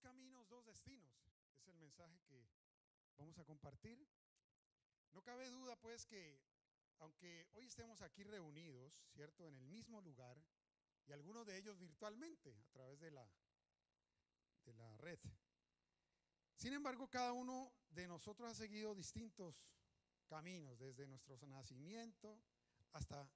Caminos, 0.00 0.48
dos 0.48 0.64
destinos. 0.64 1.12
Es 1.60 1.68
el 1.68 1.76
mensaje 1.76 2.20
que 2.22 2.48
vamos 3.16 3.38
a 3.38 3.44
compartir. 3.44 4.06
No 5.12 5.22
cabe 5.22 5.50
duda 5.50 5.76
pues 5.76 6.06
que 6.06 6.40
aunque 6.98 7.48
hoy 7.52 7.66
estemos 7.66 8.02
aquí 8.02 8.22
reunidos, 8.24 8.92
¿cierto? 9.12 9.46
En 9.46 9.56
el 9.56 9.66
mismo 9.68 10.00
lugar 10.00 10.42
y 11.06 11.12
algunos 11.12 11.46
de 11.46 11.56
ellos 11.56 11.78
virtualmente 11.78 12.56
a 12.56 12.70
través 12.70 13.00
de 13.00 13.10
la, 13.10 13.26
de 14.64 14.74
la 14.74 14.96
red. 14.98 15.18
Sin 16.56 16.74
embargo, 16.74 17.08
cada 17.08 17.32
uno 17.32 17.72
de 17.88 18.06
nosotros 18.06 18.50
ha 18.50 18.54
seguido 18.54 18.94
distintos 18.94 19.64
caminos 20.26 20.78
desde 20.78 21.06
nuestro 21.06 21.36
nacimiento 21.46 22.38
hasta 22.92 23.30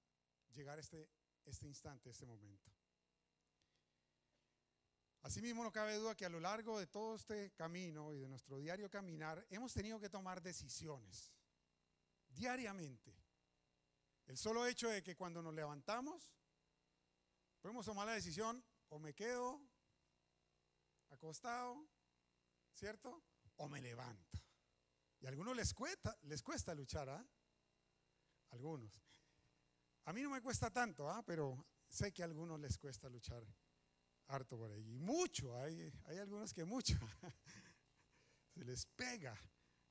llegar 0.51 0.78
a 0.78 0.81
este, 0.81 1.09
este 1.45 1.67
instante, 1.67 2.11
este 2.11 2.27
momento. 2.27 2.73
Asimismo, 5.24 5.64
no 5.64 5.73
cabe 5.73 5.95
duda 5.95 6.14
que 6.14 6.27
a 6.27 6.28
lo 6.28 6.38
largo 6.38 6.78
de 6.78 6.87
todo 6.87 7.14
este 7.14 7.51
camino 7.52 8.12
y 8.12 8.19
de 8.19 8.28
nuestro 8.28 8.59
diario 8.59 8.91
caminar, 8.91 9.47
hemos 9.48 9.72
tenido 9.72 9.98
que 9.98 10.11
tomar 10.11 10.42
decisiones 10.42 11.33
diariamente. 12.28 13.16
El 14.27 14.36
solo 14.36 14.66
hecho 14.66 14.91
de 14.91 15.03
que 15.03 15.16
cuando 15.16 15.41
nos 15.41 15.55
levantamos, 15.55 16.31
podemos 17.62 17.86
tomar 17.86 18.06
la 18.06 18.12
decisión, 18.12 18.62
o 18.91 18.98
me 18.98 19.14
quedo 19.14 19.62
acostado, 21.08 21.88
¿cierto? 22.75 23.25
O 23.56 23.66
me 23.66 23.81
levanto. 23.81 24.38
Y 25.20 25.27
a 25.27 25.31
algunos 25.31 25.56
les 25.56 25.72
cuesta, 25.72 26.14
les 26.25 26.42
cuesta 26.42 26.75
luchar, 26.75 27.09
¿ah? 27.09 27.27
Algunos. 28.50 29.03
A 30.05 30.12
mí 30.12 30.20
no 30.20 30.28
me 30.28 30.42
cuesta 30.42 30.70
tanto, 30.70 31.09
¿ah? 31.09 31.22
Pero 31.25 31.64
sé 31.88 32.12
que 32.12 32.20
a 32.20 32.27
algunos 32.27 32.61
les 32.61 32.77
cuesta 32.77 33.09
luchar 33.09 33.42
harto 34.28 34.56
por 34.56 34.70
ahí. 34.70 34.94
Y 34.94 34.98
mucho, 34.98 35.56
hay, 35.56 35.92
hay 36.06 36.19
algunos 36.19 36.53
que 36.53 36.64
mucho. 36.64 36.94
Se 38.55 38.64
les 38.64 38.86
pega, 38.86 39.36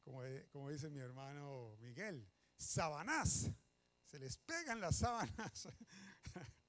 como, 0.04 0.22
como 0.52 0.70
dice 0.70 0.90
mi 0.90 1.00
hermano 1.00 1.76
Miguel, 1.80 2.28
sabanás. 2.58 3.50
Se 4.06 4.20
les 4.20 4.38
pegan 4.38 4.80
las 4.80 4.98
sábanas. 4.98 5.68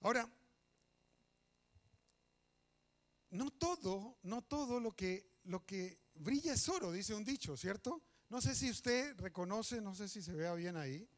Ahora, 0.00 0.30
no 3.30 3.50
todo, 3.50 4.18
no 4.22 4.42
todo 4.42 4.80
lo 4.80 4.94
que, 4.94 5.40
lo 5.44 5.64
que 5.64 6.00
brilla 6.14 6.52
es 6.54 6.68
oro, 6.68 6.92
dice 6.92 7.14
un 7.14 7.24
dicho, 7.24 7.56
¿cierto? 7.56 8.02
No 8.28 8.40
sé 8.40 8.54
si 8.54 8.70
usted 8.70 9.16
reconoce, 9.18 9.80
no 9.80 9.94
sé 9.94 10.08
si 10.08 10.22
se 10.22 10.32
vea 10.32 10.54
bien 10.54 10.76
ahí. 10.76 11.08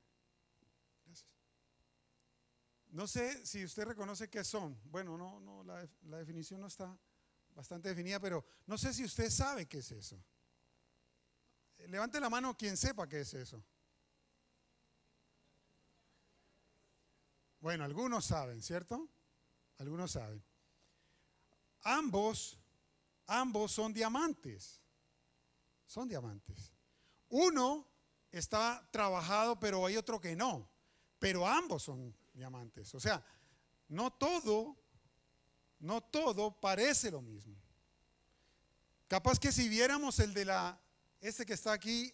No 2.91 3.07
sé 3.07 3.45
si 3.45 3.65
usted 3.65 3.85
reconoce 3.85 4.31
qué 4.31 4.43
son. 4.45 4.79
Bueno, 4.85 5.19
no, 5.19 5.41
no, 5.41 5.63
la, 5.65 5.87
definición 6.19 6.61
no 6.61 6.69
está 6.69 6.97
bastante 7.55 7.91
definida, 7.91 8.19
pero 8.19 8.45
no 8.67 8.79
sé 8.79 8.95
si 8.95 9.05
usted 9.05 9.31
sabe 9.31 9.67
qué 9.67 9.79
es 9.79 9.93
eso. 9.93 10.23
Levante 11.87 12.19
la 12.19 12.31
mano 12.31 12.57
quien 12.57 12.77
sepa 12.77 13.09
qué 13.09 13.21
es 13.21 13.35
eso. 13.35 13.63
Bueno, 17.61 17.85
algunos 17.85 18.25
saben, 18.25 18.63
¿cierto? 18.63 19.09
Algunos 19.79 20.13
saben. 20.13 20.43
Ambos, 21.83 22.59
ambos 23.27 23.73
son 23.73 23.93
diamantes. 23.93 24.81
Son 25.87 26.09
diamantes. 26.09 26.73
Uno 27.29 27.87
está 28.31 28.89
trabajado, 28.91 29.59
pero 29.59 29.85
hay 29.85 29.97
otro 29.97 30.21
que 30.21 30.35
no. 30.35 30.71
Pero 31.19 31.47
ambos 31.47 31.83
son 31.83 32.15
diamantes. 32.39 32.95
O 32.95 33.01
sea, 33.01 33.23
no 33.89 34.13
todo, 34.13 34.77
no 35.81 36.01
todo 36.01 36.59
parece 36.59 37.11
lo 37.11 37.21
mismo. 37.21 37.57
Capaz 39.07 39.39
que 39.39 39.53
si 39.53 39.69
viéramos 39.69 40.19
el 40.21 40.33
de 40.33 40.45
la, 40.45 40.81
este 41.21 41.45
que 41.45 41.55
está 41.55 41.73
aquí 41.73 42.13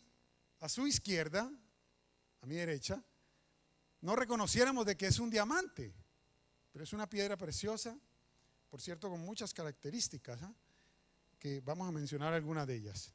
a 0.61 0.69
su 0.69 0.87
izquierda, 0.87 1.51
a 2.41 2.47
mi 2.47 2.55
derecha, 2.55 3.03
no 4.01 4.17
reconociéramos 4.17 4.87
de 4.87 4.97
que 4.97 5.07
es 5.07 5.19
un 5.19 5.31
diamante, 5.31 5.95
pero 6.73 6.85
es 6.85 6.93
una 6.93 7.09
piedra 7.09 7.37
preciosa, 7.37 7.99
por 8.71 8.81
cierto, 8.81 9.09
con 9.09 9.21
muchas 9.21 9.53
características, 9.55 10.43
¿ah? 10.43 10.55
que 11.39 11.61
vamos 11.61 11.89
a 11.89 11.93
mencionar 11.93 12.33
algunas 12.33 12.67
de 12.67 12.77
ellas. 12.77 13.13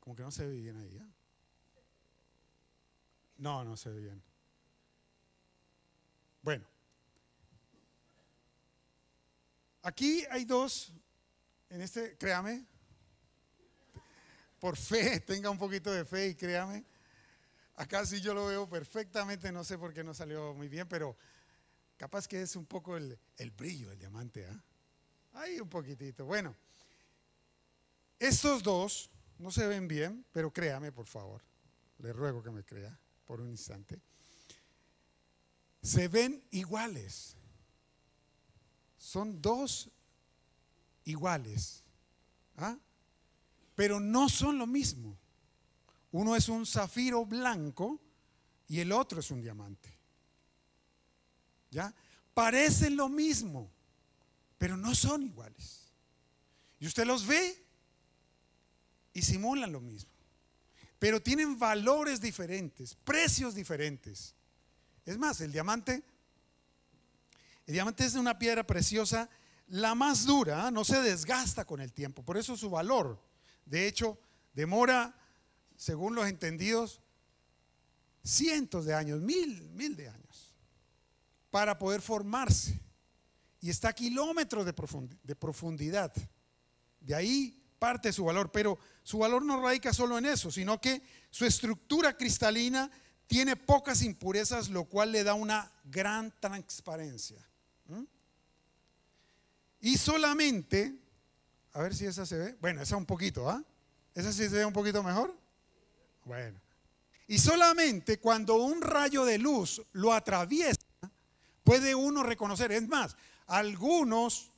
Como 0.00 0.16
que 0.16 0.22
no 0.22 0.30
se 0.30 0.46
ve 0.46 0.56
bien 0.56 0.76
ahí. 0.76 0.96
¿eh? 0.96 1.12
No, 3.38 3.64
no 3.64 3.76
se 3.76 3.90
ve 3.90 4.00
bien. 4.00 4.31
Bueno, 6.42 6.66
aquí 9.82 10.24
hay 10.30 10.44
dos, 10.44 10.92
en 11.70 11.80
este, 11.80 12.16
créame, 12.18 12.66
por 14.58 14.76
fe, 14.76 15.20
tenga 15.26 15.48
un 15.50 15.58
poquito 15.58 15.90
de 15.90 16.04
fe 16.04 16.28
y 16.28 16.34
créame, 16.34 16.84
Acá 17.76 18.04
sí 18.04 18.20
yo 18.20 18.34
lo 18.34 18.46
veo 18.46 18.68
perfectamente, 18.68 19.50
no 19.50 19.64
sé 19.64 19.78
por 19.78 19.92
qué 19.94 20.04
no 20.04 20.12
salió 20.12 20.54
muy 20.54 20.68
bien, 20.68 20.86
pero 20.88 21.16
capaz 21.96 22.28
que 22.28 22.42
es 22.42 22.54
un 22.54 22.66
poco 22.66 22.96
el, 22.96 23.18
brillo 23.56 23.88
del 23.88 23.98
diamante. 23.98 24.46
¿ah? 24.46 24.62
Ahí 25.32 25.58
un 25.58 25.68
poquitito. 25.68 26.26
Bueno, 26.26 26.54
estos 28.18 28.62
dos 28.62 29.10
no 29.38 29.50
se 29.50 29.66
ven 29.66 29.88
bien, 29.88 30.24
pero 30.32 30.52
créame 30.52 30.92
por 30.92 31.06
favor. 31.06 31.42
Le 31.98 32.12
ruego 32.12 32.42
que 32.42 32.50
me 32.50 32.62
crea 32.62 32.96
por 33.24 33.40
un 33.40 33.48
instante. 33.48 34.00
Se 35.82 36.08
ven 36.08 36.42
iguales. 36.50 37.36
Son 38.96 39.42
dos 39.42 39.90
iguales. 41.04 41.82
¿ah? 42.56 42.76
Pero 43.74 43.98
no 44.00 44.28
son 44.28 44.58
lo 44.58 44.66
mismo. 44.66 45.18
Uno 46.12 46.36
es 46.36 46.48
un 46.48 46.66
zafiro 46.66 47.24
blanco 47.26 48.00
y 48.68 48.80
el 48.80 48.92
otro 48.92 49.20
es 49.20 49.30
un 49.30 49.42
diamante. 49.42 49.90
¿Ya? 51.70 51.92
Parecen 52.34 52.96
lo 52.96 53.08
mismo, 53.08 53.70
pero 54.58 54.76
no 54.76 54.94
son 54.94 55.22
iguales. 55.22 55.92
Y 56.78 56.86
usted 56.86 57.06
los 57.06 57.26
ve 57.26 57.64
y 59.14 59.22
simulan 59.22 59.72
lo 59.72 59.80
mismo. 59.80 60.10
Pero 60.98 61.20
tienen 61.22 61.58
valores 61.58 62.20
diferentes, 62.20 62.94
precios 62.94 63.54
diferentes. 63.54 64.34
Es 65.04 65.18
más, 65.18 65.40
el 65.40 65.52
diamante, 65.52 66.02
el 67.66 67.74
diamante 67.74 68.04
es 68.04 68.14
una 68.14 68.38
piedra 68.38 68.66
preciosa, 68.66 69.28
la 69.68 69.94
más 69.94 70.26
dura, 70.26 70.70
no 70.70 70.84
se 70.84 71.00
desgasta 71.00 71.64
con 71.64 71.80
el 71.80 71.92
tiempo, 71.92 72.24
por 72.24 72.36
eso 72.36 72.56
su 72.56 72.70
valor. 72.70 73.20
De 73.64 73.86
hecho, 73.86 74.18
demora 74.52 75.14
según 75.76 76.14
los 76.14 76.28
entendidos, 76.28 77.00
cientos 78.22 78.84
de 78.84 78.94
años, 78.94 79.20
mil, 79.20 79.62
mil 79.70 79.96
de 79.96 80.08
años, 80.08 80.54
para 81.50 81.78
poder 81.78 82.00
formarse. 82.00 82.80
Y 83.60 83.70
está 83.70 83.88
a 83.88 83.92
kilómetros 83.92 84.64
de 84.64 85.36
profundidad. 85.36 86.12
De 87.00 87.14
ahí 87.14 87.62
parte 87.82 88.12
su 88.12 88.24
valor, 88.24 88.52
pero 88.52 88.78
su 89.02 89.18
valor 89.18 89.44
no 89.44 89.60
radica 89.60 89.92
solo 89.92 90.16
en 90.16 90.26
eso, 90.26 90.52
sino 90.52 90.80
que 90.80 91.02
su 91.30 91.44
estructura 91.44 92.16
cristalina 92.16 92.88
tiene 93.26 93.56
pocas 93.56 94.02
impurezas, 94.02 94.68
lo 94.68 94.84
cual 94.84 95.12
le 95.12 95.24
da 95.24 95.34
una 95.34 95.70
gran 95.84 96.32
transparencia. 96.40 97.44
Y 99.80 99.98
solamente, 99.98 100.94
a 101.72 101.82
ver 101.82 101.94
si 101.94 102.06
esa 102.06 102.24
se 102.24 102.38
ve, 102.38 102.56
bueno, 102.60 102.82
esa 102.82 102.96
un 102.96 103.06
poquito, 103.06 103.50
¿ah? 103.50 103.64
¿Esa 104.14 104.32
sí 104.32 104.48
se 104.48 104.56
ve 104.56 104.64
un 104.64 104.72
poquito 104.72 105.02
mejor? 105.02 105.36
Bueno. 106.24 106.60
Y 107.26 107.38
solamente 107.38 108.18
cuando 108.20 108.56
un 108.56 108.80
rayo 108.82 109.24
de 109.24 109.38
luz 109.38 109.82
lo 109.92 110.12
atraviesa, 110.12 110.80
puede 111.64 111.94
uno 111.94 112.22
reconocer. 112.22 112.70
Es 112.72 112.86
más, 112.88 113.16
algunos 113.46 114.52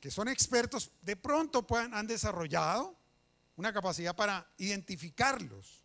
que 0.00 0.10
son 0.10 0.28
expertos 0.28 0.92
de 1.02 1.16
pronto 1.16 1.66
han 1.70 2.06
desarrollado 2.06 2.96
una 3.56 3.72
capacidad 3.72 4.14
para 4.14 4.48
identificarlos. 4.58 5.82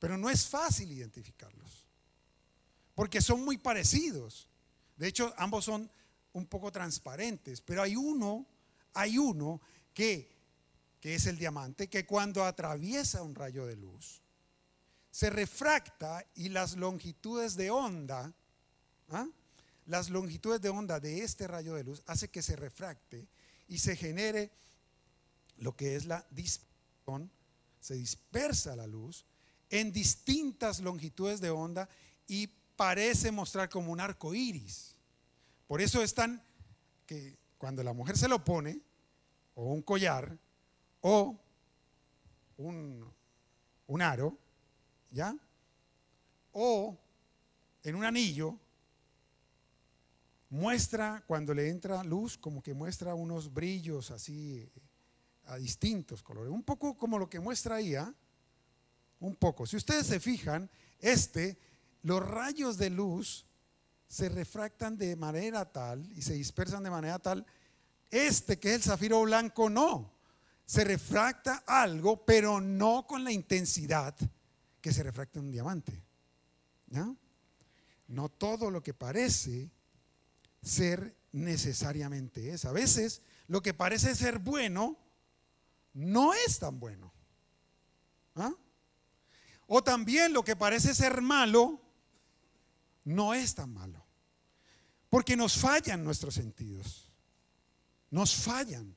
Pero 0.00 0.18
no 0.18 0.28
es 0.28 0.48
fácil 0.48 0.90
identificarlos. 0.90 1.86
Porque 2.96 3.20
son 3.20 3.44
muy 3.44 3.58
parecidos. 3.58 4.48
De 4.96 5.06
hecho, 5.06 5.32
ambos 5.36 5.66
son 5.66 5.88
un 6.32 6.46
poco 6.46 6.72
transparentes. 6.72 7.60
Pero 7.60 7.82
hay 7.82 7.94
uno, 7.94 8.44
hay 8.94 9.16
uno 9.16 9.60
que 9.94 10.40
que 11.00 11.14
es 11.14 11.26
el 11.26 11.38
diamante, 11.38 11.88
que 11.88 12.04
cuando 12.04 12.44
atraviesa 12.44 13.22
un 13.22 13.34
rayo 13.34 13.66
de 13.66 13.76
luz, 13.76 14.20
se 15.10 15.30
refracta 15.30 16.24
y 16.34 16.50
las 16.50 16.76
longitudes 16.76 17.56
de 17.56 17.70
onda, 17.70 18.32
¿ah? 19.08 19.26
las 19.86 20.10
longitudes 20.10 20.60
de 20.60 20.68
onda 20.68 21.00
de 21.00 21.24
este 21.24 21.48
rayo 21.48 21.74
de 21.74 21.84
luz 21.84 22.02
hace 22.06 22.28
que 22.28 22.42
se 22.42 22.54
refracte 22.54 23.26
y 23.66 23.78
se 23.78 23.96
genere 23.96 24.52
lo 25.56 25.74
que 25.74 25.96
es 25.96 26.04
la 26.04 26.24
dispersión, 26.30 27.30
se 27.80 27.94
dispersa 27.94 28.76
la 28.76 28.86
luz 28.86 29.24
en 29.70 29.92
distintas 29.92 30.80
longitudes 30.80 31.40
de 31.40 31.50
onda 31.50 31.88
y 32.26 32.48
parece 32.76 33.30
mostrar 33.30 33.68
como 33.68 33.92
un 33.92 34.00
arco 34.00 34.34
iris. 34.34 34.96
Por 35.66 35.80
eso 35.80 36.02
es 36.02 36.12
tan 36.12 36.42
que 37.06 37.38
cuando 37.56 37.82
la 37.82 37.92
mujer 37.92 38.18
se 38.18 38.28
lo 38.28 38.44
pone, 38.44 38.80
o 39.54 39.72
un 39.72 39.82
collar, 39.82 40.36
o 41.00 41.38
un, 42.56 43.04
un 43.86 44.02
aro, 44.02 44.38
¿ya? 45.10 45.36
O 46.52 46.96
en 47.82 47.94
un 47.94 48.04
anillo, 48.04 48.58
muestra, 50.48 51.22
cuando 51.26 51.54
le 51.54 51.68
entra 51.68 52.02
luz, 52.04 52.36
como 52.36 52.62
que 52.62 52.74
muestra 52.74 53.14
unos 53.14 53.52
brillos 53.52 54.10
así 54.10 54.68
a 55.44 55.56
distintos 55.56 56.22
colores. 56.22 56.52
Un 56.52 56.62
poco 56.62 56.96
como 56.96 57.18
lo 57.18 57.28
que 57.28 57.40
muestra 57.40 57.76
ahí, 57.76 57.94
¿ah? 57.94 58.14
Un 59.20 59.36
poco. 59.36 59.66
Si 59.66 59.76
ustedes 59.76 60.06
se 60.06 60.18
fijan, 60.18 60.68
este, 60.98 61.58
los 62.02 62.26
rayos 62.26 62.76
de 62.78 62.90
luz 62.90 63.46
se 64.08 64.28
refractan 64.28 64.96
de 64.98 65.14
manera 65.14 65.70
tal 65.70 66.10
y 66.12 66.22
se 66.22 66.34
dispersan 66.34 66.82
de 66.82 66.90
manera 66.90 67.18
tal. 67.18 67.46
Este, 68.10 68.58
que 68.58 68.70
es 68.70 68.74
el 68.76 68.82
zafiro 68.82 69.22
blanco, 69.22 69.70
no. 69.70 70.12
Se 70.66 70.84
refracta 70.84 71.62
algo, 71.66 72.24
pero 72.24 72.60
no 72.60 73.06
con 73.06 73.22
la 73.22 73.32
intensidad 73.32 74.16
que 74.80 74.92
se 74.92 75.02
refracta 75.02 75.40
un 75.40 75.52
diamante. 75.52 76.02
¿no? 76.88 77.16
No 78.08 78.28
todo 78.28 78.70
lo 78.70 78.82
que 78.82 78.94
parece 78.94 79.70
ser 80.62 81.16
necesariamente 81.32 82.50
es. 82.50 82.64
A 82.64 82.72
veces 82.72 83.22
lo 83.46 83.62
que 83.62 83.74
parece 83.74 84.14
ser 84.14 84.38
bueno 84.38 84.96
no 85.92 86.34
es 86.34 86.58
tan 86.58 86.78
bueno. 86.80 87.12
¿Ah? 88.34 88.52
O 89.72 89.84
también 89.84 90.32
lo 90.32 90.42
que 90.42 90.56
parece 90.56 90.96
ser 90.96 91.20
malo 91.20 91.80
no 93.04 93.34
es 93.34 93.54
tan 93.54 93.72
malo. 93.72 94.04
Porque 95.08 95.36
nos 95.36 95.56
fallan 95.56 96.02
nuestros 96.02 96.34
sentidos. 96.34 97.08
Nos 98.10 98.34
fallan. 98.34 98.96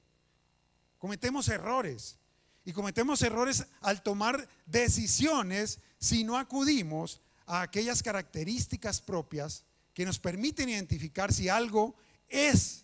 Cometemos 0.97 1.47
errores. 1.49 2.17
Y 2.65 2.73
cometemos 2.73 3.21
errores 3.21 3.67
al 3.81 4.01
tomar 4.01 4.49
decisiones 4.65 5.79
si 5.99 6.23
no 6.23 6.39
acudimos 6.39 7.21
a 7.45 7.61
aquellas 7.61 8.01
características 8.01 8.99
propias 8.99 9.65
que 9.93 10.05
nos 10.05 10.17
permiten 10.17 10.69
identificar 10.69 11.31
si 11.31 11.49
algo 11.49 11.93
es 12.27 12.83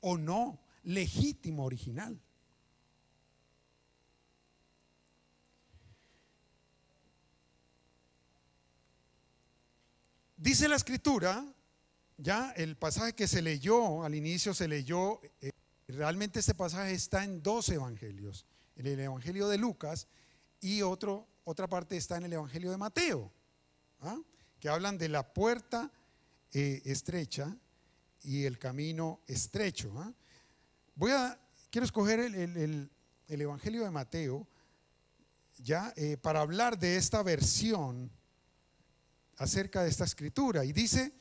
o 0.00 0.16
no 0.16 0.58
legítimo 0.82 1.66
original. 1.66 2.18
Dice 10.40 10.68
la 10.68 10.76
escritura, 10.76 11.44
ya 12.16 12.52
el 12.52 12.76
pasaje 12.76 13.12
que 13.12 13.26
se 13.26 13.42
leyó, 13.42 14.04
al 14.04 14.14
inicio 14.14 14.54
se 14.54 14.68
leyó, 14.68 15.20
eh, 15.40 15.50
realmente 15.88 16.38
este 16.38 16.54
pasaje 16.54 16.92
está 16.92 17.24
en 17.24 17.42
dos 17.42 17.68
evangelios, 17.70 18.46
en 18.76 18.86
el 18.86 19.00
evangelio 19.00 19.48
de 19.48 19.58
Lucas 19.58 20.06
y 20.60 20.82
otro, 20.82 21.26
otra 21.42 21.66
parte 21.66 21.96
está 21.96 22.18
en 22.18 22.26
el 22.26 22.34
evangelio 22.34 22.70
de 22.70 22.76
Mateo, 22.76 23.32
¿ah? 24.00 24.16
que 24.60 24.68
hablan 24.68 24.96
de 24.96 25.08
la 25.08 25.34
puerta 25.34 25.90
eh, 26.52 26.82
estrecha 26.84 27.56
y 28.22 28.44
el 28.44 28.60
camino 28.60 29.20
estrecho. 29.26 29.92
¿ah? 29.96 30.12
Voy 30.94 31.10
a, 31.10 31.36
quiero 31.68 31.84
escoger 31.84 32.20
el, 32.20 32.90
Evangelio 33.26 33.82
de 33.82 33.90
Mateo, 33.90 34.46
ya, 35.58 35.92
eh, 35.96 36.16
para 36.16 36.42
hablar 36.42 36.78
de 36.78 36.96
esta 36.96 37.24
versión 37.24 38.12
acerca 39.38 39.82
de 39.82 39.90
esta 39.90 40.04
escritura. 40.04 40.64
Y 40.64 40.72
dice, 40.72 41.12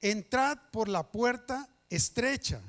entrad 0.00 0.58
por 0.70 0.88
la 0.88 1.10
puerta 1.10 1.68
estrecha, 1.90 2.60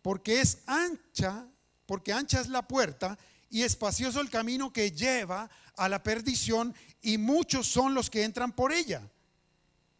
porque 0.00 0.40
es 0.40 0.58
ancha, 0.66 1.46
porque 1.86 2.12
ancha 2.12 2.40
es 2.40 2.48
la 2.48 2.66
puerta 2.66 3.18
y 3.50 3.62
espacioso 3.62 4.20
el 4.20 4.30
camino 4.30 4.72
que 4.72 4.92
lleva 4.92 5.50
a 5.76 5.88
la 5.88 6.02
perdición 6.02 6.74
y 7.02 7.18
muchos 7.18 7.66
son 7.66 7.94
los 7.94 8.08
que 8.08 8.24
entran 8.24 8.52
por 8.52 8.72
ella. 8.72 9.02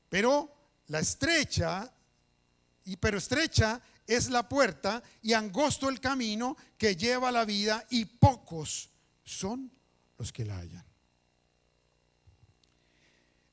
Pero 0.08 0.54
la 0.86 1.00
estrecha, 1.00 1.92
y 2.84 2.96
pero 2.96 3.18
estrecha 3.18 3.80
es 4.06 4.30
la 4.30 4.48
puerta 4.48 5.02
y 5.22 5.32
angosto 5.32 5.88
el 5.88 6.00
camino 6.00 6.56
que 6.76 6.96
lleva 6.96 7.28
a 7.28 7.32
la 7.32 7.44
vida 7.44 7.86
y 7.90 8.04
pocos 8.04 8.90
son 9.24 9.70
los 10.18 10.32
que 10.32 10.44
la 10.44 10.58
hallan. 10.58 10.91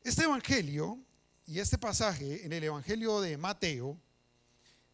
Este 0.03 0.23
evangelio 0.23 0.97
y 1.45 1.59
este 1.59 1.77
pasaje 1.77 2.45
en 2.45 2.53
el 2.53 2.63
evangelio 2.63 3.21
de 3.21 3.37
Mateo, 3.37 3.97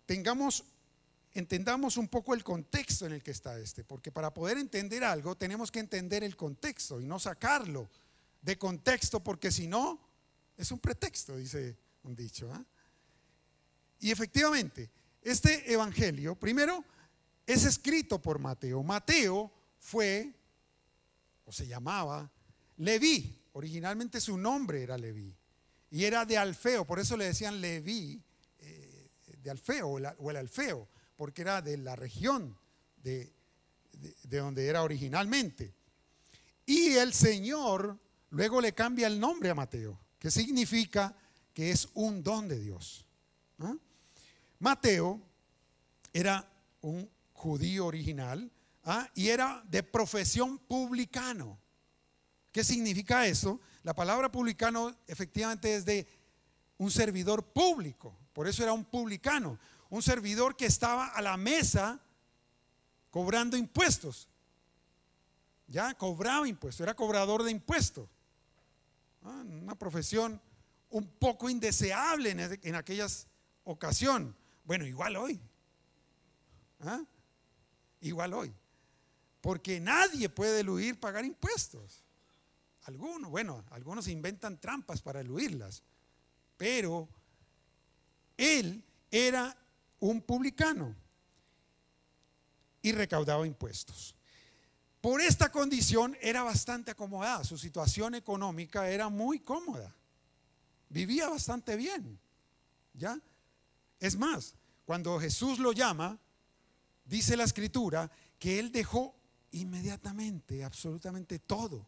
tengamos 0.05 0.63
entendamos 1.35 1.97
un 1.97 2.07
poco 2.07 2.33
el 2.33 2.45
contexto 2.45 3.05
en 3.05 3.11
el 3.11 3.21
que 3.21 3.31
está 3.31 3.59
este, 3.59 3.83
porque 3.83 4.09
para 4.09 4.33
poder 4.33 4.57
entender 4.57 5.03
algo 5.03 5.35
tenemos 5.35 5.69
que 5.69 5.79
entender 5.79 6.23
el 6.23 6.37
contexto 6.37 7.01
y 7.01 7.05
no 7.05 7.19
sacarlo 7.19 7.89
de 8.41 8.57
contexto, 8.57 9.21
porque 9.21 9.51
si 9.51 9.67
no, 9.67 9.99
es 10.55 10.71
un 10.71 10.79
pretexto, 10.79 11.35
dice 11.35 11.77
un 12.03 12.15
dicho. 12.15 12.51
¿ah? 12.53 12.63
Y 13.99 14.11
efectivamente, 14.11 14.89
este 15.21 15.71
evangelio, 15.71 16.35
primero, 16.35 16.85
es 17.45 17.65
escrito 17.65 18.21
por 18.21 18.39
Mateo. 18.39 18.83
Mateo 18.83 19.51
fue, 19.79 20.31
o 21.45 21.51
se 21.51 21.67
llamaba, 21.67 22.31
Leví. 22.77 23.44
Originalmente 23.55 24.19
su 24.19 24.37
nombre 24.37 24.83
era 24.83 24.97
Leví. 24.97 25.33
Y 25.89 26.03
era 26.03 26.25
de 26.25 26.37
Alfeo, 26.37 26.85
por 26.85 26.99
eso 26.99 27.15
le 27.15 27.23
decían 27.23 27.61
Leví, 27.61 28.21
eh, 28.59 29.09
de 29.41 29.49
Alfeo, 29.49 29.87
o, 29.87 30.29
el 30.29 30.35
Alfeo, 30.35 30.89
porque 31.15 31.43
era 31.43 31.61
de 31.61 31.77
la 31.77 31.95
región 31.95 32.57
de, 32.97 33.31
de 34.23 34.37
donde 34.39 34.67
era 34.67 34.83
originalmente. 34.83 35.73
Y 36.65 36.95
el 36.95 37.13
Señor 37.13 37.97
luego 38.31 38.59
le 38.59 38.73
cambia 38.73 39.07
el 39.07 39.21
nombre 39.21 39.51
a 39.51 39.55
Mateo, 39.55 39.97
que 40.19 40.29
significa 40.31 41.15
que 41.53 41.71
es 41.71 41.87
un 41.93 42.21
don 42.21 42.49
de 42.49 42.59
Dios. 42.59 43.05
Mateo 44.59 45.21
era 46.11 46.45
un 46.81 47.09
judío 47.31 47.85
original 47.85 48.51
¿ah? 48.83 49.09
y 49.15 49.29
era 49.29 49.63
de 49.69 49.81
profesión 49.81 50.59
publicano. 50.59 51.57
¿Qué 52.55 52.63
significa 52.63 53.27
eso? 53.27 53.59
La 53.83 53.93
palabra 53.93 54.31
publicano 54.31 54.95
efectivamente 55.07 55.75
es 55.75 55.83
de 55.83 56.07
un 56.77 56.89
servidor 56.89 57.43
público, 57.43 58.17
por 58.31 58.47
eso 58.47 58.63
era 58.63 58.71
un 58.71 58.85
publicano, 58.85 59.59
un 59.89 60.01
servidor 60.01 60.55
que 60.55 60.65
estaba 60.65 61.07
a 61.07 61.21
la 61.21 61.35
mesa 61.35 61.99
cobrando 63.09 63.57
impuestos. 63.57 64.29
Ya 65.67 65.95
cobraba 65.95 66.47
impuestos, 66.47 66.79
era 66.79 66.95
cobrador 66.95 67.43
de 67.43 67.51
impuestos. 67.51 68.07
¿Ah? 69.23 69.43
Una 69.45 69.75
profesión 69.75 70.39
un 70.91 71.05
poco 71.05 71.49
indeseable 71.49 72.57
en, 72.63 72.75
aquellas 72.75 73.27
ocasión. 73.65 74.33
Bueno, 74.63 74.85
igual 74.85 75.17
hoy. 75.17 75.41
¿Ah? 76.79 77.03
Igual 77.99 78.33
hoy. 78.33 78.55
Porque 79.41 79.81
nadie 79.81 80.29
puede 80.29 80.61
eludir 80.61 80.97
pagar 80.97 81.25
impuestos. 81.25 82.04
Algunos, 82.85 83.29
bueno, 83.29 83.63
algunos 83.71 84.07
inventan 84.07 84.59
trampas 84.59 85.01
para 85.01 85.21
eludirlas. 85.21 85.83
Pero 86.57 87.07
él 88.37 88.83
era 89.11 89.55
un 89.99 90.21
publicano 90.21 90.95
y 92.81 92.91
recaudaba 92.91 93.45
impuestos. 93.45 94.15
Por 95.01 95.21
esta 95.21 95.51
condición 95.51 96.17
era 96.21 96.43
bastante 96.43 96.91
acomodada, 96.91 97.43
su 97.43 97.57
situación 97.57 98.15
económica 98.15 98.89
era 98.89 99.09
muy 99.09 99.39
cómoda 99.39 99.93
vivía 100.95 101.29
bastante 101.29 101.75
bien. 101.75 102.19
¿Ya? 102.93 103.19
Es 103.99 104.17
más, 104.17 104.55
cuando 104.85 105.19
Jesús 105.19 105.59
lo 105.59 105.73
llama, 105.73 106.17
dice 107.03 107.35
la 107.35 107.43
escritura 107.43 108.09
que 108.39 108.59
él 108.59 108.71
dejó 108.71 109.13
inmediatamente, 109.51 110.63
absolutamente 110.63 111.39
todo. 111.39 111.87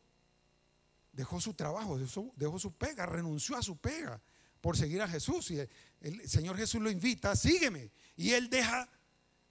Dejó 1.18 1.42
su 1.42 1.56
trabajo, 1.56 1.98
dejó, 1.98 2.60
su 2.60 2.72
pega, 2.74 3.08
renunció 3.08 3.58
a 3.58 3.64
su 3.64 3.76
pega 3.76 4.22
por 4.62 4.78
seguir 4.78 5.02
a 5.02 5.08
Jesús. 5.08 5.50
Y 5.50 5.60
el, 6.00 6.30
Señor 6.30 6.56
Jesús 6.58 6.80
lo 6.80 6.92
invita, 6.92 7.36
sígueme. 7.36 7.92
Y 8.16 8.34
él 8.34 8.52
deja 8.52 8.88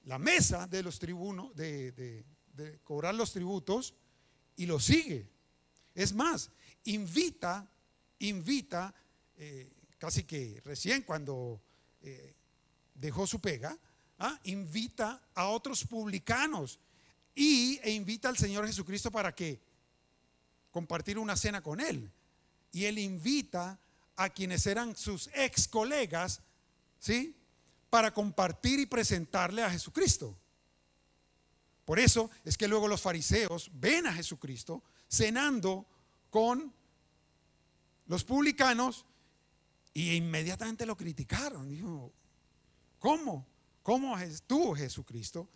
la 0.05 0.21
mesa 0.21 0.69
de 0.69 0.85
los 0.85 1.01
tribunos, 1.01 1.57
de, 1.57 1.91
de 2.53 2.79
cobrar 2.85 3.17
los 3.17 3.33
tributos, 3.33 3.95
y 4.55 4.67
lo 4.67 4.79
sigue. 4.79 5.29
Es 5.93 6.13
más, 6.13 6.53
invita, 6.85 7.69
invita 8.21 8.95
eh, 9.37 9.73
casi 9.99 10.23
que 10.23 10.61
recién 10.65 11.03
cuando 11.03 11.61
eh, 12.01 12.37
dejó 12.95 13.27
su 13.27 13.41
pega, 13.41 13.77
¿ah? 14.19 14.39
invita 14.45 15.29
a 15.35 15.49
otros 15.49 15.85
publicanos 15.85 16.79
y, 17.35 17.81
e 17.83 17.91
invita 17.91 18.29
al 18.29 18.37
Señor 18.37 18.67
Jesucristo 18.67 19.11
para 19.11 19.35
que 19.35 19.61
compartir 20.77 21.19
una 21.19 21.37
cena 21.37 21.63
con 21.63 21.81
él. 21.81 22.13
Y 22.71 22.85
él 22.85 22.99
invita 22.99 23.81
a 24.15 24.29
quienes 24.29 24.67
eran 24.67 24.95
sus 24.95 25.31
ex 25.33 25.67
colegas, 25.67 26.43
¿sí? 26.99 27.35
para 27.89 28.13
compartir 28.13 28.79
y 28.79 28.85
presentarle 28.85 29.63
a 29.63 29.71
Jesucristo. 29.71 30.39
Por 31.87 31.99
eso 31.99 32.31
es 32.45 32.59
que 32.59 32.69
luego 32.69 32.89
los 32.89 33.01
fariseos 33.01 33.71
ven 33.73 34.07
a 34.07 34.13
Jesucristo 34.13 34.83
cenando 35.09 35.87
con 36.29 36.71
los 38.05 38.23
publicanos 38.23 39.07
y 39.95 40.15
inmediatamente 40.15 40.85
lo 40.85 40.95
criticaron. 40.95 41.71
Dijo, 41.71 42.13
¿cómo? 42.99 43.47
¿Cómo 43.83 44.15
tú, 44.47 44.75
Jesucristo, 44.75 45.49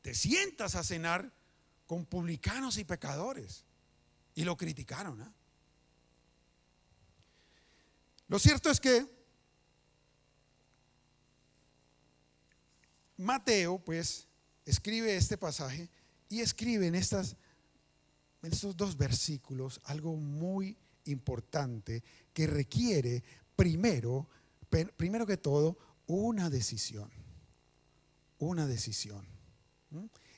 te 0.00 0.14
sientas 0.14 0.76
a 0.76 0.84
cenar 0.84 1.32
con 1.86 2.06
publicanos 2.06 2.78
y 2.78 2.84
pecadores? 2.84 3.64
Y 4.34 4.44
lo 4.44 4.56
criticaron. 4.56 5.20
¿ah? 5.20 5.32
Lo 8.28 8.38
cierto 8.38 8.70
es 8.70 8.80
que 8.80 9.06
Mateo, 13.16 13.78
pues, 13.78 14.26
escribe 14.66 15.16
este 15.16 15.38
pasaje 15.38 15.88
y 16.28 16.40
escribe 16.40 16.86
en, 16.86 16.94
estos 16.94 17.36
dos 18.76 18.96
versículos 18.96 19.80
algo 19.84 20.16
muy 20.16 20.76
importante 21.04 22.02
que 22.32 22.46
requiere 22.46 23.22
primero, 23.54 24.28
primero 24.96 25.26
que 25.26 25.36
todo, 25.36 25.78
una 26.06 26.50
decisión. 26.50 27.10
Una 28.38 28.66
decisión. 28.66 29.24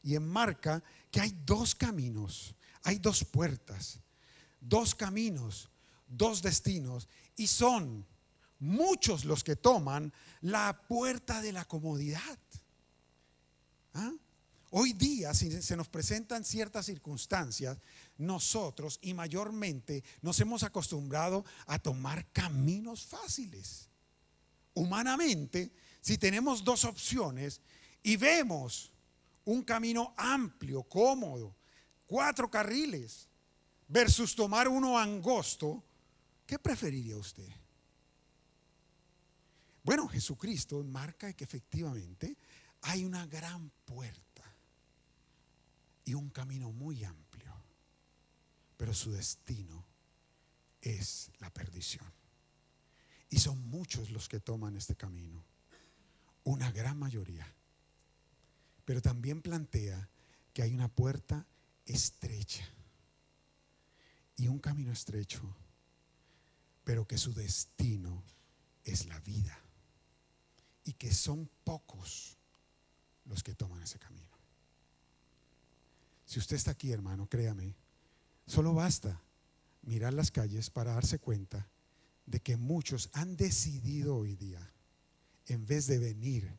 Y 0.07 0.15
enmarca 0.15 0.85
que 1.11 1.21
hay 1.21 1.37
dos 1.45 1.75
caminos, 1.75 2.55
hay 2.85 3.01
dos 3.01 3.25
puertas, 3.25 3.99
dos 4.61 4.95
caminos, 4.95 5.69
dos 6.07 6.43
destinos, 6.43 7.09
y 7.35 7.49
son 7.49 8.07
muchos 8.61 9.25
los 9.25 9.43
que 9.43 9.57
toman 9.57 10.13
la 10.43 10.81
puerta 10.87 11.43
de 11.43 11.51
la 11.51 11.65
comodidad. 11.65 12.39
¿Ah? 13.95 14.13
Hoy 14.71 14.93
día, 14.93 15.35
si 15.35 15.61
se 15.61 15.75
nos 15.75 15.89
presentan 15.89 16.45
ciertas 16.45 16.87
circunstancias, 16.87 17.77
nosotros 18.17 19.01
y 19.03 19.13
mayormente 19.13 20.05
nos 20.23 20.39
hemos 20.39 20.63
acostumbrado 20.63 21.45
a 21.67 21.81
tomar 21.81 22.31
caminos 22.33 23.07
fáciles. 23.07 23.89
Humanamente, 24.73 25.73
si 26.01 26.17
tenemos 26.17 26.63
dos 26.63 26.85
opciones 26.85 27.61
y 28.05 28.17
vemos 28.17 28.93
un 29.47 29.62
camino 29.62 30.12
amplio, 30.17 30.83
cómodo, 30.83 31.57
cuatro 32.07 32.50
carriles, 32.50 33.29
versus 33.88 34.35
tomar 34.35 34.69
uno 34.69 34.99
angosto, 34.99 35.83
¿qué 36.45 36.59
preferiría 36.59 37.17
usted? 37.17 37.49
Bueno, 39.83 40.09
Jesucristo 40.09 40.83
marca 40.83 41.33
que 41.33 41.45
efectivamente 41.45 42.37
hay 42.83 43.05
una 43.05 43.26
gran 43.26 43.71
puerta 43.85 44.43
y 46.05 46.15
un 46.15 46.29
camino 46.31 46.73
muy 46.73 47.05
amplio, 47.05 47.55
pero 48.76 48.93
su 48.93 49.12
destino 49.12 49.87
es 50.81 51.31
la 51.38 51.50
perdición. 51.50 52.12
Y 53.31 53.38
son 53.38 53.61
muchos 53.69 54.11
los 54.11 54.29
que 54.29 54.41
toman 54.41 54.76
este 54.76 54.97
camino, 54.97 55.45
una 56.43 56.73
gran 56.73 56.99
mayoría. 56.99 57.56
Pero 58.87 59.02
también 59.02 59.43
plantea 59.43 60.09
que 60.55 60.62
hay 60.62 60.73
una 60.73 60.88
puerta 60.88 61.45
estrecha 61.85 62.66
y 64.37 64.49
un 64.49 64.59
camino 64.59 64.93
estrecho, 64.93 65.43
pero 66.85 67.07
que 67.07 67.19
su 67.19 67.35
destino 67.35 68.23
es 68.85 69.07
la 69.07 69.19
vida 69.21 69.59
y 70.85 70.95
que 70.95 71.12
son 71.12 71.50
pocos 71.64 72.38
los 73.25 73.43
que 73.43 73.55
toman 73.55 73.83
ese 73.83 73.99
camino. 73.99 74.37
Si 76.25 76.38
usted 76.38 76.57
está 76.57 76.71
aquí, 76.71 76.93
hermano, 76.93 77.28
créame, 77.28 77.75
solo 78.47 78.73
basta 78.73 79.21
mirar 79.83 80.14
las 80.14 80.31
calles 80.31 80.71
para 80.71 80.95
darse 80.95 81.19
cuenta 81.19 81.69
de 82.26 82.40
que 82.40 82.57
muchos 82.57 83.11
han 83.12 83.37
decidido 83.37 84.16
hoy 84.16 84.37
día, 84.37 84.73
en 85.47 85.66
vez 85.66 85.87
de 85.87 85.99
venir 85.99 86.59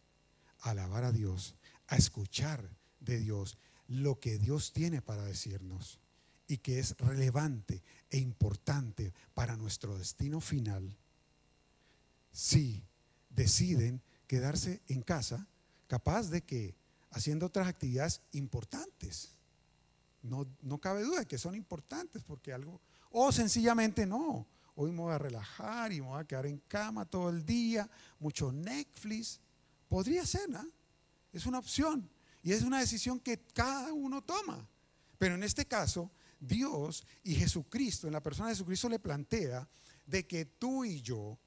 a 0.62 0.72
alabar 0.72 1.04
a 1.04 1.12
Dios, 1.12 1.57
a 1.88 1.96
escuchar 1.96 2.70
de 3.00 3.20
Dios 3.20 3.58
lo 3.88 4.20
que 4.20 4.38
Dios 4.38 4.74
tiene 4.74 5.02
para 5.02 5.24
decirnos 5.24 6.00
y 6.48 6.58
que 6.58 6.80
es 6.80 6.96
relevante 6.98 7.84
e 8.10 8.18
importante 8.18 9.14
para 9.34 9.58
nuestro 9.58 9.98
destino 9.98 10.40
final, 10.40 10.98
si 12.32 12.84
deciden 13.30 14.02
quedarse 14.28 14.82
en 14.88 15.02
casa, 15.02 15.48
capaz 15.88 16.30
de 16.30 16.44
que 16.44 16.76
haciendo 17.12 17.46
otras 17.46 17.68
actividades 17.68 18.22
importantes. 18.34 19.34
No, 20.22 20.48
cabe 20.80 21.04
duda 21.04 21.20
de 21.20 21.26
que 21.26 21.38
son 21.38 21.56
importantes 21.56 22.24
porque 22.24 22.52
algo, 22.52 22.82
o 23.12 23.32
sencillamente 23.32 24.06
no, 24.06 24.46
hoy 24.76 24.92
me 24.92 25.02
voy 25.02 25.14
a 25.14 25.18
relajar 25.18 25.94
y 25.94 26.02
me 26.02 26.08
voy 26.08 26.20
a 26.20 26.26
quedar 26.26 26.46
en 26.46 26.60
cama 26.68 27.06
todo 27.06 27.30
el 27.30 27.46
día, 27.46 27.90
mucho 28.20 28.52
Netflix, 28.52 29.40
podría 29.88 30.26
ser, 30.26 30.50
¿no? 30.50 30.66
Es 31.34 31.46
una 31.46 31.60
opción 31.60 32.10
y 32.44 32.52
es 32.52 32.62
una 32.62 32.80
decisión 32.80 33.20
que 33.20 33.40
cada 33.54 33.94
uno 33.94 34.24
toma. 34.24 34.68
Pero 35.18 35.36
en 35.36 35.44
este 35.44 35.66
caso, 35.66 36.12
Dios 36.40 37.06
y 37.24 37.36
Jesucristo, 37.36 38.08
en 38.08 38.14
la 38.14 38.22
persona 38.22 38.50
de 38.50 38.56
Jesucristo 38.56 38.90
le 38.90 39.00
plantea 39.00 39.68
de 40.06 40.26
que 40.26 40.46
tú 40.46 40.86
y 40.86 41.02
yo, 41.02 41.38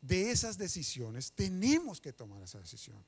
de 0.00 0.30
esas 0.30 0.56
decisiones, 0.56 1.32
tenemos 1.32 2.00
que 2.00 2.12
tomar 2.12 2.42
esa 2.42 2.60
decisión. 2.60 3.02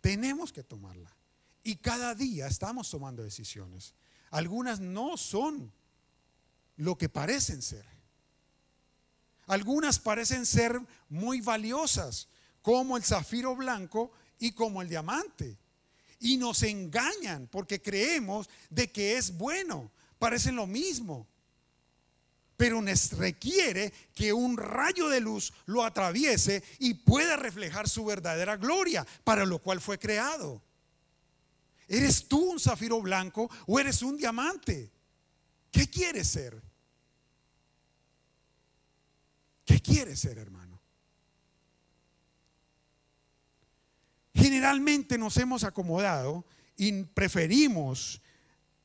Tenemos 0.00 0.52
que 0.52 0.64
tomarla. 0.64 1.14
Y 1.62 1.76
cada 1.76 2.14
día 2.14 2.48
estamos 2.48 2.90
tomando 2.90 3.22
decisiones. 3.22 3.94
Algunas 4.30 4.80
no 4.80 5.16
son 5.16 5.72
lo 6.76 6.98
que 6.98 7.08
parecen 7.08 7.62
ser. 7.62 7.86
Algunas 9.46 9.98
parecen 9.98 10.46
ser 10.46 10.80
muy 11.08 11.40
valiosas, 11.40 12.28
como 12.62 12.96
el 12.96 13.04
zafiro 13.04 13.54
blanco 13.54 14.12
y 14.38 14.52
como 14.52 14.80
el 14.80 14.88
diamante. 14.88 15.58
Y 16.20 16.36
nos 16.36 16.62
engañan 16.62 17.48
porque 17.48 17.82
creemos 17.82 18.48
de 18.70 18.90
que 18.90 19.18
es 19.18 19.36
bueno. 19.36 19.90
Parecen 20.18 20.56
lo 20.56 20.66
mismo. 20.66 21.26
Pero 22.56 22.80
nos 22.80 23.12
requiere 23.12 23.92
que 24.14 24.32
un 24.32 24.56
rayo 24.56 25.08
de 25.08 25.20
luz 25.20 25.52
lo 25.66 25.82
atraviese 25.82 26.62
y 26.78 26.94
pueda 26.94 27.36
reflejar 27.36 27.88
su 27.88 28.04
verdadera 28.04 28.56
gloria, 28.56 29.04
para 29.24 29.44
lo 29.44 29.58
cual 29.58 29.80
fue 29.80 29.98
creado. 29.98 30.62
¿Eres 31.88 32.28
tú 32.28 32.52
un 32.52 32.60
zafiro 32.60 33.02
blanco 33.02 33.50
o 33.66 33.80
eres 33.80 34.00
un 34.02 34.16
diamante? 34.16 34.92
¿Qué 35.72 35.90
quieres 35.90 36.28
ser? 36.28 36.62
¿Qué 39.64 39.80
quieres 39.80 40.20
ser, 40.20 40.38
hermano? 40.38 40.71
Generalmente 44.42 45.18
nos 45.18 45.36
hemos 45.36 45.62
acomodado 45.62 46.44
y 46.76 47.04
preferimos 47.04 48.20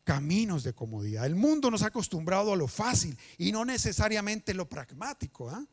caminos 0.03 0.63
de 0.63 0.73
comodidad. 0.73 1.25
El 1.25 1.35
mundo 1.35 1.71
nos 1.71 1.81
ha 1.81 1.87
acostumbrado 1.87 2.53
a 2.53 2.55
lo 2.55 2.67
fácil 2.67 3.17
y 3.39 3.51
no 3.51 3.65
necesariamente 3.65 4.53
lo 4.53 4.69
pragmático. 4.69 5.49
¿ah? 5.49 5.65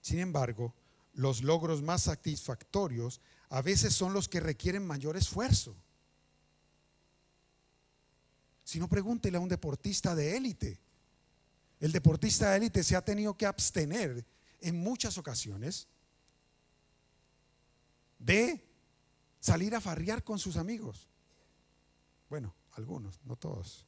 Sin 0.00 0.18
embargo, 0.18 0.74
los 1.14 1.42
logros 1.42 1.80
más 1.80 2.02
satisfactorios 2.02 3.20
a 3.48 3.62
veces 3.62 3.94
son 3.94 4.12
los 4.12 4.28
que 4.28 4.40
requieren 4.40 4.84
mayor 4.84 5.16
esfuerzo. 5.16 5.76
Si 8.64 8.80
no, 8.80 8.88
pregúntele 8.88 9.36
a 9.36 9.40
un 9.40 9.48
deportista 9.48 10.16
de 10.16 10.36
élite. 10.36 10.80
El 11.78 11.92
deportista 11.92 12.50
de 12.50 12.56
élite 12.56 12.82
se 12.82 12.96
ha 12.96 13.04
tenido 13.04 13.36
que 13.36 13.46
abstener 13.46 14.24
en 14.60 14.76
muchas 14.76 15.18
ocasiones 15.18 15.86
de 18.22 18.64
salir 19.40 19.74
a 19.74 19.80
farrear 19.80 20.22
con 20.22 20.38
sus 20.38 20.56
amigos. 20.56 21.08
Bueno, 22.30 22.54
algunos, 22.72 23.20
no 23.24 23.36
todos. 23.36 23.84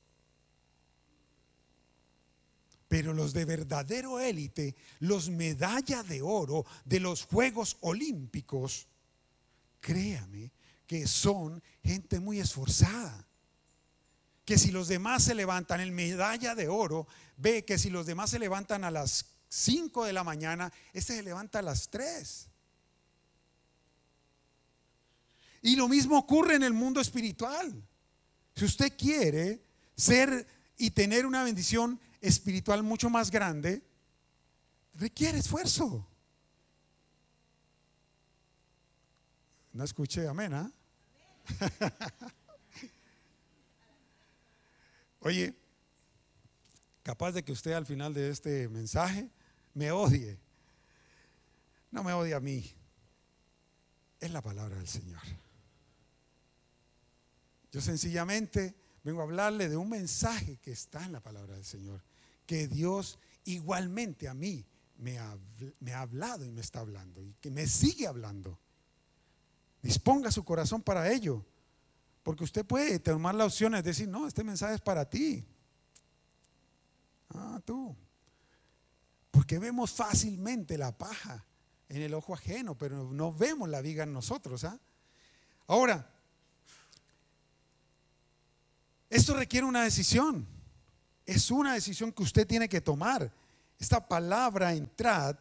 Pero 2.88 3.14
los 3.14 3.32
de 3.32 3.44
verdadero 3.44 4.20
élite, 4.20 4.74
los 5.00 5.30
medalla 5.30 6.02
de 6.02 6.20
oro 6.22 6.66
de 6.84 7.00
los 7.00 7.24
Juegos 7.24 7.76
Olímpicos, 7.80 8.88
créame 9.80 10.52
que 10.86 11.06
son 11.06 11.62
gente 11.82 12.20
muy 12.20 12.40
esforzada. 12.40 13.26
Que 14.44 14.58
si 14.58 14.70
los 14.70 14.88
demás 14.88 15.22
se 15.24 15.34
levantan 15.34 15.80
en 15.80 15.94
medalla 15.94 16.54
de 16.54 16.68
oro, 16.68 17.06
ve 17.36 17.64
que 17.64 17.78
si 17.78 17.88
los 17.88 18.04
demás 18.04 18.30
se 18.30 18.38
levantan 18.38 18.84
a 18.84 18.90
las 18.90 19.24
5 19.48 20.04
de 20.04 20.12
la 20.12 20.24
mañana, 20.24 20.72
este 20.92 21.16
se 21.16 21.22
levanta 21.22 21.60
a 21.60 21.62
las 21.62 21.88
3. 21.88 22.50
Y 25.64 25.76
lo 25.76 25.88
mismo 25.88 26.18
ocurre 26.18 26.56
en 26.56 26.62
el 26.62 26.74
mundo 26.74 27.00
espiritual. 27.00 27.82
Si 28.54 28.66
usted 28.66 28.92
quiere 28.98 29.64
ser 29.96 30.46
y 30.76 30.90
tener 30.90 31.24
una 31.24 31.42
bendición 31.42 31.98
espiritual 32.20 32.82
mucho 32.82 33.08
más 33.08 33.30
grande, 33.30 33.82
requiere 34.92 35.38
esfuerzo. 35.38 36.06
No 39.72 39.84
escuché, 39.84 40.28
amén, 40.28 40.52
¿ah? 40.52 40.70
Oye, 45.20 45.54
capaz 47.02 47.32
de 47.32 47.42
que 47.42 47.52
usted 47.52 47.72
al 47.72 47.86
final 47.86 48.12
de 48.12 48.28
este 48.28 48.68
mensaje 48.68 49.30
me 49.72 49.90
odie. 49.92 50.38
No 51.90 52.04
me 52.04 52.12
odia 52.12 52.36
a 52.36 52.40
mí. 52.40 52.70
Es 54.20 54.30
la 54.30 54.42
palabra 54.42 54.76
del 54.76 54.88
Señor. 54.88 55.22
Yo 57.74 57.80
sencillamente 57.80 58.72
vengo 59.02 59.20
a 59.20 59.24
hablarle 59.24 59.68
de 59.68 59.76
un 59.76 59.88
mensaje 59.88 60.58
que 60.58 60.70
está 60.70 61.04
en 61.04 61.10
la 61.10 61.18
palabra 61.18 61.56
del 61.56 61.64
Señor. 61.64 62.04
Que 62.46 62.68
Dios 62.68 63.18
igualmente 63.46 64.28
a 64.28 64.34
mí 64.34 64.64
me 64.98 65.18
ha, 65.18 66.00
hablado 66.00 66.44
y 66.44 66.52
me 66.52 66.60
está 66.60 66.78
hablando. 66.78 67.20
Y 67.20 67.34
que 67.40 67.50
me 67.50 67.66
sigue 67.66 68.06
hablando. 68.06 68.60
Disponga 69.82 70.30
su 70.30 70.44
corazón 70.44 70.82
para 70.82 71.10
ello. 71.10 71.44
Porque 72.22 72.44
usted 72.44 72.64
puede 72.64 73.00
tomar 73.00 73.34
la 73.34 73.46
opción 73.46 73.72
de 73.72 73.82
decir, 73.82 74.08
no, 74.08 74.28
este 74.28 74.44
mensaje 74.44 74.76
es 74.76 74.80
para 74.80 75.10
ti. 75.10 75.44
Ah, 77.30 77.60
tú. 77.64 77.96
Porque 79.32 79.58
vemos 79.58 79.90
fácilmente 79.90 80.78
la 80.78 80.96
paja 80.96 81.44
en 81.88 82.02
el 82.02 82.14
ojo 82.14 82.34
ajeno, 82.34 82.78
pero 82.78 83.10
no 83.12 83.32
vemos 83.32 83.68
la 83.68 83.80
viga 83.80 84.04
en 84.04 84.12
nosotros. 84.12 84.62
¿ah? 84.62 84.78
Ahora, 85.66 86.13
esto 89.16 89.34
requiere 89.34 89.66
una 89.66 89.84
decisión. 89.84 90.46
Es 91.26 91.50
una 91.50 91.74
decisión 91.74 92.12
que 92.12 92.22
usted 92.22 92.46
tiene 92.46 92.68
que 92.68 92.80
tomar. 92.80 93.32
Esta 93.78 94.06
palabra 94.06 94.74
entrad 94.74 95.36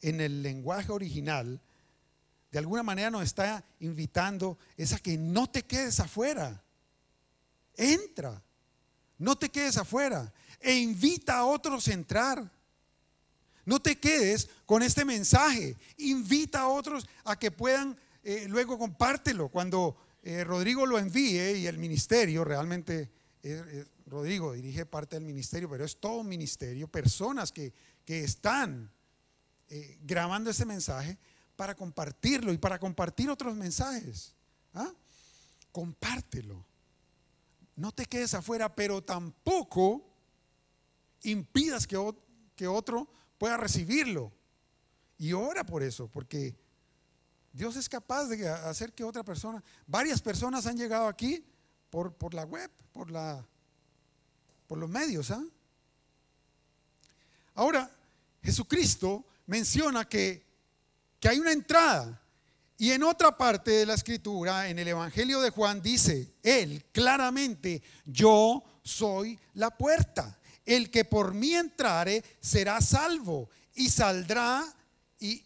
en 0.00 0.20
el 0.20 0.42
lenguaje 0.42 0.90
original 0.90 1.60
de 2.52 2.58
alguna 2.58 2.82
manera 2.82 3.10
nos 3.10 3.22
está 3.22 3.64
invitando 3.80 4.58
es 4.76 4.92
a 4.92 4.98
que 4.98 5.16
no 5.16 5.48
te 5.48 5.62
quedes 5.62 5.98
afuera. 6.00 6.62
Entra, 7.74 8.42
no 9.16 9.36
te 9.36 9.48
quedes 9.48 9.78
afuera 9.78 10.30
e 10.60 10.74
invita 10.74 11.38
a 11.38 11.46
otros 11.46 11.88
a 11.88 11.94
entrar. 11.94 12.52
No 13.64 13.80
te 13.80 13.98
quedes 13.98 14.50
con 14.66 14.82
este 14.82 15.06
mensaje, 15.06 15.78
invita 15.96 16.60
a 16.60 16.68
otros 16.68 17.08
a 17.24 17.38
que 17.38 17.50
puedan, 17.50 17.96
eh, 18.22 18.44
luego 18.48 18.78
compártelo. 18.78 19.48
Cuando 19.48 19.96
eh, 20.22 20.44
Rodrigo 20.44 20.86
lo 20.86 20.98
envíe 20.98 21.58
y 21.58 21.66
el 21.66 21.78
ministerio, 21.78 22.44
realmente 22.44 23.10
eh, 23.42 23.84
Rodrigo 24.06 24.52
dirige 24.52 24.86
parte 24.86 25.16
del 25.16 25.24
ministerio, 25.24 25.68
pero 25.68 25.84
es 25.84 25.96
todo 25.96 26.20
un 26.20 26.28
ministerio, 26.28 26.88
personas 26.88 27.52
que, 27.52 27.72
que 28.04 28.24
están 28.24 28.90
grabando 30.02 30.50
este 30.50 30.66
mensaje 30.66 31.16
para 31.56 31.74
compartirlo 31.74 32.52
y 32.52 32.58
para 32.58 32.78
compartir 32.78 33.30
otros 33.30 33.54
mensajes. 33.54 34.34
¿ah? 34.74 34.92
Compártelo. 35.70 36.64
No 37.76 37.92
te 37.92 38.04
quedes 38.04 38.34
afuera, 38.34 38.74
pero 38.74 39.02
tampoco 39.02 40.04
impidas 41.22 41.86
que, 41.86 41.96
que 42.54 42.66
otro 42.66 43.08
pueda 43.38 43.56
recibirlo. 43.56 44.32
Y 45.18 45.32
ora 45.32 45.64
por 45.64 45.82
eso, 45.82 46.08
porque 46.08 46.54
Dios 47.52 47.76
es 47.76 47.88
capaz 47.88 48.26
de 48.26 48.48
hacer 48.48 48.92
que 48.92 49.04
otra 49.04 49.22
persona, 49.22 49.62
varias 49.86 50.20
personas 50.20 50.66
han 50.66 50.76
llegado 50.76 51.06
aquí 51.06 51.44
por, 51.90 52.34
la 52.34 52.44
web, 52.44 52.70
por 52.92 53.10
los 54.78 54.88
medios. 54.88 55.30
¿ah? 55.30 55.44
Ahora, 57.54 57.90
Jesucristo 58.42 59.24
menciona 59.46 60.04
que 60.06 60.52
que 61.22 61.28
hay 61.28 61.38
una 61.38 61.52
entrada. 61.52 62.20
Y 62.76 62.90
en 62.90 63.04
otra 63.04 63.38
parte 63.38 63.70
de 63.70 63.86
la 63.86 63.94
escritura, 63.94 64.68
en 64.68 64.80
el 64.80 64.88
Evangelio 64.88 65.40
de 65.40 65.50
Juan, 65.50 65.80
dice, 65.80 66.34
él 66.42 66.84
claramente, 66.90 67.80
yo 68.04 68.64
soy 68.82 69.38
la 69.54 69.70
puerta. 69.70 70.36
El 70.66 70.90
que 70.90 71.04
por 71.04 71.32
mí 71.32 71.54
entrare 71.54 72.24
será 72.40 72.80
salvo 72.80 73.48
y 73.76 73.88
saldrá 73.88 74.64
y, 75.20 75.44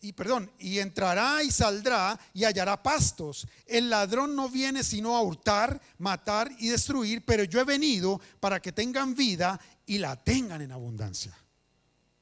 y 0.00 0.12
perdón, 0.12 0.50
y 0.58 0.78
entrará 0.78 1.42
y 1.42 1.50
saldrá 1.50 2.18
y 2.32 2.44
hallará 2.44 2.82
pastos. 2.82 3.46
El 3.66 3.90
ladrón 3.90 4.36
no 4.36 4.48
viene 4.48 4.84
sino 4.84 5.16
a 5.16 5.22
hurtar, 5.22 5.80
matar 5.98 6.50
y 6.58 6.68
destruir, 6.68 7.24
pero 7.24 7.44
yo 7.44 7.60
he 7.60 7.64
venido 7.64 8.20
para 8.40 8.60
que 8.60 8.72
tengan 8.72 9.14
vida 9.14 9.60
y 9.86 9.98
la 9.98 10.16
tengan 10.16 10.62
en 10.62 10.72
abundancia. 10.72 11.36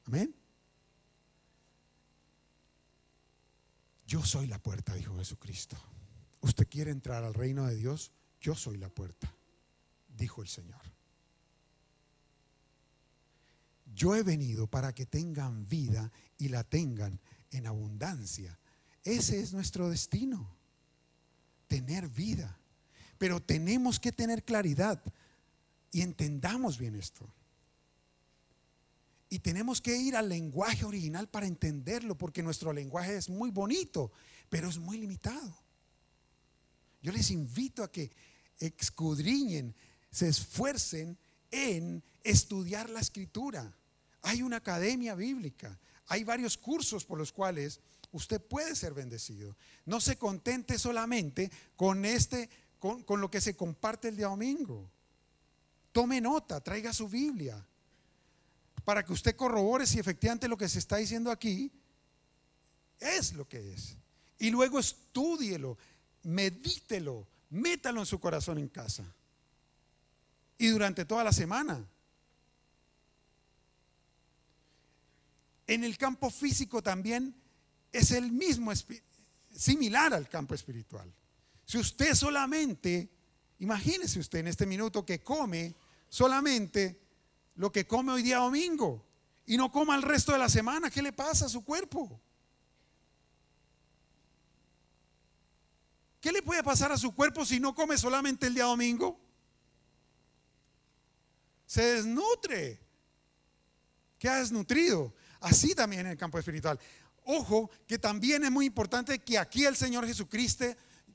Amén. 0.05 0.33
Yo 4.07 4.23
soy 4.23 4.47
la 4.47 4.57
puerta, 4.57 4.93
dijo 4.93 5.17
Jesucristo. 5.17 5.75
¿Usted 6.41 6.67
quiere 6.67 6.91
entrar 6.91 7.23
al 7.23 7.33
reino 7.33 7.65
de 7.65 7.75
Dios? 7.75 8.11
Yo 8.39 8.55
soy 8.55 8.77
la 8.77 8.89
puerta, 8.89 9.31
dijo 10.07 10.41
el 10.41 10.47
Señor. 10.47 10.81
Yo 13.93 14.15
he 14.15 14.23
venido 14.23 14.67
para 14.67 14.93
que 14.93 15.05
tengan 15.05 15.67
vida 15.67 16.11
y 16.37 16.49
la 16.49 16.63
tengan 16.63 17.19
en 17.51 17.67
abundancia. 17.67 18.57
Ese 19.03 19.39
es 19.39 19.53
nuestro 19.53 19.89
destino, 19.89 20.49
tener 21.67 22.07
vida. 22.07 22.57
Pero 23.17 23.41
tenemos 23.41 23.99
que 23.99 24.11
tener 24.11 24.43
claridad 24.43 25.01
y 25.91 26.01
entendamos 26.01 26.77
bien 26.77 26.95
esto. 26.95 27.27
Y 29.29 29.39
tenemos 29.39 29.81
que 29.81 29.97
ir 29.97 30.15
al 30.15 30.29
lenguaje 30.29 30.85
original 30.85 31.27
para 31.27 31.47
entenderlo, 31.47 32.17
porque 32.17 32.43
nuestro 32.43 32.71
lenguaje 32.71 33.17
es 33.17 33.29
muy 33.29 33.49
bonito, 33.49 34.11
pero 34.49 34.69
es 34.69 34.77
muy 34.77 34.97
limitado. 34.97 35.57
Yo 37.01 37.11
les 37.11 37.31
invito 37.31 37.83
a 37.83 37.91
que 37.91 38.11
escudriñen, 38.59 39.75
se 40.11 40.29
esfuercen 40.29 41.17
en 41.51 42.03
estudiar 42.23 42.89
la 42.89 42.99
escritura. 42.99 43.75
Hay 44.21 44.41
una 44.41 44.57
academia 44.57 45.15
bíblica, 45.15 45.77
hay 46.07 46.23
varios 46.23 46.57
cursos 46.57 47.05
por 47.05 47.17
los 47.17 47.31
cuales 47.31 47.79
usted 48.11 48.41
puede 48.41 48.75
ser 48.75 48.93
bendecido. 48.93 49.55
No 49.85 49.99
se 49.99 50.17
contente 50.17 50.79
solamente 50.79 51.51
con 51.75 52.05
este, 52.05 52.49
con, 52.79 53.03
lo 53.19 53.29
que 53.29 53.41
se 53.41 53.55
comparte 53.55 54.07
el 54.07 54.17
día 54.17 54.27
domingo. 54.27 54.89
Tome 55.91 56.21
nota, 56.21 56.61
traiga 56.61 56.93
su 56.93 57.09
Biblia 57.09 57.65
para 58.85 59.03
que 59.03 59.11
usted 59.11 59.35
corrobore 59.35 59.85
si 59.85 59.99
efectivamente 59.99 60.47
lo 60.47 60.57
que 60.57 60.69
se 60.69 60.79
está 60.79 60.97
diciendo 60.97 61.29
aquí 61.29 61.71
es 62.99 63.33
lo 63.33 63.47
que 63.47 63.73
es. 63.73 63.97
Y 64.39 64.49
luego 64.49 64.79
estúdielo, 64.79 65.77
medítelo, 66.23 67.27
métalo 67.49 67.99
en 67.99 68.05
su 68.05 68.19
corazón 68.19 68.59
en 68.59 68.69
casa. 68.69 69.03
Y 70.57 70.67
durante 70.67 71.05
toda 71.05 71.23
la 71.23 71.33
semana. 71.33 71.85
En 75.67 75.83
el 75.83 75.97
campo 75.97 76.29
físico 76.29 76.81
también 76.81 77.35
es 77.91 78.11
el 78.11 78.31
mismo, 78.31 78.71
similar 79.51 80.13
al 80.13 80.29
campo 80.29 80.55
espiritual. 80.55 81.13
Si 81.65 81.77
usted 81.77 82.15
solamente, 82.15 83.09
imagínese 83.59 84.19
usted 84.19 84.39
en 84.39 84.47
este 84.47 84.65
minuto 84.65 85.05
que 85.05 85.19
come 85.19 85.75
solamente 86.07 87.01
lo 87.55 87.71
que 87.71 87.85
come 87.85 88.13
hoy 88.13 88.23
día 88.23 88.37
domingo 88.37 89.05
y 89.45 89.57
no 89.57 89.71
coma 89.71 89.95
el 89.95 90.03
resto 90.03 90.31
de 90.31 90.37
la 90.37 90.47
semana, 90.47 90.89
¿qué 90.89 91.01
le 91.01 91.11
pasa 91.11 91.45
a 91.45 91.49
su 91.49 91.63
cuerpo? 91.65 92.19
¿Qué 96.21 96.31
le 96.31 96.41
puede 96.41 96.63
pasar 96.63 96.91
a 96.91 96.97
su 96.97 97.13
cuerpo 97.13 97.45
si 97.45 97.59
no 97.59 97.75
come 97.75 97.97
solamente 97.97 98.47
el 98.47 98.53
día 98.53 98.65
domingo? 98.65 99.19
Se 101.65 101.81
desnutre. 101.95 102.79
ha 104.23 104.35
desnutrido. 104.35 105.13
Así 105.41 105.75
también 105.75 106.01
en 106.01 106.11
el 106.13 106.17
campo 106.17 106.39
espiritual. 106.39 106.79
Ojo, 107.25 107.69
que 107.85 107.99
también 107.99 108.43
es 108.43 108.51
muy 108.51 108.65
importante 108.65 109.19
que 109.19 109.37
aquí 109.37 109.65
el 109.65 109.75
Señor 109.75 110.07
Jesucristo 110.07 110.65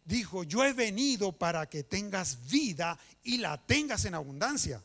dijo, 0.05 0.45
yo 0.45 0.65
he 0.65 0.73
venido 0.73 1.33
para 1.33 1.67
que 1.69 1.85
tengas 1.85 2.49
vida 2.49 2.99
y 3.23 3.39
la 3.39 3.57
tengas 3.59 4.05
en 4.05 4.15
abundancia. 4.15 4.83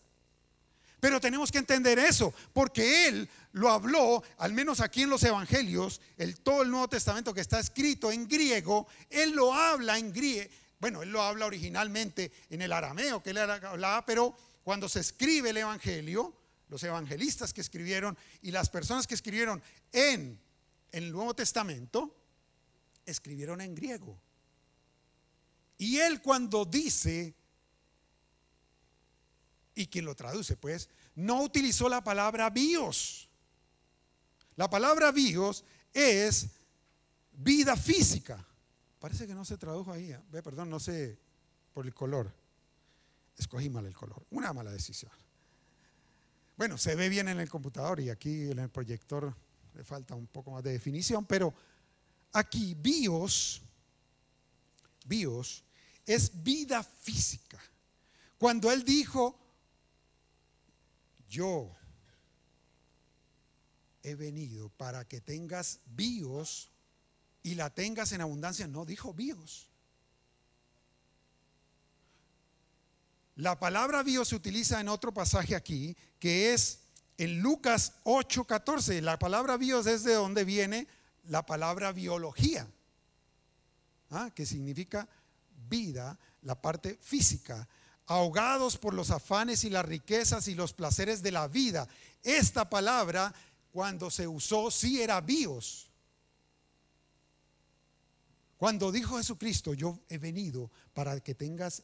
Pero 1.00 1.20
tenemos 1.20 1.52
que 1.52 1.60
entender 1.60 2.00
eso, 2.00 2.34
porque 2.54 3.08
Él 3.08 3.30
lo 3.52 3.70
habló, 3.70 4.24
al 4.38 4.54
menos 4.54 4.80
aquí 4.80 5.04
en 5.04 5.10
los 5.10 5.24
Evangelios, 5.24 6.02
el, 6.18 6.40
todo 6.40 6.64
el 6.64 6.72
Nuevo 6.72 6.88
Testamento 6.88 7.34
que 7.34 7.42
está 7.42 7.60
escrito 7.60 8.12
en 8.12 8.28
griego, 8.28 8.88
Él 9.10 9.32
lo 9.32 9.54
habla 9.54 9.98
en 9.98 10.12
griego. 10.12 10.50
Bueno, 10.80 11.04
Él 11.04 11.12
lo 11.12 11.22
habla 11.22 11.46
originalmente 11.46 12.32
en 12.50 12.62
el 12.62 12.72
arameo 12.72 13.22
que 13.22 13.32
Él 13.32 13.38
hablaba, 13.38 14.06
pero 14.06 14.36
cuando 14.64 14.90
se 14.90 15.02
escribe 15.02 15.52
el 15.52 15.58
Evangelio, 15.58 16.34
los 16.70 16.84
evangelistas 16.84 17.54
que 17.54 17.62
escribieron 17.62 18.18
y 18.42 18.52
las 18.52 18.70
personas 18.70 19.08
que 19.08 19.16
escribieron 19.16 19.62
en 19.92 20.40
el 20.92 21.12
Nuevo 21.12 21.34
Testamento, 21.34 22.16
escribieron 23.06 23.62
en 23.62 23.76
griego. 23.76 24.20
Y 25.78 25.98
Él 25.98 26.22
cuando 26.22 26.66
dice 26.66 27.36
y 29.76 29.88
quien 29.88 30.06
lo 30.06 30.16
traduce, 30.16 30.58
pues, 30.58 30.90
no 31.16 31.44
utilizó 31.44 31.88
la 31.88 32.04
palabra 32.04 32.50
bios, 32.50 33.30
La 34.56 34.68
palabra 34.68 35.12
bios 35.12 35.64
es 35.94 36.48
vida 37.32 37.78
física. 37.78 38.44
Parece 39.00 39.28
que 39.28 39.36
no 39.36 39.46
se 39.46 39.58
tradujo 39.58 39.92
ahí. 39.92 40.12
¿eh? 40.12 40.20
Perdón, 40.44 40.72
no 40.72 40.80
sé 40.80 41.20
por 41.74 41.86
el 41.86 41.94
color. 41.94 42.34
Escogí 43.38 43.70
mal 43.70 43.86
el 43.86 43.96
color. 43.96 44.26
Una 44.32 44.52
mala 44.54 44.72
decisión. 44.72 45.12
Bueno, 46.58 46.78
se 46.78 46.96
ve 46.96 47.08
bien 47.08 47.28
en 47.28 47.40
el 47.40 47.50
computador 47.50 48.00
y 48.00 48.10
aquí 48.10 48.50
en 48.50 48.58
el 48.58 48.70
proyector 48.70 49.36
le 49.76 49.84
falta 49.84 50.16
un 50.16 50.26
poco 50.26 50.50
más 50.50 50.64
de 50.64 50.72
definición, 50.72 51.24
pero 51.26 51.54
aquí 52.34 52.74
bios, 52.74 53.62
bios 55.06 55.64
es 56.04 56.44
vida 56.44 56.82
física. 56.82 57.62
Cuando 58.40 58.72
él 58.72 58.84
dijo, 58.84 59.38
yo 61.30 61.76
he 64.02 64.16
venido 64.16 64.70
para 64.70 65.08
que 65.08 65.22
tengas 65.22 65.80
bios 65.86 66.72
y 67.44 67.54
la 67.54 67.70
tengas 67.70 68.14
en 68.14 68.22
abundancia, 68.22 68.68
no 68.68 68.84
dijo 68.84 69.14
bios. 69.14 69.70
La 73.38 73.60
palabra 73.60 74.02
bios 74.02 74.30
se 74.30 74.36
utiliza 74.36 74.82
en 74.82 74.90
otro 74.90 75.14
pasaje 75.14 75.56
aquí, 75.56 75.96
que 76.20 76.54
es 76.54 76.80
en 77.20 77.40
Lucas 77.40 77.94
8:14. 78.04 79.00
La 79.02 79.20
palabra 79.20 79.58
bios 79.58 79.86
es 79.86 80.04
de 80.04 80.16
donde 80.16 80.44
viene 80.44 80.88
la 81.26 81.46
palabra 81.46 81.92
biología, 81.92 82.68
¿ah? 84.10 84.32
que 84.34 84.44
significa 84.44 85.08
vida, 85.70 86.18
la 86.42 86.60
parte 86.60 86.98
física, 87.00 87.68
ahogados 88.08 88.76
por 88.76 88.96
los 88.96 89.12
afanes 89.12 89.64
y 89.66 89.70
las 89.70 89.86
riquezas 89.86 90.48
y 90.48 90.56
los 90.56 90.74
placeres 90.74 91.22
de 91.22 91.32
la 91.32 91.48
vida. 91.48 91.88
Esta 92.24 92.68
palabra, 92.68 93.32
cuando 93.72 94.10
se 94.10 94.28
usó, 94.28 94.72
sí 94.72 95.00
era 95.00 95.22
bios. 95.22 95.92
Cuando 98.58 98.92
dijo 98.92 99.18
Jesucristo, 99.18 99.76
yo 99.76 100.00
he 100.10 100.18
venido 100.18 100.72
para 100.96 101.20
que 101.20 101.36
tengas 101.36 101.84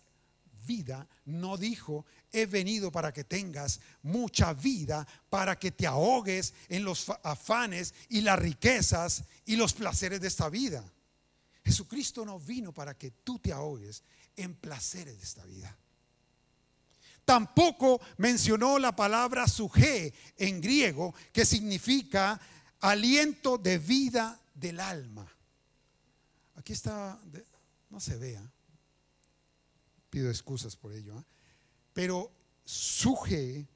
vida, 0.65 1.07
no 1.25 1.57
dijo, 1.57 2.05
he 2.31 2.45
venido 2.45 2.91
para 2.91 3.13
que 3.13 3.23
tengas 3.23 3.79
mucha 4.01 4.53
vida, 4.53 5.07
para 5.29 5.57
que 5.57 5.71
te 5.71 5.85
ahogues 5.85 6.53
en 6.69 6.83
los 6.83 7.09
afanes 7.23 7.93
y 8.09 8.21
las 8.21 8.39
riquezas 8.39 9.23
y 9.45 9.55
los 9.55 9.73
placeres 9.73 10.21
de 10.21 10.27
esta 10.27 10.49
vida. 10.49 10.83
Jesucristo 11.63 12.25
no 12.25 12.39
vino 12.39 12.73
para 12.73 12.97
que 12.97 13.11
tú 13.11 13.39
te 13.39 13.51
ahogues 13.53 14.03
en 14.35 14.55
placeres 14.55 15.17
de 15.17 15.23
esta 15.23 15.45
vida. 15.45 15.77
Tampoco 17.25 18.01
mencionó 18.17 18.79
la 18.79 18.95
palabra 18.95 19.47
suje 19.47 20.13
en 20.37 20.59
griego, 20.59 21.13
que 21.31 21.45
significa 21.45 22.39
aliento 22.81 23.57
de 23.57 23.77
vida 23.77 24.41
del 24.53 24.79
alma. 24.79 25.25
Aquí 26.55 26.73
está, 26.73 27.17
no 27.89 27.99
se 27.99 28.17
vea, 28.17 28.43
pido 30.13 30.29
excusas 30.29 30.75
por 30.75 30.93
ello, 30.93 31.17
¿eh? 31.17 31.23
pero 31.91 32.31
suje 32.63 33.67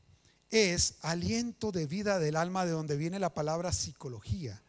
es 0.51 0.93
aliento 1.01 1.71
de 1.71 1.87
vida 1.87 2.19
del 2.19 2.35
alma 2.35 2.63
de 2.63 2.73
donde 2.73 2.95
viene 2.95 3.17
la 3.17 3.33
palabra 3.33 3.71
psicología. 3.71 4.61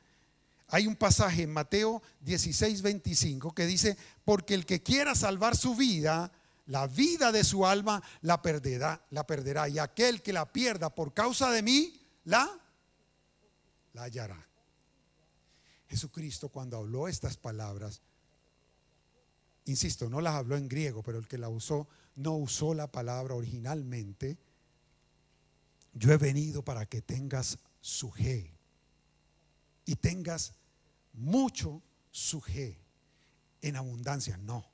Hay 0.68 0.86
un 0.86 0.96
pasaje 0.96 1.42
en 1.42 1.52
Mateo 1.52 2.02
16, 2.20 2.80
25 2.80 3.54
que 3.54 3.66
dice, 3.66 3.98
porque 4.24 4.54
el 4.54 4.64
que 4.64 4.82
quiera 4.82 5.14
salvar 5.14 5.58
su 5.58 5.76
vida, 5.76 6.32
la 6.64 6.86
vida 6.86 7.32
de 7.32 7.44
su 7.44 7.66
alma 7.66 8.02
la 8.22 8.40
perderá, 8.40 9.04
la 9.10 9.26
perderá. 9.26 9.68
Y 9.68 9.78
aquel 9.78 10.22
que 10.22 10.32
la 10.32 10.50
pierda 10.50 10.94
por 10.94 11.12
causa 11.12 11.50
de 11.50 11.62
mí, 11.62 12.00
la, 12.24 12.48
la 13.92 14.04
hallará. 14.04 14.48
Jesucristo 15.90 16.48
cuando 16.48 16.78
habló 16.78 17.08
estas 17.08 17.36
palabras, 17.36 18.00
insisto, 19.70 20.08
no 20.08 20.20
las 20.20 20.34
habló 20.34 20.56
en 20.56 20.68
griego, 20.68 21.02
pero 21.02 21.18
el 21.18 21.28
que 21.28 21.38
la 21.38 21.48
usó 21.48 21.88
no 22.16 22.34
usó 22.36 22.74
la 22.74 22.90
palabra 22.90 23.34
originalmente. 23.34 24.38
Yo 25.92 26.12
he 26.12 26.16
venido 26.16 26.64
para 26.64 26.86
que 26.86 27.02
tengas 27.02 27.58
suje 27.80 28.52
y 29.84 29.96
tengas 29.96 30.52
mucho 31.12 31.82
suje 32.10 32.78
en 33.62 33.76
abundancia. 33.76 34.36
No. 34.36 34.64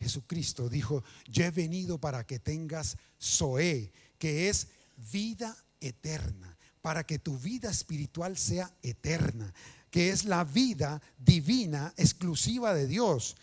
Jesucristo 0.00 0.68
dijo, 0.68 1.02
yo 1.26 1.44
he 1.44 1.50
venido 1.50 1.98
para 1.98 2.26
que 2.26 2.38
tengas 2.38 2.96
Zoé, 3.20 3.92
que 4.18 4.48
es 4.48 4.68
vida 5.12 5.56
eterna, 5.80 6.56
para 6.82 7.04
que 7.04 7.18
tu 7.18 7.38
vida 7.38 7.70
espiritual 7.70 8.36
sea 8.36 8.72
eterna, 8.82 9.52
que 9.90 10.10
es 10.10 10.24
la 10.24 10.44
vida 10.44 11.00
divina 11.18 11.94
exclusiva 11.96 12.74
de 12.74 12.86
Dios. 12.86 13.36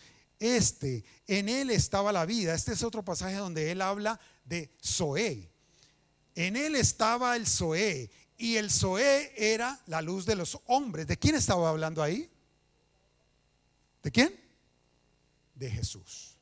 Este, 0.44 1.06
en 1.28 1.48
él 1.48 1.70
estaba 1.70 2.12
la 2.12 2.26
vida. 2.26 2.54
Este 2.54 2.74
es 2.74 2.84
otro 2.84 3.04
pasaje 3.04 3.36
donde 3.36 3.72
él 3.72 3.82
habla 3.82 4.20
de 4.44 4.70
Zoé. 4.84 5.50
En 6.36 6.56
él 6.58 6.76
estaba 6.76 7.36
el 7.36 7.48
Zoé 7.48 8.12
y 8.38 8.58
el 8.58 8.70
Zoé 8.70 9.32
era 9.38 9.80
la 9.88 10.02
luz 10.02 10.26
de 10.26 10.36
los 10.36 10.60
hombres. 10.66 11.08
¿De 11.08 11.18
quién 11.18 11.36
estaba 11.36 11.70
hablando 11.70 12.04
ahí? 12.04 12.30
¿De 14.02 14.12
quién? 14.12 14.36
De 15.56 15.70
Jesús 15.70 16.34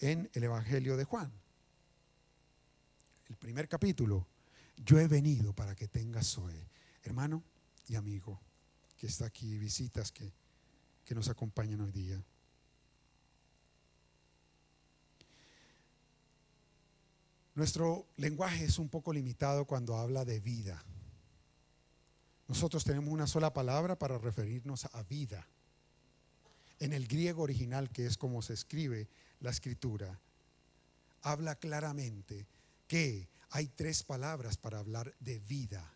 en 0.00 0.30
el 0.34 0.44
Evangelio 0.44 0.96
de 0.96 1.04
Juan. 1.04 1.32
El 3.28 3.36
primer 3.36 3.68
capítulo, 3.68 4.26
yo 4.84 4.98
he 4.98 5.08
venido 5.08 5.52
para 5.52 5.74
que 5.74 5.88
tengas 5.88 6.26
Zoe. 6.26 6.68
Hermano 7.02 7.42
y 7.88 7.94
amigo 7.94 8.40
que 8.98 9.06
está 9.06 9.26
aquí, 9.26 9.56
visitas 9.58 10.12
que, 10.12 10.32
que 11.06 11.14
nos 11.14 11.28
acompañan 11.28 11.80
hoy 11.80 11.92
día. 11.92 12.22
Nuestro 17.54 18.08
lenguaje 18.16 18.64
es 18.64 18.78
un 18.78 18.88
poco 18.88 19.12
limitado 19.12 19.64
cuando 19.64 19.96
habla 19.96 20.24
de 20.24 20.40
vida. 20.40 20.84
Nosotros 22.48 22.84
tenemos 22.84 23.14
una 23.14 23.26
sola 23.26 23.54
palabra 23.54 23.96
para 23.96 24.18
referirnos 24.18 24.84
a 24.92 25.02
vida. 25.04 25.46
En 26.80 26.92
el 26.92 27.06
griego 27.06 27.44
original, 27.44 27.88
que 27.90 28.04
es 28.04 28.18
como 28.18 28.42
se 28.42 28.52
escribe, 28.52 29.08
la 29.40 29.50
escritura, 29.50 30.20
habla 31.22 31.54
claramente 31.54 32.46
que 32.88 33.28
hay 33.50 33.68
tres 33.68 34.02
palabras 34.02 34.56
para 34.56 34.80
hablar 34.80 35.14
de 35.20 35.38
vida. 35.38 35.94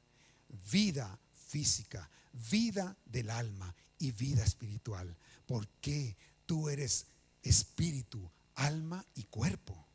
Vida 0.70 1.18
física, 1.30 2.08
vida 2.32 2.96
del 3.04 3.28
alma 3.28 3.74
y 4.00 4.10
vida 4.10 4.42
espiritual. 4.42 5.16
Porque 5.46 6.16
tú 6.46 6.68
eres 6.68 7.06
espíritu, 7.44 8.28
alma 8.56 9.04
y 9.14 9.22
cuerpo. 9.24 9.86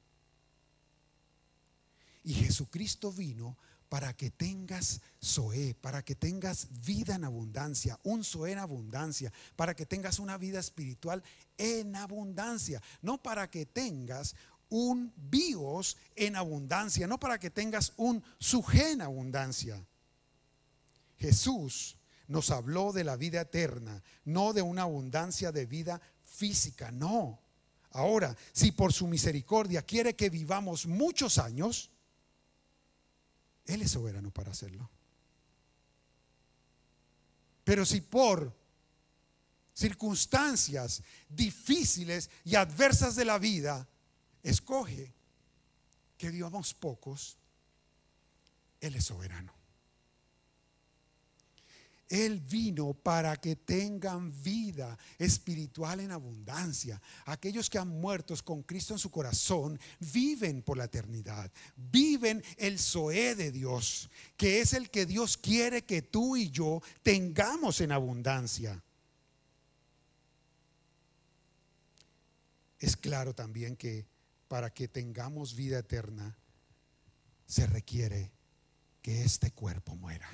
Y 2.24 2.34
Jesucristo 2.34 3.12
vino 3.12 3.58
para 3.90 4.14
que 4.14 4.32
tengas 4.32 5.02
Zoé, 5.24 5.76
para 5.80 6.04
que 6.04 6.16
tengas 6.16 6.68
vida 6.86 7.16
en 7.16 7.24
abundancia, 7.24 8.00
un 8.04 8.24
Zoé 8.24 8.54
en 8.54 8.60
abundancia, 8.60 9.32
para 9.56 9.76
que 9.76 9.86
tengas 9.86 10.20
una 10.20 10.38
vida 10.38 10.60
espiritual 10.60 11.24
en 11.58 11.96
abundancia, 11.96 12.82
no 13.02 13.22
para 13.22 13.50
que 13.50 13.66
tengas 13.66 14.36
un 14.70 15.14
bios 15.16 15.98
en 16.16 16.36
abundancia, 16.36 17.08
no 17.08 17.20
para 17.20 17.40
que 17.40 17.52
tengas 17.52 17.94
un 17.98 18.24
suje 18.40 18.92
en 18.92 19.02
abundancia. 19.02 19.86
Jesús 21.18 21.96
nos 22.28 22.52
habló 22.52 22.92
de 22.92 23.04
la 23.04 23.16
vida 23.16 23.42
eterna, 23.42 24.02
no 24.26 24.54
de 24.54 24.62
una 24.62 24.84
abundancia 24.84 25.52
de 25.52 25.66
vida 25.66 26.02
física, 26.24 26.92
no. 26.92 27.40
Ahora, 27.92 28.36
si 28.52 28.72
por 28.72 28.92
su 28.92 29.08
misericordia 29.08 29.82
quiere 29.82 30.16
que 30.16 30.30
vivamos 30.30 30.86
muchos 30.86 31.38
años, 31.38 31.92
él 33.66 33.82
es 33.82 33.92
soberano 33.92 34.32
para 34.32 34.52
hacerlo. 34.52 34.90
Pero 37.64 37.86
si 37.86 38.02
por 38.02 38.54
circunstancias 39.74 41.04
difíciles 41.30 42.30
y 42.44 42.56
adversas 42.56 43.16
de 43.16 43.26
la 43.26 43.40
vida 43.40 43.88
escoge 44.44 45.14
que 46.18 46.30
vivamos 46.30 46.74
pocos, 46.74 47.38
Él 48.80 48.96
es 48.96 49.06
soberano. 49.06 49.54
Él 52.08 52.40
vino 52.40 52.94
para 52.94 53.36
que 53.38 53.56
tengan 53.56 54.32
vida 54.44 54.98
espiritual 55.18 56.00
en 56.00 56.12
abundancia. 56.12 57.02
Aquellos 57.26 57.70
que 57.70 57.80
han 57.80 57.88
muerto 57.88 58.36
con 58.44 58.62
Cristo 58.62 58.94
en 58.94 59.00
su 59.00 59.10
corazón 59.10 59.80
viven 60.00 60.62
por 60.62 60.78
la 60.78 60.86
eternidad. 60.86 61.52
Viven 61.76 62.44
el 62.58 62.78
Zoé 62.78 63.36
de 63.36 63.52
Dios, 63.52 64.10
que 64.38 64.62
es 64.62 64.74
el 64.74 64.92
que 64.92 65.06
Dios 65.06 65.36
quiere 65.38 65.84
que 65.84 66.04
tú 66.04 66.38
y 66.38 66.52
yo 66.52 66.82
tengamos 67.02 67.82
en 67.82 67.92
abundancia. 67.92 68.84
Es 72.80 72.96
claro 72.96 73.34
también 73.34 73.76
que 73.76 74.06
para 74.48 74.72
que 74.72 74.88
tengamos 74.88 75.56
vida 75.56 75.80
eterna 75.80 76.38
se 77.48 77.66
requiere 77.66 78.32
que 79.02 79.24
este 79.24 79.52
cuerpo 79.52 79.96
muera. 79.96 80.30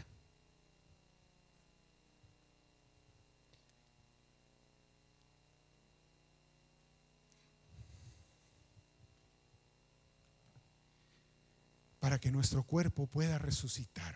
Para 12.01 12.19
que 12.19 12.31
nuestro 12.31 12.63
cuerpo 12.63 13.05
pueda 13.05 13.37
resucitar. 13.37 14.15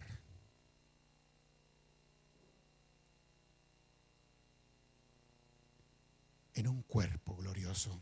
En 6.56 6.68
un 6.68 6.82
cuerpo 6.82 7.36
glorioso 7.36 8.02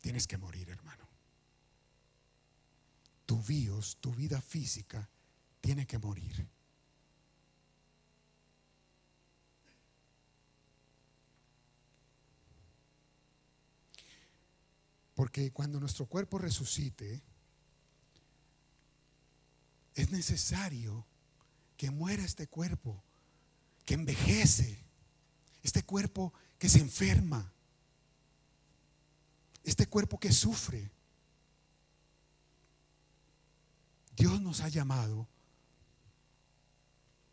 tienes 0.00 0.26
que 0.26 0.36
morir, 0.36 0.68
hermano. 0.68 1.08
Tu 3.24 3.40
bios, 3.40 3.98
tu 4.00 4.12
vida 4.12 4.40
física, 4.40 5.08
tiene 5.60 5.86
que 5.86 5.98
morir. 5.98 6.48
Porque 15.14 15.52
cuando 15.52 15.78
nuestro 15.78 16.06
cuerpo 16.06 16.38
resucite, 16.38 17.22
es 19.94 20.10
necesario 20.10 21.06
que 21.76 21.90
muera 21.90 22.24
este 22.24 22.46
cuerpo, 22.46 23.02
que 23.84 23.94
envejece, 23.94 24.78
este 25.62 25.82
cuerpo 25.82 26.32
que 26.58 26.68
se 26.68 26.78
enferma, 26.80 27.52
este 29.64 29.86
cuerpo 29.86 30.18
que 30.18 30.32
sufre. 30.32 30.90
Dios 34.16 34.40
nos 34.40 34.60
ha 34.60 34.68
llamado 34.68 35.26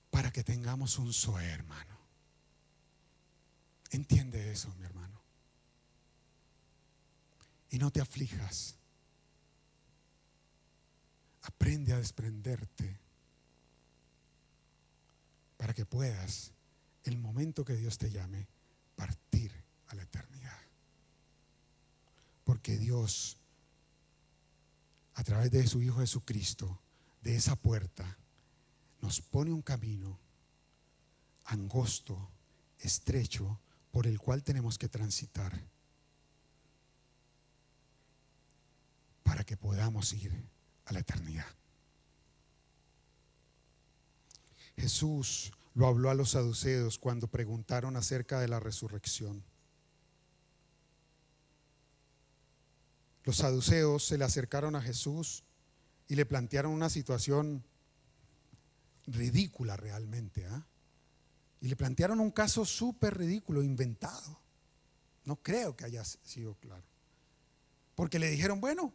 para 0.10 0.32
que 0.32 0.43
tengamos 0.43 0.97
un 0.97 1.13
Zoe, 1.13 1.45
hermano. 1.45 1.97
Entiende 3.91 4.52
eso, 4.52 4.74
mi 4.76 4.86
hermano. 4.86 5.21
Y 7.69 7.78
no 7.78 7.91
te 7.91 8.02
aflijas. 8.02 8.76
Aprende 11.42 11.94
a 11.94 11.98
desprenderte 11.98 13.00
para 15.58 15.74
que 15.74 15.86
puedas, 15.86 16.54
el 17.04 17.18
momento 17.18 17.66
que 17.66 17.76
Dios 17.76 17.98
te 17.98 18.10
llame, 18.10 18.48
partir 18.96 19.52
a 19.88 19.96
la 19.96 20.04
eternidad. 20.04 20.60
Porque 22.44 22.78
Dios, 22.78 23.38
a 25.14 25.24
través 25.24 25.52
de 25.52 25.68
su 25.68 25.82
Hijo 25.82 26.00
Jesucristo, 26.00 26.80
de 27.22 27.36
esa 27.36 27.56
puerta, 27.56 28.18
nos 29.02 29.22
pone 29.22 29.52
un 29.52 29.62
camino 29.62 30.20
angosto, 31.46 32.30
estrecho, 32.80 33.60
por 33.92 34.08
el 34.08 34.20
cual 34.20 34.44
tenemos 34.44 34.78
que 34.78 34.90
transitar 34.90 35.60
para 39.24 39.44
que 39.44 39.58
podamos 39.58 40.14
ir 40.14 40.32
a 40.92 40.94
la 40.94 41.00
eternidad. 41.00 41.46
Jesús 44.76 45.54
lo 45.74 45.88
habló 45.88 46.10
a 46.10 46.14
los 46.14 46.32
saduceos 46.32 47.00
cuando 47.00 47.28
preguntaron 47.28 47.96
acerca 47.96 48.40
de 48.40 48.50
la 48.50 48.60
resurrección. 48.60 49.44
Los 53.24 53.38
saduceos 53.38 54.06
se 54.06 54.18
le 54.18 54.26
acercaron 54.26 54.76
a 54.76 54.82
Jesús 54.82 55.46
y 56.08 56.16
le 56.16 56.26
plantearon 56.26 56.74
una 56.74 56.90
situación 56.90 57.64
ridícula 59.06 59.78
realmente. 59.78 60.46
¿ah? 60.48 60.66
Y 61.62 61.70
le 61.70 61.76
plantearon 61.78 62.20
un 62.20 62.32
caso 62.32 62.66
súper 62.66 63.18
ridículo, 63.18 63.64
inventado. 63.64 64.42
No 65.24 65.38
creo 65.38 65.76
que 65.78 65.86
haya 65.86 66.04
sido 66.04 66.56
claro. 66.56 66.84
Porque 67.96 68.20
le 68.20 68.30
dijeron, 68.30 68.60
bueno, 68.60 68.94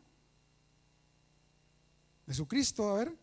Jesucristo, 2.27 2.91
a 2.91 2.99
ver, 2.99 3.17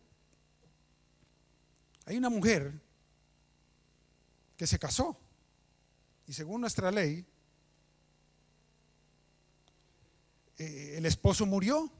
hay 2.06 2.16
una 2.16 2.30
mujer 2.30 2.72
que 4.56 4.66
se 4.66 4.78
casó 4.78 5.18
y 6.26 6.32
según 6.32 6.60
nuestra 6.60 6.90
ley, 6.90 7.24
eh, 10.58 10.94
el 10.96 11.06
esposo 11.06 11.44
murió. 11.44 11.90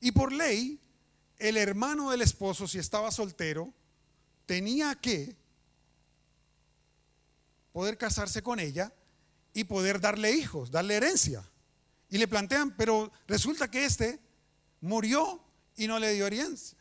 Y 0.00 0.12
por 0.12 0.32
ley, 0.32 0.80
el 1.38 1.56
hermano 1.56 2.10
del 2.10 2.22
esposo, 2.22 2.68
si 2.68 2.78
estaba 2.78 3.10
soltero, 3.10 3.72
tenía 4.46 4.94
que 4.94 5.36
poder 7.72 7.98
casarse 7.98 8.42
con 8.42 8.60
ella 8.60 8.92
y 9.52 9.64
poder 9.64 10.00
darle 10.00 10.32
hijos, 10.32 10.70
darle 10.70 10.96
herencia. 10.96 11.44
Y 12.10 12.18
le 12.18 12.28
plantean, 12.28 12.74
pero 12.76 13.10
resulta 13.26 13.70
que 13.70 13.84
este 13.84 14.20
murió 14.80 15.42
y 15.76 15.86
no 15.86 15.98
le 15.98 16.12
dio 16.12 16.26
herencia. 16.26 16.76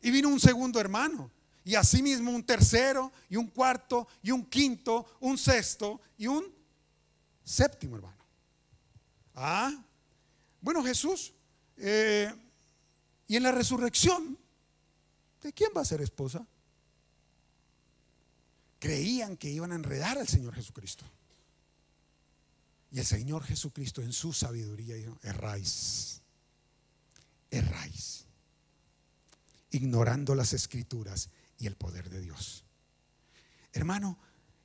Y 0.00 0.10
vino 0.10 0.28
un 0.28 0.38
segundo 0.38 0.78
hermano. 0.78 1.30
Y 1.64 1.74
asimismo 1.76 2.30
un 2.30 2.44
tercero 2.44 3.10
y 3.30 3.36
un 3.36 3.48
cuarto 3.48 4.06
y 4.22 4.30
un 4.30 4.44
quinto, 4.44 5.16
un 5.20 5.38
sexto 5.38 6.00
y 6.18 6.26
un 6.26 6.44
séptimo 7.42 7.96
hermano. 7.96 8.22
Ah, 9.34 9.74
bueno 10.60 10.84
Jesús, 10.84 11.32
eh, 11.78 12.32
y 13.26 13.36
en 13.36 13.42
la 13.42 13.52
resurrección, 13.52 14.38
¿de 15.42 15.52
quién 15.52 15.70
va 15.76 15.80
a 15.80 15.86
ser 15.86 16.02
esposa? 16.02 16.46
Creían 18.78 19.36
que 19.36 19.50
iban 19.50 19.72
a 19.72 19.76
enredar 19.76 20.18
al 20.18 20.28
Señor 20.28 20.54
Jesucristo. 20.54 21.04
Y 22.94 23.00
el 23.00 23.06
Señor 23.06 23.42
Jesucristo 23.42 24.02
en 24.02 24.12
su 24.12 24.32
sabiduría 24.32 24.94
dijo, 24.94 25.18
erráis, 25.24 26.22
erráis, 27.50 28.24
ignorando 29.72 30.36
las 30.36 30.52
escrituras 30.52 31.28
y 31.58 31.66
el 31.66 31.74
poder 31.74 32.08
de 32.08 32.20
Dios. 32.20 32.62
Hermano, 33.72 34.16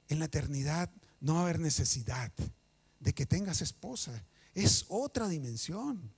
en 0.10 0.20
la 0.20 0.26
eternidad 0.26 0.92
no 1.22 1.34
va 1.34 1.40
a 1.40 1.44
haber 1.46 1.60
necesidad 1.60 2.32
de 3.00 3.14
que 3.14 3.26
tengas 3.26 3.64
esposa. 3.64 4.24
Es 4.54 4.86
otra 4.90 5.28
dimensión. 5.28 6.14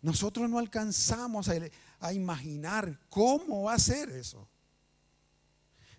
Nosotros 0.00 0.48
no 0.48 0.58
alcanzamos 0.58 1.50
a, 1.50 1.56
a, 2.00 2.14
imaginar 2.14 2.98
cómo 3.10 3.64
va 3.64 3.74
a 3.74 3.78
ser 3.78 4.08
eso. 4.08 4.48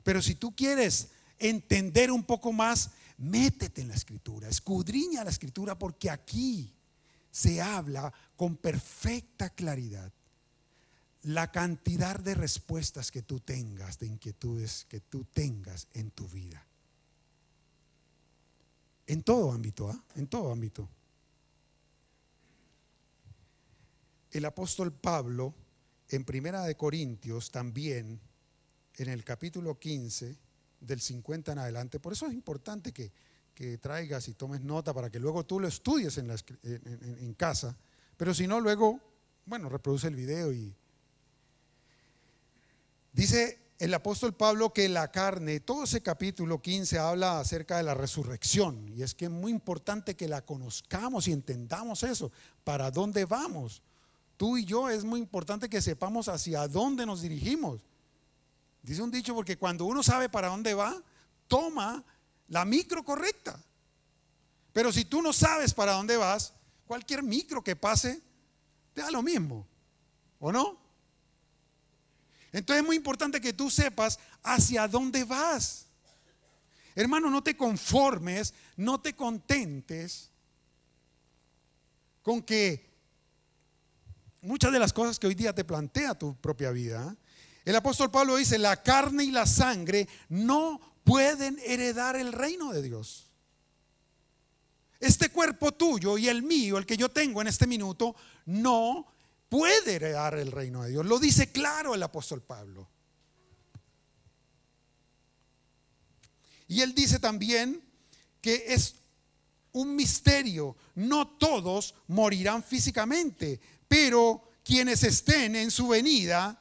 Pero 0.02 0.24
si 0.24 0.34
tú 0.34 0.56
quieres 0.56 1.10
entender 1.38 2.10
un 2.10 2.24
poco 2.24 2.52
más, 2.52 2.90
métete 3.22 3.82
en 3.82 3.90
la 3.90 3.96
escritura, 3.96 4.50
escudriña 4.50 5.24
la 5.24 5.30
escritura 5.30 5.78
porque 5.78 6.10
aquí 6.10 6.74
se 7.30 7.62
habla 7.62 8.14
con 8.36 8.58
perfecta 8.58 9.50
claridad. 9.50 10.12
La 11.24 11.52
cantidad 11.52 12.20
de 12.20 12.34
respuestas 12.34 13.12
que 13.12 13.22
tú 13.22 13.40
tengas, 13.40 14.00
de 14.00 14.08
inquietudes 14.08 14.86
que 14.90 15.00
tú 15.02 15.26
tengas 15.26 15.88
en 15.94 16.10
tu 16.12 16.28
vida. 16.28 16.66
En 19.06 19.22
todo 19.22 19.52
ámbito, 19.52 19.90
¿ah? 19.90 20.04
en 20.16 20.28
todo 20.28 20.52
ámbito. 20.52 20.90
El 24.32 24.46
apóstol 24.46 24.94
Pablo, 24.94 25.54
en 26.10 26.26
Primera 26.26 26.64
de 26.64 26.76
Corintios, 26.76 27.52
también, 27.52 28.20
en 28.96 29.10
el 29.10 29.24
capítulo 29.24 29.78
15, 29.78 30.38
del 30.82 31.00
50 31.00 31.54
en 31.54 31.60
adelante. 31.60 32.00
Por 32.00 32.14
eso 32.14 32.28
es 32.28 32.34
importante 32.34 32.92
que, 32.92 33.12
traigas 33.80 34.28
y 34.28 34.34
tomes 34.34 34.62
nota 34.62 34.92
para 34.92 35.12
que 35.12 35.20
luego 35.20 35.46
tú 35.46 35.60
lo 35.60 35.68
estudies 35.68 36.18
en, 36.18 36.32
en, 36.64 37.34
casa. 37.36 37.78
Pero 38.18 38.34
si 38.34 38.48
no, 38.48 38.60
luego, 38.60 39.00
bueno, 39.46 39.70
reproduce 39.70 40.08
el 40.08 40.16
video 40.16 40.52
y... 40.52 40.76
Dice 43.14 43.62
el 43.78 43.94
apóstol 43.94 44.34
Pablo 44.34 44.74
que 44.74 44.90
la 44.90 45.12
carne, 45.12 45.60
todo 45.60 45.84
ese 45.84 46.02
capítulo 46.02 46.62
15 46.62 46.98
habla 46.98 47.40
acerca 47.40 47.78
de 47.78 47.84
la 47.84 47.94
resurrección. 47.94 48.88
Y 48.90 49.04
es 49.04 49.14
que 49.14 49.26
es 49.26 49.32
muy 49.32 49.52
importante 49.52 50.16
que 50.16 50.28
la 50.28 50.44
conozcamos 50.44 51.28
y 51.28 51.32
entendamos 51.32 52.04
eso. 52.04 52.32
¿Para 52.64 52.90
dónde 52.90 53.26
vamos? 53.26 53.84
Tú 54.38 54.58
y 54.58 54.66
yo 54.66 54.90
es 54.90 55.04
muy 55.04 55.20
importante 55.20 55.70
que 55.70 55.82
sepamos 55.82 56.28
hacia 56.30 56.68
dónde 56.68 57.06
nos 57.06 57.22
dirigimos. 57.22 57.82
Dice 58.82 59.02
un 59.02 59.12
dicho 59.12 59.36
porque 59.36 59.58
cuando 59.58 59.86
uno 59.86 60.02
sabe 60.02 60.30
para 60.30 60.48
dónde 60.48 60.74
va, 60.74 61.02
toma 61.48 62.04
la 62.48 62.66
micro 62.66 63.04
correcta. 63.04 63.60
Pero 64.74 64.92
si 64.92 65.06
tú 65.06 65.22
no 65.22 65.34
sabes 65.34 65.74
para 65.74 65.94
dónde 65.94 66.18
vas, 66.18 66.54
cualquier 66.86 67.24
micro 67.24 67.64
que 67.64 67.76
pase, 67.76 68.22
te 68.94 69.02
da 69.02 69.12
lo 69.12 69.22
mismo. 69.22 69.68
¿O 70.40 70.52
no? 70.52 70.80
Entonces 72.52 72.82
es 72.82 72.88
muy 72.88 72.96
importante 72.96 73.40
que 73.40 73.54
tú 73.54 73.70
sepas 73.70 74.20
hacia 74.44 74.88
dónde 74.88 75.24
vas. 75.24 75.86
Hermano, 76.96 77.30
no 77.30 77.42
te 77.42 77.56
conformes, 77.56 78.54
no 78.76 79.00
te 79.00 79.16
contentes 79.16 80.30
con 82.22 82.42
que 82.42 82.92
muchas 84.42 84.72
de 84.72 84.80
las 84.80 84.92
cosas 84.92 85.18
que 85.18 85.28
hoy 85.28 85.36
día 85.36 85.56
te 85.56 85.64
plantea 85.64 86.18
tu 86.18 86.36
propia 86.36 86.72
vida, 86.72 87.16
el 87.66 87.76
apóstol 87.76 88.10
Pablo 88.10 88.38
dice, 88.38 88.58
la 88.58 88.82
carne 88.82 89.24
y 89.24 89.32
la 89.32 89.46
sangre 89.46 90.08
no 90.30 90.80
pueden 91.04 91.60
heredar 91.66 92.16
el 92.16 92.34
reino 92.34 92.72
de 92.72 92.82
Dios. 92.82 93.28
este 95.00 95.30
cuerpo 95.30 95.72
tuyo 95.72 96.18
y 96.18 96.28
el 96.28 96.44
mío, 96.44 96.78
el 96.78 96.86
que 96.86 96.98
yo 96.98 97.10
tengo 97.10 97.42
en 97.42 97.48
este 97.48 97.66
minuto, 97.66 98.16
no 98.46 99.12
puede 99.50 99.96
heredar 99.96 100.36
el 100.36 100.52
reino 100.52 100.84
de 100.84 100.92
Dios. 100.92 101.06
Lo 101.06 101.18
dice 101.18 101.52
claro 101.52 101.96
el 101.96 102.04
apóstol 102.04 102.42
Pablo. 102.42 102.88
Y 106.68 106.82
él 106.82 106.94
dice 106.94 107.20
también 107.20 107.84
que 108.40 108.66
es 108.68 108.96
un 109.74 109.96
misterio. 109.96 110.78
No 110.96 111.28
todos 111.28 111.96
morirán 112.08 112.64
físicamente, 112.64 113.60
pero 113.88 114.52
quienes 114.64 115.04
estén 115.04 115.56
en 115.56 115.72
su 115.72 115.90
venida 115.90 116.61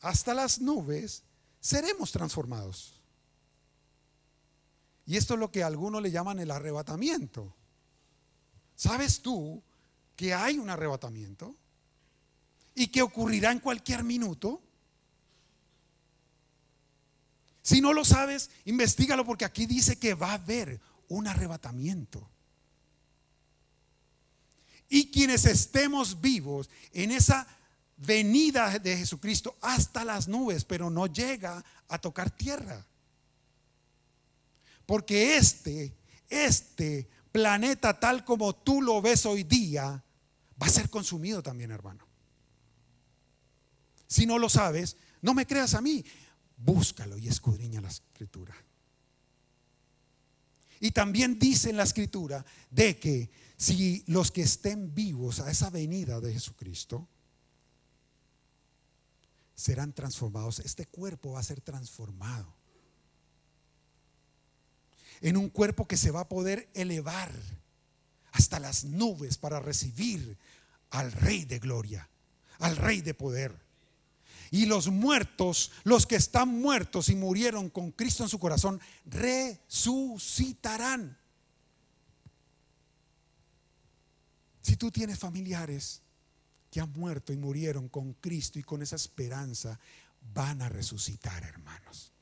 hasta 0.00 0.34
las 0.34 0.60
nubes, 0.60 1.22
seremos 1.60 2.12
transformados. 2.12 3.00
Y 5.06 5.16
esto 5.16 5.34
es 5.34 5.40
lo 5.40 5.50
que 5.50 5.62
algunos 5.62 6.02
le 6.02 6.10
llaman 6.10 6.40
el 6.40 6.50
arrebatamiento. 6.50 7.54
¿Sabes 8.74 9.22
tú 9.22 9.62
que 10.16 10.34
hay 10.34 10.58
un 10.58 10.68
arrebatamiento? 10.68 11.54
Y 12.74 12.88
que 12.88 13.02
ocurrirá 13.02 13.52
en 13.52 13.60
cualquier 13.60 14.04
minuto. 14.04 14.60
Si 17.62 17.80
no 17.80 17.92
lo 17.92 18.04
sabes, 18.04 18.50
investigalo 18.64 19.24
porque 19.24 19.44
aquí 19.44 19.66
dice 19.66 19.98
que 19.98 20.14
va 20.14 20.30
a 20.30 20.34
haber 20.34 20.80
un 21.08 21.26
arrebatamiento. 21.26 22.28
Y 24.88 25.10
quienes 25.10 25.46
estemos 25.46 26.20
vivos 26.20 26.68
en 26.92 27.12
esa 27.12 27.46
venida 27.96 28.78
de 28.78 28.96
Jesucristo 28.96 29.56
hasta 29.60 30.04
las 30.04 30.28
nubes, 30.28 30.64
pero 30.64 30.90
no 30.90 31.06
llega 31.06 31.64
a 31.88 31.98
tocar 31.98 32.30
tierra. 32.30 32.84
Porque 34.84 35.36
este, 35.36 35.94
este 36.28 37.08
planeta 37.32 37.98
tal 37.98 38.24
como 38.24 38.54
tú 38.54 38.80
lo 38.80 39.00
ves 39.02 39.26
hoy 39.26 39.42
día, 39.42 40.02
va 40.60 40.66
a 40.66 40.70
ser 40.70 40.88
consumido 40.90 41.42
también, 41.42 41.70
hermano. 41.70 42.06
Si 44.06 44.26
no 44.26 44.38
lo 44.38 44.48
sabes, 44.48 44.96
no 45.22 45.34
me 45.34 45.46
creas 45.46 45.74
a 45.74 45.80
mí, 45.80 46.04
búscalo 46.56 47.18
y 47.18 47.28
escudriña 47.28 47.80
la 47.80 47.88
escritura. 47.88 48.54
Y 50.78 50.90
también 50.90 51.38
dice 51.38 51.70
en 51.70 51.76
la 51.78 51.82
escritura 51.82 52.44
de 52.70 52.98
que 52.98 53.30
si 53.56 54.04
los 54.06 54.30
que 54.30 54.42
estén 54.42 54.94
vivos 54.94 55.40
a 55.40 55.50
esa 55.50 55.70
venida 55.70 56.20
de 56.20 56.32
Jesucristo 56.32 57.08
serán 59.56 59.92
transformados, 59.92 60.60
este 60.60 60.86
cuerpo 60.86 61.32
va 61.32 61.40
a 61.40 61.42
ser 61.42 61.60
transformado 61.60 62.54
en 65.20 65.36
un 65.36 65.48
cuerpo 65.48 65.88
que 65.88 65.96
se 65.96 66.10
va 66.10 66.20
a 66.20 66.28
poder 66.28 66.68
elevar 66.74 67.32
hasta 68.32 68.60
las 68.60 68.84
nubes 68.84 69.38
para 69.38 69.60
recibir 69.60 70.36
al 70.90 71.10
Rey 71.10 71.46
de 71.46 71.58
gloria, 71.58 72.06
al 72.58 72.76
Rey 72.76 73.00
de 73.00 73.14
poder. 73.14 73.64
Y 74.50 74.66
los 74.66 74.88
muertos, 74.88 75.72
los 75.84 76.06
que 76.06 76.16
están 76.16 76.48
muertos 76.48 77.08
y 77.08 77.16
murieron 77.16 77.70
con 77.70 77.92
Cristo 77.92 78.24
en 78.24 78.28
su 78.28 78.38
corazón, 78.38 78.78
resucitarán. 79.06 81.16
Si 84.60 84.76
tú 84.76 84.90
tienes 84.90 85.18
familiares 85.18 86.02
que 86.76 86.82
han 86.82 86.92
muerto 86.92 87.32
y 87.32 87.38
murieron 87.38 87.88
con 87.88 88.12
Cristo 88.12 88.58
y 88.58 88.62
con 88.62 88.82
esa 88.82 88.96
esperanza, 88.96 89.80
van 90.34 90.60
a 90.60 90.68
resucitar, 90.68 91.42
hermanos. 91.42 92.12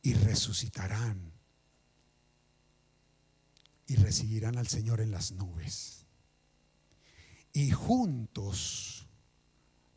Y 0.00 0.14
resucitarán. 0.14 1.30
Y 3.86 3.96
recibirán 3.96 4.56
al 4.56 4.66
Señor 4.66 5.02
en 5.02 5.10
las 5.10 5.32
nubes. 5.32 6.06
Y 7.52 7.72
juntos 7.72 9.06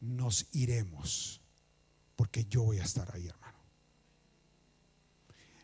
nos 0.02 0.48
iremos. 0.52 1.40
Porque 2.18 2.48
yo 2.50 2.64
voy 2.64 2.80
a 2.80 2.84
estar 2.84 3.16
ahí, 3.16 3.30
hermano. 3.30 3.60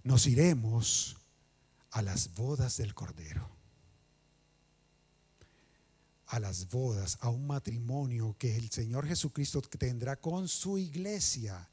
Nos 0.05 0.25
iremos 0.25 1.17
a 1.91 2.01
las 2.01 2.33
bodas 2.33 2.77
del 2.77 2.93
Cordero 2.93 3.54
a 6.35 6.39
las 6.41 6.67
bodas, 6.67 7.17
a 7.21 7.29
un 7.29 7.47
matrimonio 7.47 8.35
que 8.37 8.57
el 8.57 8.69
Señor 8.69 9.07
Jesucristo 9.07 9.61
tendrá 9.61 10.17
con 10.17 10.49
su 10.49 10.77
iglesia 10.77 11.65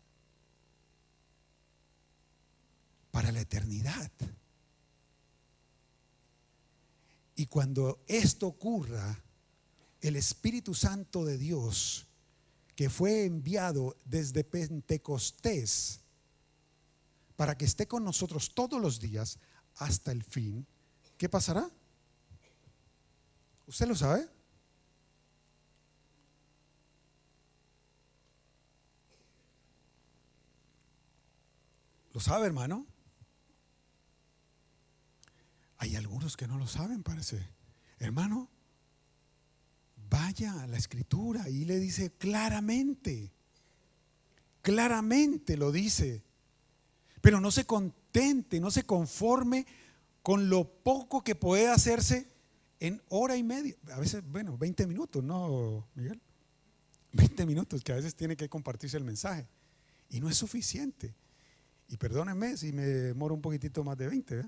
para 3.11 3.33
la 3.33 3.41
eternidad. 3.41 4.13
Y 7.35 7.47
cuando 7.47 8.05
esto 8.07 8.47
ocurra, 8.47 9.21
el 10.01 10.15
Espíritu 10.15 10.75
Santo 10.75 11.25
de 11.25 11.39
Dios, 11.39 12.07
que 12.77 12.89
fue 12.89 13.25
enviado 13.25 13.97
desde 14.05 14.45
Pentecostés, 14.45 15.99
para 17.35 17.59
que 17.59 17.65
esté 17.65 17.89
con 17.89 18.05
nosotros 18.05 18.55
todos 18.55 18.81
los 18.81 19.01
días 19.01 19.41
hasta 19.79 20.13
el 20.13 20.23
fin, 20.23 20.65
¿qué 21.19 21.29
pasará? 21.29 21.69
¿Usted 23.67 23.89
lo 23.89 23.97
sabe? 23.97 24.42
¿Lo 32.13 32.21
sabe, 32.21 32.47
hermano? 32.47 32.87
Hay 35.79 35.97
algunos 35.97 36.37
que 36.37 36.47
no 36.47 36.59
lo 36.59 36.67
saben, 36.67 37.03
parece. 37.03 37.45
Hermano, 37.99 38.49
vaya 40.09 40.63
a 40.63 40.67
la 40.67 40.77
escritura 40.77 41.49
y 41.49 41.65
le 41.65 41.79
dice 41.79 42.13
claramente, 42.13 43.33
claramente 44.61 45.57
lo 45.57 45.73
dice. 45.73 46.23
Pero 47.21 47.41
no 47.41 47.51
se 47.51 47.65
contente, 47.65 48.61
no 48.61 48.71
se 48.71 48.85
conforme 48.85 49.67
con 50.23 50.49
lo 50.49 50.65
poco 50.65 51.25
que 51.25 51.35
puede 51.35 51.69
hacerse 51.69 52.29
en 52.79 53.01
hora 53.09 53.37
y 53.37 53.43
media. 53.43 53.75
A 53.93 54.01
veces, 54.01 54.23
bueno, 54.25 54.59
20 54.59 54.87
minutos, 54.87 55.25
¿no, 55.25 55.89
Miguel? 55.95 56.21
20 57.13 57.47
minutos 57.47 57.83
que 57.83 57.93
a 57.93 57.97
veces 57.97 58.15
tiene 58.15 58.37
que 58.37 58.49
compartirse 58.49 58.97
el 58.97 59.05
mensaje. 59.05 59.47
Y 60.11 60.21
no 60.21 60.29
es 60.29 60.37
suficiente. 60.37 61.15
Y 61.89 61.97
perdónenme 61.97 62.57
si 62.57 62.73
me 62.73 62.83
demoro 62.83 63.35
un 63.35 63.43
poquitito 63.43 63.85
más 63.85 63.99
de 63.99 64.09
20. 64.09 64.45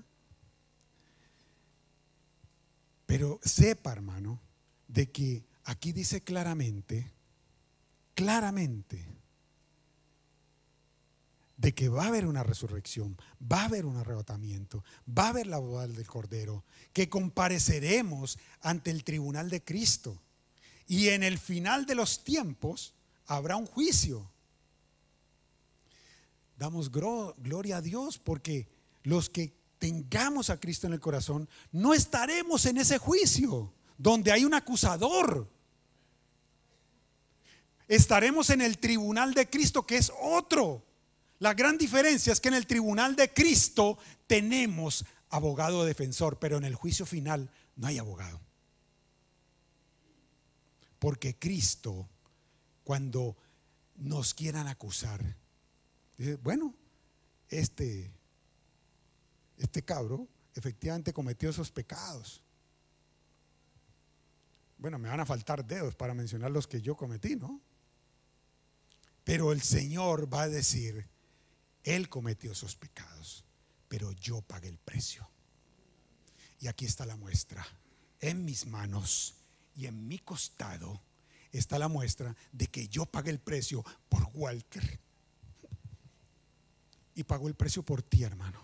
Pero 3.05 3.39
sepa, 3.43 3.91
hermano, 3.91 4.41
de 4.87 5.11
que 5.11 5.45
aquí 5.65 5.91
dice 5.91 6.21
claramente, 6.21 7.11
claramente, 8.15 9.05
de 11.57 11.73
que 11.73 11.89
va 11.89 12.05
a 12.05 12.07
haber 12.07 12.25
una 12.25 12.43
resurrección, 12.43 13.17
va 13.41 13.61
a 13.61 13.65
haber 13.65 13.85
un 13.85 13.97
arrebatamiento, 13.97 14.83
va 15.07 15.27
a 15.27 15.29
haber 15.29 15.47
la 15.47 15.57
boda 15.57 15.87
del 15.87 16.07
Cordero, 16.07 16.65
que 16.93 17.09
compareceremos 17.09 18.37
ante 18.61 18.91
el 18.91 19.03
tribunal 19.03 19.49
de 19.49 19.63
Cristo. 19.63 20.21
Y 20.87 21.09
en 21.09 21.23
el 21.23 21.37
final 21.37 21.85
de 21.85 21.95
los 21.95 22.23
tiempos 22.23 22.93
habrá 23.25 23.55
un 23.55 23.65
juicio 23.65 24.29
damos 26.57 26.91
gloria 26.91 27.77
a 27.77 27.81
Dios 27.81 28.17
porque 28.17 28.67
los 29.03 29.29
que 29.29 29.53
tengamos 29.79 30.49
a 30.49 30.59
Cristo 30.59 30.87
en 30.87 30.93
el 30.93 30.99
corazón, 30.99 31.49
no 31.71 31.93
estaremos 31.93 32.65
en 32.65 32.77
ese 32.77 32.97
juicio 32.97 33.73
donde 33.97 34.31
hay 34.31 34.45
un 34.45 34.53
acusador. 34.53 35.49
Estaremos 37.87 38.49
en 38.49 38.61
el 38.61 38.79
tribunal 38.79 39.33
de 39.33 39.49
Cristo, 39.49 39.85
que 39.85 39.97
es 39.97 40.11
otro. 40.19 40.83
La 41.39 41.53
gran 41.53 41.77
diferencia 41.77 42.33
es 42.33 42.39
que 42.39 42.47
en 42.47 42.55
el 42.55 42.65
tribunal 42.65 43.15
de 43.15 43.31
Cristo 43.31 43.97
tenemos 44.25 45.05
abogado 45.29 45.85
defensor, 45.85 46.39
pero 46.39 46.57
en 46.57 46.63
el 46.63 46.75
juicio 46.75 47.05
final 47.05 47.51
no 47.75 47.87
hay 47.87 47.99
abogado. 47.99 48.41
Porque 50.97 51.37
Cristo, 51.37 52.09
cuando 52.83 53.37
nos 53.97 54.33
quieran 54.33 54.67
acusar, 54.67 55.35
Dice, 56.17 56.35
bueno, 56.37 56.73
este, 57.49 58.11
este 59.57 59.83
cabro 59.83 60.27
efectivamente 60.53 61.13
cometió 61.13 61.49
esos 61.49 61.71
pecados. 61.71 62.41
Bueno, 64.77 64.97
me 64.99 65.09
van 65.09 65.19
a 65.19 65.25
faltar 65.25 65.65
dedos 65.65 65.95
para 65.95 66.13
mencionar 66.13 66.51
los 66.51 66.67
que 66.67 66.81
yo 66.81 66.95
cometí, 66.95 67.35
¿no? 67.35 67.61
Pero 69.23 69.51
el 69.51 69.61
Señor 69.61 70.31
va 70.31 70.43
a 70.43 70.49
decir, 70.49 71.07
Él 71.83 72.09
cometió 72.09 72.51
esos 72.51 72.75
pecados, 72.75 73.43
pero 73.87 74.11
yo 74.11 74.41
pagué 74.41 74.69
el 74.69 74.77
precio. 74.77 75.29
Y 76.59 76.67
aquí 76.67 76.85
está 76.85 77.05
la 77.05 77.15
muestra. 77.15 77.65
En 78.19 78.45
mis 78.45 78.65
manos 78.65 79.35
y 79.75 79.87
en 79.87 80.07
mi 80.07 80.19
costado 80.19 81.01
está 81.51 81.79
la 81.79 81.87
muestra 81.87 82.35
de 82.51 82.67
que 82.67 82.87
yo 82.87 83.05
pagué 83.05 83.31
el 83.31 83.39
precio 83.39 83.83
por 84.09 84.29
Walter 84.33 85.04
y 87.15 87.23
pagó 87.23 87.47
el 87.47 87.55
precio 87.55 87.83
por 87.83 88.03
ti, 88.03 88.23
hermano. 88.23 88.61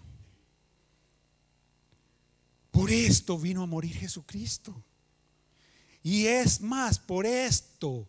Por 2.69 2.91
esto 2.91 3.37
vino 3.37 3.63
a 3.63 3.65
morir 3.65 3.95
Jesucristo. 3.95 4.83
Y 6.03 6.25
es 6.25 6.61
más, 6.61 6.99
por 6.99 7.25
esto, 7.25 8.07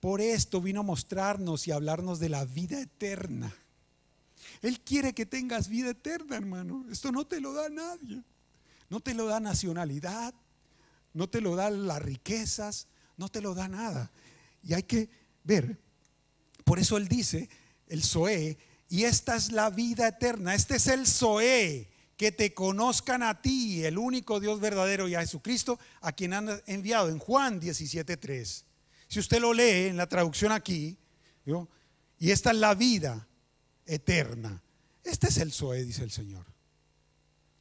por 0.00 0.20
esto 0.20 0.60
vino 0.60 0.80
a 0.80 0.84
mostrarnos 0.84 1.66
y 1.66 1.72
hablarnos 1.72 2.18
de 2.18 2.28
la 2.28 2.44
vida 2.44 2.80
eterna. 2.80 3.54
Él 4.60 4.80
quiere 4.80 5.12
que 5.12 5.26
tengas 5.26 5.68
vida 5.68 5.90
eterna, 5.90 6.36
hermano. 6.36 6.86
Esto 6.90 7.10
no 7.10 7.26
te 7.26 7.40
lo 7.40 7.52
da 7.52 7.68
nadie. 7.68 8.22
No 8.92 9.00
te 9.00 9.14
lo 9.14 9.24
da 9.24 9.40
nacionalidad, 9.40 10.34
no 11.14 11.26
te 11.26 11.40
lo 11.40 11.56
da 11.56 11.70
las 11.70 12.02
riquezas, 12.02 12.88
no 13.16 13.30
te 13.30 13.40
lo 13.40 13.54
da 13.54 13.66
nada. 13.66 14.12
Y 14.62 14.74
hay 14.74 14.82
que 14.82 15.08
ver, 15.44 15.78
por 16.62 16.78
eso 16.78 16.98
él 16.98 17.08
dice, 17.08 17.48
el 17.88 18.02
Zoé, 18.02 18.58
y 18.92 19.04
esta 19.04 19.36
es 19.36 19.52
la 19.52 19.70
vida 19.70 20.06
eterna, 20.06 20.54
este 20.54 20.76
es 20.76 20.86
el 20.86 21.06
Zoé, 21.06 21.88
que 22.14 22.30
te 22.30 22.52
conozcan 22.52 23.22
a 23.22 23.40
ti, 23.40 23.82
el 23.86 23.96
único 23.96 24.38
Dios 24.38 24.60
verdadero 24.60 25.08
y 25.08 25.14
a 25.14 25.22
Jesucristo, 25.22 25.78
a 26.02 26.12
quien 26.12 26.34
han 26.34 26.60
enviado 26.66 27.08
en 27.08 27.18
Juan 27.18 27.58
17.3. 27.58 28.64
Si 29.08 29.18
usted 29.18 29.40
lo 29.40 29.54
lee 29.54 29.86
en 29.86 29.96
la 29.96 30.06
traducción 30.06 30.52
aquí, 30.52 30.98
y 32.18 32.30
esta 32.32 32.50
es 32.50 32.56
la 32.58 32.74
vida 32.74 33.26
eterna. 33.86 34.62
Este 35.02 35.28
es 35.28 35.38
el 35.38 35.54
Zoé, 35.54 35.84
dice 35.84 36.04
el 36.04 36.10
Señor. 36.10 36.44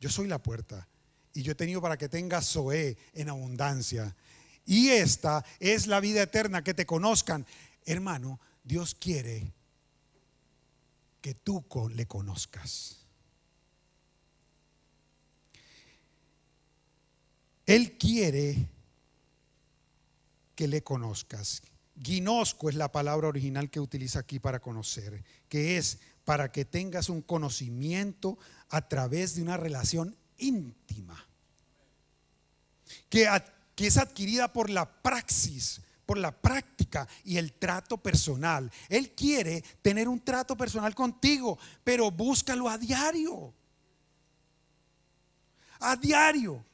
Yo 0.02 0.10
soy 0.10 0.28
la 0.28 0.44
puerta 0.44 0.86
y 1.34 1.44
yo 1.44 1.54
he 1.54 1.56
tenido 1.56 1.82
para 1.82 1.98
que 1.98 2.10
tengas 2.10 2.46
Zoé 2.52 2.98
en 3.14 3.30
abundancia. 3.30 4.18
Y 4.66 4.90
esta 4.90 5.46
es 5.62 5.88
la 5.88 6.02
vida 6.02 6.24
eterna, 6.24 6.62
que 6.62 6.74
te 6.74 6.86
conozcan. 6.86 7.46
Hermano, 7.86 8.42
Dios 8.66 8.96
quiere 8.96 9.54
que 11.22 11.36
tú 11.36 11.64
le 11.94 12.08
conozcas. 12.08 13.06
Él 17.66 17.98
quiere 17.98 18.68
que 20.56 20.68
le 20.68 20.84
conozcas. 20.84 21.62
Ginosco 22.02 22.70
es 22.70 22.76
la 22.76 22.92
palabra 22.92 23.28
original 23.28 23.70
que 23.70 23.80
utiliza 23.80 24.20
aquí 24.20 24.40
para 24.40 24.60
conocer, 24.60 25.24
que 25.48 25.78
es 25.78 26.00
para 26.26 26.52
que 26.52 26.66
tengas 26.66 27.10
un 27.10 27.22
conocimiento 27.22 28.38
a 28.70 28.88
través 28.88 29.36
de 29.36 29.44
una 29.44 29.58
relación 29.58 30.18
íntima, 30.38 31.28
que, 33.10 33.28
que 33.76 33.88
es 33.88 33.98
adquirida 33.98 34.52
por 34.52 34.70
la 34.70 35.02
praxis, 35.02 35.82
por 36.12 36.18
la 36.18 36.34
práctica 36.34 37.08
y 37.24 37.38
el 37.38 37.54
trato 37.54 37.96
personal. 37.96 38.70
Él 38.90 39.16
quiere 39.16 39.62
tener 39.82 40.10
un 40.10 40.20
trato 40.20 40.58
personal 40.58 40.94
contigo, 40.94 41.58
pero 41.86 42.12
búscalo 42.12 42.68
a 42.68 42.78
diario. 42.78 43.54
A 45.80 45.96
diario. 45.96 46.66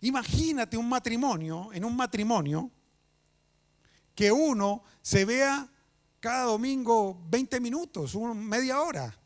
Imagínate 0.00 0.76
un 0.76 0.88
matrimonio, 0.88 1.72
en 1.72 1.84
un 1.84 1.94
matrimonio, 1.94 2.68
que 4.12 4.32
uno 4.32 4.82
se 5.00 5.24
vea 5.24 5.70
cada 6.18 6.46
domingo 6.46 7.22
20 7.28 7.60
minutos, 7.60 8.16
media 8.16 8.82
hora. 8.82 9.16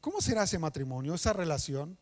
¿Cómo 0.00 0.20
será 0.20 0.42
ese 0.42 0.58
matrimonio, 0.58 1.14
esa 1.14 1.32
relación? 1.32 1.96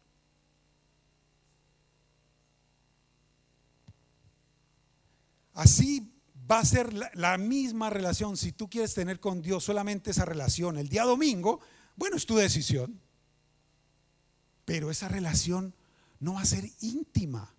Así 5.57 6.13
va 6.51 6.59
a 6.59 6.65
ser 6.67 6.93
la, 6.93 7.39
misma 7.39 7.89
relación. 7.89 8.37
Si 8.37 8.53
tú 8.53 8.69
quieres 8.69 8.93
tener 8.93 9.19
con 9.21 9.41
Dios 9.41 9.65
solamente 9.65 10.11
esa 10.11 10.27
relación 10.27 10.77
el 10.77 10.91
día 10.91 11.05
domingo, 11.05 11.61
bueno, 11.97 12.17
es 12.17 12.27
tu 12.27 12.37
decisión. 12.37 13.01
Pero 14.67 14.91
esa 14.91 15.09
relación 15.09 15.75
no 16.21 16.35
va 16.35 16.43
a 16.43 16.45
ser 16.45 16.69
íntima. 16.83 17.55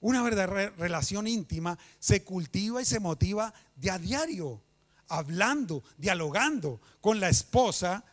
Una 0.00 0.22
verdadera 0.24 0.70
relación 0.70 1.28
íntima 1.28 1.78
se 2.00 2.24
cultiva 2.24 2.82
y 2.82 2.84
se 2.84 2.98
motiva 2.98 3.54
de 3.76 3.92
a 3.92 3.98
diario, 4.00 4.64
hablando, 5.06 5.84
dialogando 5.96 6.80
con 7.00 7.20
la 7.20 7.28
esposa. 7.28 8.04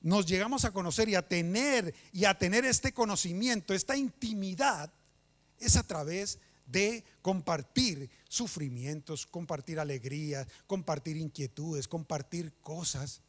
Nos 0.00 0.24
llegamos 0.24 0.64
a 0.64 0.72
conocer 0.72 1.10
y 1.10 1.16
a 1.16 1.28
tener 1.28 1.94
y 2.12 2.24
a 2.24 2.38
tener 2.38 2.64
este 2.64 2.94
conocimiento, 2.94 3.74
esta 3.74 3.94
intimidad, 3.94 4.90
es 5.58 5.76
a 5.76 5.82
través 5.82 6.38
de 6.70 7.02
compartir 7.22 8.08
sufrimientos, 8.28 9.26
compartir 9.26 9.80
alegrías, 9.80 10.46
compartir 10.66 11.16
inquietudes, 11.16 11.88
compartir 11.88 12.52
cosas. 12.60 13.22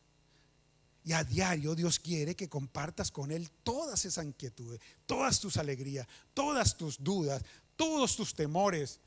Y 1.04 1.14
a 1.14 1.24
diario 1.24 1.74
Dios 1.74 2.00
quiere 2.00 2.36
que 2.36 2.50
compartas 2.50 3.10
con 3.10 3.32
Él 3.32 3.50
todas 3.64 4.04
esas 4.06 4.26
inquietudes, 4.26 4.82
todas 5.06 5.40
tus 5.40 5.58
alegrías, 5.58 6.08
todas 6.34 6.78
tus 6.78 7.02
dudas, 7.02 7.44
todos 7.76 8.16
tus 8.16 8.36
temores, 8.36 9.00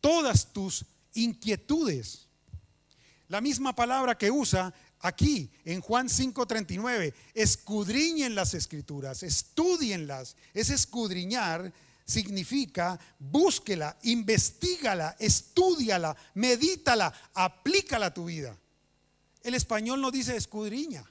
todas 0.00 0.52
tus 0.52 0.84
inquietudes. 1.14 2.28
La 3.28 3.40
misma 3.40 3.74
palabra 3.74 4.16
que 4.16 4.30
usa 4.30 4.72
aquí 5.00 5.50
en 5.64 5.80
Juan 5.80 6.08
5:39, 6.08 7.12
escudriñen 7.34 8.34
las 8.34 8.54
escrituras, 8.54 9.22
estudienlas. 9.22 10.36
Es 10.54 10.70
escudriñar 10.70 11.72
significa 12.10 12.98
búsquela, 13.18 13.96
investigala, 14.02 15.16
estudiala, 15.18 16.16
medítala, 16.34 17.12
aplícala 17.34 18.06
a 18.06 18.14
tu 18.14 18.24
vida. 18.24 18.56
El 19.42 19.54
español 19.54 20.00
no 20.00 20.10
dice 20.10 20.36
escudriña. 20.36 21.08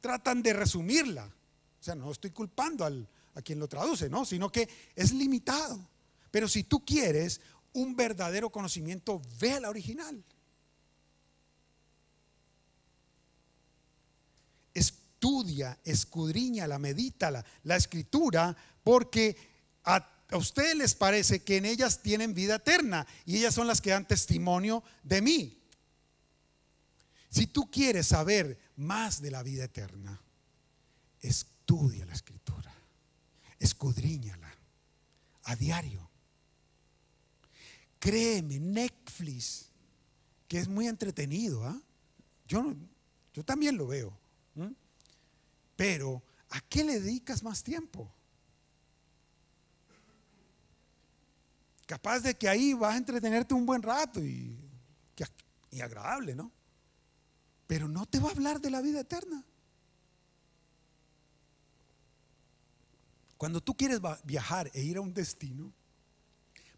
Tratan 0.00 0.42
de 0.42 0.52
resumirla. 0.52 1.24
O 1.26 1.82
sea, 1.82 1.94
no 1.96 2.10
estoy 2.12 2.30
culpando 2.30 2.84
al, 2.84 3.06
a 3.34 3.42
quien 3.42 3.58
lo 3.58 3.68
traduce, 3.68 4.08
¿no? 4.08 4.24
Sino 4.24 4.50
que 4.50 4.68
es 4.94 5.12
limitado. 5.12 5.78
Pero 6.30 6.48
si 6.48 6.62
tú 6.62 6.84
quieres 6.84 7.40
un 7.72 7.96
verdadero 7.96 8.50
conocimiento, 8.50 9.20
ve 9.40 9.54
a 9.54 9.60
la 9.60 9.70
original. 9.70 10.22
Estudia, 15.20 15.76
escudriñala, 15.82 16.78
medítala, 16.78 17.44
la 17.64 17.74
escritura, 17.74 18.56
porque 18.84 19.36
a, 19.84 20.08
ustedes 20.32 20.76
les 20.76 20.94
parece 20.94 21.42
que 21.42 21.56
en 21.56 21.64
ellas 21.64 22.02
tienen 22.02 22.34
vida 22.34 22.54
eterna 22.54 23.04
y 23.26 23.38
ellas 23.38 23.52
son 23.52 23.66
las 23.66 23.80
que 23.80 23.90
dan 23.90 24.06
testimonio 24.06 24.84
de 25.02 25.20
mí. 25.20 25.60
Si 27.30 27.48
tú 27.48 27.68
quieres 27.68 28.06
saber 28.06 28.60
más 28.76 29.20
de 29.20 29.32
la 29.32 29.42
vida 29.42 29.64
eterna, 29.64 30.20
estudia 31.20 32.06
la 32.06 32.12
escritura 32.12 32.72
escudriñala 33.58 34.54
a 35.44 35.56
diario. 35.56 36.08
Créeme, 37.98 38.60
Netflix, 38.60 39.66
que 40.46 40.58
es 40.58 40.68
muy 40.68 40.86
entretenido, 40.86 41.64
¿ah? 41.64 41.76
yo, 42.46 42.72
yo 43.34 43.44
también 43.44 43.76
lo 43.76 43.88
veo. 43.88 44.16
Pero, 45.78 46.24
¿a 46.50 46.60
qué 46.62 46.82
le 46.82 46.98
dedicas 46.98 47.40
más 47.44 47.62
tiempo? 47.62 48.12
Capaz 51.86 52.18
de 52.18 52.34
que 52.34 52.48
ahí 52.48 52.74
vas 52.74 52.94
a 52.94 52.96
entretenerte 52.96 53.54
un 53.54 53.64
buen 53.64 53.80
rato 53.80 54.20
y, 54.20 54.58
y 55.70 55.80
agradable, 55.80 56.34
¿no? 56.34 56.50
Pero 57.68 57.86
no 57.86 58.06
te 58.06 58.18
va 58.18 58.28
a 58.28 58.32
hablar 58.32 58.60
de 58.60 58.70
la 58.70 58.80
vida 58.80 58.98
eterna. 58.98 59.46
Cuando 63.36 63.60
tú 63.60 63.76
quieres 63.76 64.00
viajar 64.24 64.68
e 64.74 64.82
ir 64.82 64.96
a 64.96 65.00
un 65.00 65.14
destino, 65.14 65.72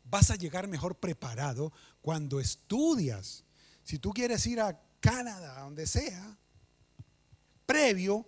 vas 0.05 0.31
a 0.31 0.37
llegar 0.37 0.69
mejor 0.69 0.99
preparado 0.99 1.73
cuando 2.03 2.39
estudias. 2.39 3.45
Si 3.83 3.99
tú 3.99 4.11
quieres 4.11 4.47
ir 4.47 4.61
a 4.61 4.79
Canadá, 5.01 5.59
a 5.59 5.63
donde 5.63 5.87
sea, 5.87 6.37
previo, 7.65 8.27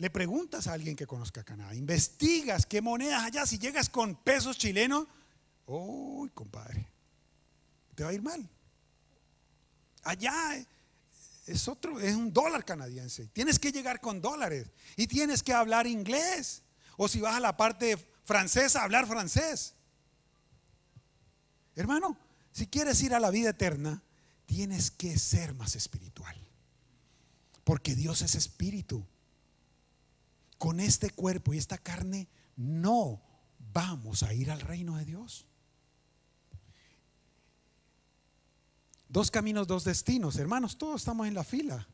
le 0.00 0.08
preguntas 0.08 0.66
a 0.66 0.72
alguien 0.72 0.96
que 0.96 1.06
conozca 1.06 1.44
Canadá, 1.44 1.74
investigas 1.74 2.64
qué 2.64 2.80
monedas 2.80 3.22
allá, 3.22 3.44
si 3.44 3.58
llegas 3.58 3.90
con 3.90 4.14
pesos 4.14 4.56
chilenos, 4.56 5.06
uy, 5.66 6.30
compadre, 6.30 6.88
te 7.94 8.02
va 8.02 8.08
a 8.08 8.14
ir 8.14 8.22
mal. 8.22 8.48
Allá 10.02 10.66
es 11.46 11.68
otro, 11.68 12.00
es 12.00 12.16
un 12.16 12.32
dólar 12.32 12.64
canadiense. 12.64 13.26
Tienes 13.26 13.58
que 13.58 13.72
llegar 13.72 14.00
con 14.00 14.22
dólares 14.22 14.68
y 14.96 15.06
tienes 15.06 15.42
que 15.42 15.52
hablar 15.52 15.86
inglés. 15.86 16.62
O 16.96 17.06
si 17.06 17.20
vas 17.20 17.34
a 17.34 17.40
la 17.40 17.58
parte 17.58 17.98
francesa, 18.24 18.82
hablar 18.82 19.06
francés. 19.06 19.74
Hermano, 21.76 22.16
si 22.52 22.68
quieres 22.68 23.02
ir 23.02 23.12
a 23.12 23.20
la 23.20 23.28
vida 23.28 23.50
eterna, 23.50 24.02
tienes 24.46 24.90
que 24.90 25.18
ser 25.18 25.52
más 25.52 25.76
espiritual. 25.76 26.36
Porque 27.64 27.94
Dios 27.94 28.22
es 28.22 28.34
espíritu. 28.34 29.06
Con 30.60 30.78
este 30.78 31.08
cuerpo 31.08 31.54
y 31.54 31.56
esta 31.56 31.78
carne 31.78 32.28
no 32.54 33.22
vamos 33.72 34.22
a 34.22 34.34
ir 34.34 34.50
al 34.50 34.60
reino 34.60 34.98
de 34.98 35.06
Dios. 35.06 35.46
Dos 39.08 39.30
caminos, 39.30 39.66
dos 39.66 39.84
destinos. 39.84 40.36
Hermanos, 40.36 40.76
todos 40.76 41.00
estamos 41.00 41.26
en 41.26 41.32
la 41.32 41.44
fila. 41.44 41.88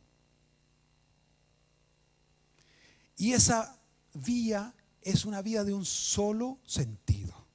Y 3.16 3.34
esa 3.34 3.80
vía 4.12 4.74
es 5.00 5.24
una 5.24 5.42
vía 5.42 5.62
de 5.62 5.72
un 5.72 5.84
solo 5.84 6.58
sentido. 6.66 7.46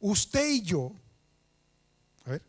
Usted 0.00 0.48
y 0.48 0.62
yo, 0.62 0.92
a 2.24 2.30
ver, 2.30 2.42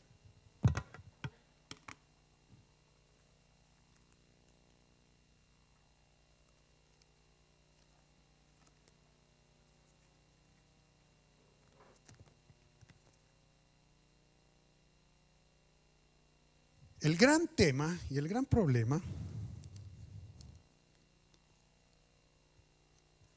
El 17.02 17.16
gran 17.16 17.48
tema 17.48 18.00
y 18.10 18.18
el 18.18 18.28
gran 18.28 18.46
problema 18.46 19.02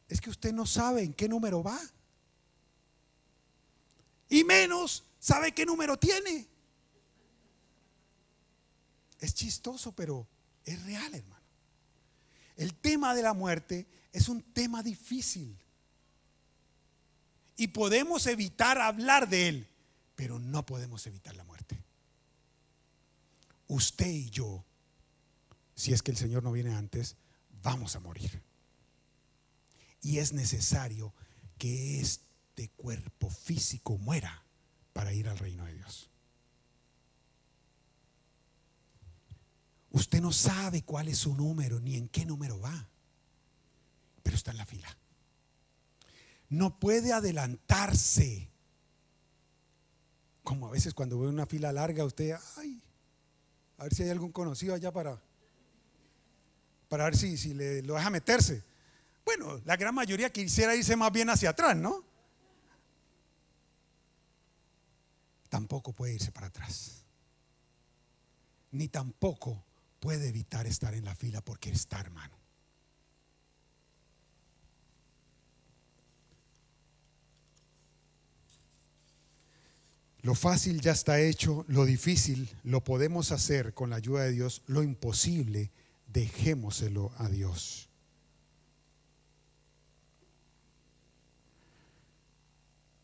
es 0.08 0.20
que 0.20 0.30
usted 0.30 0.52
no 0.52 0.64
sabe 0.64 1.02
en 1.02 1.12
qué 1.12 1.28
número 1.28 1.62
va. 1.62 1.78
Y 4.28 4.44
menos 4.44 5.04
sabe 5.18 5.52
qué 5.52 5.66
número 5.66 5.98
tiene. 5.98 6.46
Es 9.18 9.34
chistoso, 9.34 9.92
pero 9.92 10.26
es 10.64 10.82
real, 10.84 11.14
hermano. 11.14 11.44
El 12.56 12.74
tema 12.74 13.14
de 13.14 13.22
la 13.22 13.34
muerte 13.34 13.86
es 14.12 14.28
un 14.28 14.42
tema 14.42 14.82
difícil. 14.82 15.58
Y 17.56 17.68
podemos 17.68 18.26
evitar 18.26 18.78
hablar 18.78 19.28
de 19.28 19.48
él, 19.48 19.68
pero 20.16 20.38
no 20.38 20.64
podemos 20.64 21.06
evitar 21.06 21.36
la 21.36 21.44
muerte 21.44 21.89
usted 23.71 24.09
y 24.09 24.31
yo, 24.31 24.64
si 25.75 25.93
es 25.93 26.03
que 26.03 26.11
el 26.11 26.16
Señor 26.16 26.43
no 26.43 26.53
viene 26.53 26.75
antes, 26.75 27.16
vamos 27.62 27.95
a 27.97 28.01
morir. 28.01 28.43
Y 30.03 30.18
es 30.18 30.33
necesario 30.33 31.14
que 31.57 32.01
este 32.01 32.68
cuerpo 32.71 33.31
físico 33.31 33.97
muera 33.97 34.45
para 34.93 35.12
ir 35.12 35.29
al 35.29 35.39
reino 35.39 35.64
de 35.64 35.75
Dios. 35.75 36.11
Usted 39.91 40.21
no 40.21 40.33
sabe 40.33 40.83
cuál 40.83 41.09
es 41.09 41.18
su 41.18 41.35
número 41.35 41.81
ni 41.81 41.97
en 41.97 42.09
qué 42.09 42.25
número 42.25 42.59
va, 42.61 42.89
pero 44.23 44.37
está 44.37 44.51
en 44.51 44.57
la 44.57 44.66
fila. 44.66 44.97
No 46.49 46.79
puede 46.81 47.12
adelantarse. 47.12 48.51
Como 50.43 50.66
a 50.66 50.71
veces 50.71 50.95
cuando 50.95 51.21
ve 51.21 51.29
una 51.29 51.47
fila 51.47 51.73
larga, 51.73 52.05
usted, 52.05 52.37
ay, 52.57 52.83
a 53.81 53.85
ver 53.85 53.95
si 53.95 54.03
hay 54.03 54.11
algún 54.11 54.31
conocido 54.31 54.74
allá 54.74 54.93
para, 54.93 55.18
para 56.91 57.05
ver 57.05 57.16
si, 57.16 57.39
si 57.39 57.55
le, 57.55 57.81
lo 57.81 57.95
deja 57.95 58.11
meterse. 58.11 58.62
Bueno, 59.24 59.59
la 59.64 59.74
gran 59.78 59.95
mayoría 59.95 60.31
quisiera 60.31 60.76
irse 60.76 60.97
más 60.97 61.11
bien 61.11 61.31
hacia 61.31 61.49
atrás, 61.49 61.74
¿no? 61.74 62.05
Tampoco 65.49 65.95
puede 65.95 66.12
irse 66.12 66.31
para 66.31 66.49
atrás. 66.49 67.07
Ni 68.72 68.89
tampoco 68.89 69.64
puede 69.99 70.28
evitar 70.28 70.66
estar 70.66 70.93
en 70.95 71.07
la 71.07 71.14
fila 71.14 71.41
porque 71.41 71.70
está, 71.70 72.01
hermano. 72.01 72.37
Lo 80.23 80.35
fácil 80.35 80.81
ya 80.83 80.93
está 80.93 81.21
hecho, 81.21 81.64
lo 81.68 81.87
difícil 81.87 82.51
lo 82.62 82.85
podemos 82.85 83.33
hacer 83.33 83.73
con 83.73 83.91
la 83.91 83.97
ayuda 83.97 84.25
de 84.25 84.33
Dios, 84.33 84.62
lo 84.66 84.83
imposible 84.83 85.71
dejémoselo 86.09 87.12
a 87.16 87.29
Dios. 87.29 87.89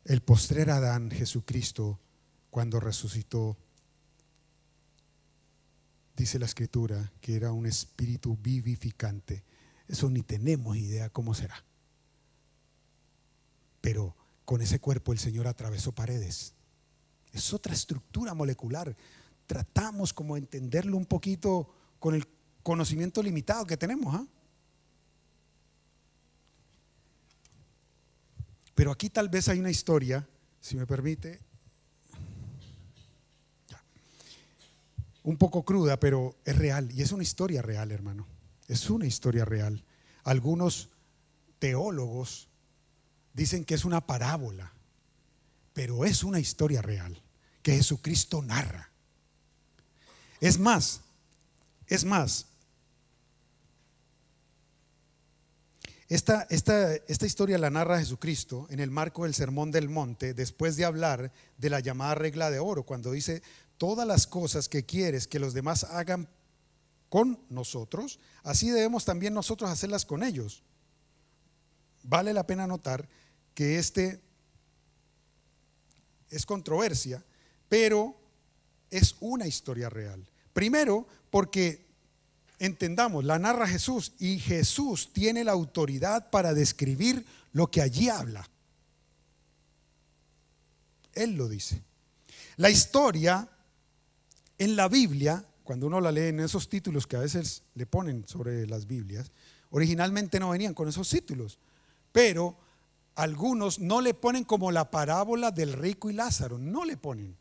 El 0.05 0.21
postrer 0.21 0.71
Adán, 0.71 1.11
Jesucristo, 1.11 1.99
cuando 2.51 2.81
resucitó, 2.81 3.57
dice 6.17 6.39
la 6.39 6.47
escritura 6.47 7.12
que 7.21 7.35
era 7.35 7.51
un 7.51 7.67
espíritu 7.67 8.37
vivificante. 8.37 9.43
Eso 9.89 10.11
ni 10.11 10.23
tenemos 10.23 10.77
idea 10.77 11.11
cómo 11.11 11.35
será. 11.35 11.64
Pero 13.81 14.14
con 14.45 14.61
ese 14.61 14.81
cuerpo 14.81 15.12
el 15.12 15.19
Señor 15.19 15.47
atravesó 15.47 15.93
paredes 15.93 16.55
es 17.37 17.53
otra 17.53 17.74
estructura 17.74 18.34
molecular. 18.34 18.97
Tratamos 19.47 20.12
como 20.12 20.37
entenderlo 20.37 20.97
un 20.97 21.07
poquito 21.07 21.68
con 22.01 22.14
el 22.14 22.26
conocimiento 22.62 23.22
limitado 23.22 23.66
que 23.66 23.76
tenemos. 23.76 24.14
¿ah? 24.14 24.26
Pero 28.74 28.91
aquí 28.91 29.11
tal 29.11 29.28
vez 29.28 29.49
hay 29.49 29.61
una 29.61 29.70
historia, 29.70 30.26
si 30.61 30.76
me 30.76 30.87
permite, 30.87 31.41
un 35.22 35.37
poco 35.37 35.64
cruda, 35.64 35.99
pero 36.01 36.37
es 36.45 36.57
real. 36.57 36.91
Y 36.93 37.03
es 37.03 37.12
una 37.12 37.22
historia 37.22 37.61
real, 37.61 37.93
hermano. 37.93 38.26
Es 38.66 38.89
una 38.89 39.07
historia 39.07 39.45
real. 39.45 39.84
Algunos 40.24 40.89
teólogos 41.59 42.49
dicen 43.34 43.64
que 43.64 43.74
es 43.74 43.84
una 43.84 44.07
parábola, 44.07 44.72
pero 45.74 46.05
es 46.05 46.24
una 46.24 46.41
historia 46.41 46.80
real 46.80 47.22
que 47.67 47.75
Jesucristo 47.75 48.43
narra. 48.43 48.93
Es 50.41 50.57
más, 50.57 51.01
es 51.89 52.05
más, 52.05 52.47
esta, 56.09 56.47
esta, 56.49 56.95
esta, 56.95 57.27
historia 57.27 57.59
la 57.59 57.71
narra 57.71 57.99
Jesucristo 57.99 58.69
en 58.71 58.79
el 58.79 58.93
marco 58.93 59.25
del 59.25 59.35
Sermón 59.35 59.73
del 59.73 59.89
Monte, 59.89 60.33
después 60.33 60.77
de 60.77 60.85
hablar 60.85 61.33
de 61.59 61.69
la 61.69 61.81
llamada 61.81 62.14
regla 62.14 62.53
de 62.53 62.61
oro, 62.61 62.85
cuando 62.85 63.11
dice, 63.11 63.43
todas 63.79 64.07
las 64.07 64.29
cosas 64.29 64.69
que 64.69 64.87
quieres 64.87 65.27
que 65.27 65.41
los 65.41 65.53
demás 65.53 65.83
hagan 65.83 66.29
con 67.09 67.41
nosotros, 67.51 68.21
así 68.45 68.71
debemos 68.71 69.05
también 69.05 69.35
nosotros 69.35 69.69
hacerlas 69.69 70.07
con 70.07 70.23
ellos. 70.23 70.62
Vale 72.05 72.33
la 72.33 72.47
pena 72.47 72.69
notar 72.69 73.09
que 73.55 73.81
este 73.81 74.21
es 76.31 76.47
controversia 76.47 77.25
pero 77.69 78.17
es 78.91 79.17
una 79.21 79.47
historia 79.47 79.89
real. 79.89 80.25
Primero, 80.53 81.07
porque 81.31 81.87
entendamos, 82.59 83.25
la 83.25 83.39
narra 83.39 83.67
Jesús 83.67 84.12
y 84.19 84.39
Jesús 84.39 85.12
tiene 85.12 85.45
la 85.45 85.53
autoridad 85.53 86.31
para 86.31 86.55
describir 86.55 87.25
lo 87.53 87.71
que 87.71 87.83
allí 87.83 88.09
habla. 88.09 88.49
Él 91.12 91.37
lo 91.37 91.49
dice. 91.49 91.83
La 92.57 92.71
historia 92.71 93.49
en 94.59 94.77
la 94.77 94.89
Biblia, 94.89 95.45
cuando 95.64 95.87
uno 95.87 96.01
la 96.01 96.12
lee 96.12 96.29
en 96.29 96.41
esos 96.41 96.69
títulos 96.69 97.07
que 97.07 97.17
a 97.17 97.21
veces 97.21 97.62
le 97.75 97.87
ponen 97.87 98.27
sobre 98.27 98.67
las 98.67 98.87
Biblias, 98.87 99.31
originalmente 99.71 100.41
no 100.41 100.51
venían 100.51 100.75
con 100.75 100.89
esos 100.89 101.09
títulos, 101.09 101.59
pero 102.12 102.57
algunos 103.14 103.79
no 103.79 104.01
le 104.01 104.14
ponen 104.14 104.45
como 104.45 104.71
la 104.71 104.91
parábola 104.91 105.51
del 105.51 105.73
rico 105.73 106.09
y 106.09 106.14
Lázaro, 106.14 106.59
no 106.59 106.85
le 106.85 106.97
ponen 106.97 107.37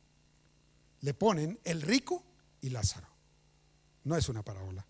le 1.05 1.13
ponen 1.13 1.59
el 1.63 1.83
rico 1.83 2.23
y 2.61 2.71
Lázaro. 2.71 3.07
No 4.05 4.17
es 4.17 4.27
una 4.27 4.41
parábola. 4.41 4.83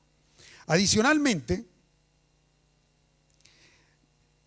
Adicionalmente, 0.68 1.66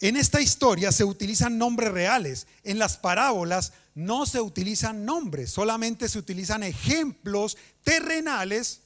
en 0.01 0.17
esta 0.17 0.41
historia 0.41 0.93
se 0.93 1.05
utilizan 1.05 1.59
nombres 1.59 1.93
reales. 1.93 2.47
En 2.65 2.79
las 2.79 2.97
parábolas 2.97 3.75
no 3.95 4.25
se 4.25 4.41
utilizan 4.41 5.05
nombres, 5.05 5.51
solamente 5.51 6.09
se 6.09 6.19
utilizan 6.19 6.63
ejemplos 6.63 7.59
terrenales. 7.85 8.81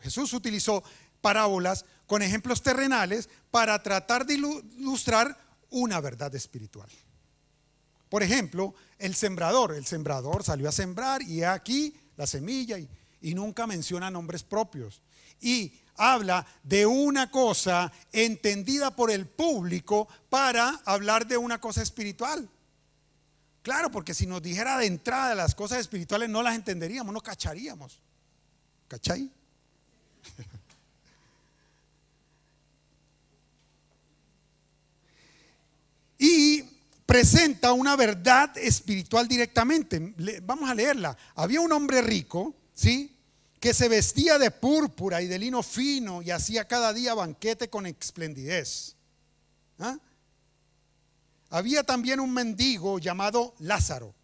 Jesús 0.00 0.32
utilizó 0.32 0.84
parábolas 1.20 1.84
con 2.06 2.22
ejemplos 2.22 2.62
terrenales 2.62 3.28
para 3.50 3.82
tratar 3.82 4.26
de 4.26 4.34
ilustrar 4.34 5.36
una 5.70 6.00
verdad 6.00 6.32
espiritual. 6.36 6.88
Por 8.08 8.22
ejemplo, 8.22 8.74
el 9.00 9.16
sembrador. 9.16 9.74
El 9.74 9.86
sembrador 9.86 10.44
salió 10.44 10.68
a 10.68 10.72
sembrar 10.72 11.22
y 11.22 11.42
aquí 11.42 11.96
la 12.16 12.26
semilla 12.26 12.78
y, 12.78 12.88
nunca 13.34 13.66
menciona 13.66 14.10
nombres 14.10 14.42
propios. 14.42 15.02
Y 15.40 15.72
habla 15.96 16.46
de 16.62 16.86
una 16.86 17.30
cosa 17.30 17.92
entendida 18.12 18.96
por 18.96 19.10
el 19.10 19.26
público 19.26 20.08
para 20.28 20.80
hablar 20.84 21.26
de 21.26 21.36
una 21.36 21.60
cosa 21.60 21.82
espiritual. 21.82 22.48
Claro, 23.62 23.90
porque 23.90 24.14
si 24.14 24.26
nos 24.26 24.42
dijera 24.42 24.78
de 24.78 24.86
entrada 24.86 25.36
las 25.36 25.54
cosas 25.54 25.78
espirituales 25.78 26.28
no 26.28 26.42
las 26.42 26.56
entenderíamos, 26.56 27.14
no 27.14 27.20
cacharíamos. 27.20 28.00
¿Cachai? 28.88 29.30
y 36.18 36.71
presenta 37.12 37.74
una 37.74 37.94
verdad 37.94 38.56
espiritual 38.56 39.28
directamente. 39.28 40.14
Vamos 40.44 40.70
a 40.70 40.74
leerla. 40.74 41.14
Había 41.34 41.60
un 41.60 41.70
hombre 41.70 42.00
rico, 42.00 42.54
¿sí? 42.72 43.14
Que 43.60 43.74
se 43.74 43.90
vestía 43.90 44.38
de 44.38 44.50
púrpura 44.50 45.20
y 45.20 45.26
de 45.26 45.38
lino 45.38 45.62
fino 45.62 46.22
y 46.22 46.30
hacía 46.30 46.66
cada 46.66 46.94
día 46.94 47.12
banquete 47.12 47.68
con 47.68 47.84
esplendidez. 47.84 48.96
¿Ah? 49.78 49.98
Había 51.50 51.84
también 51.84 52.18
un 52.18 52.32
mendigo 52.32 52.98
llamado 52.98 53.54
Lázaro, 53.58 54.14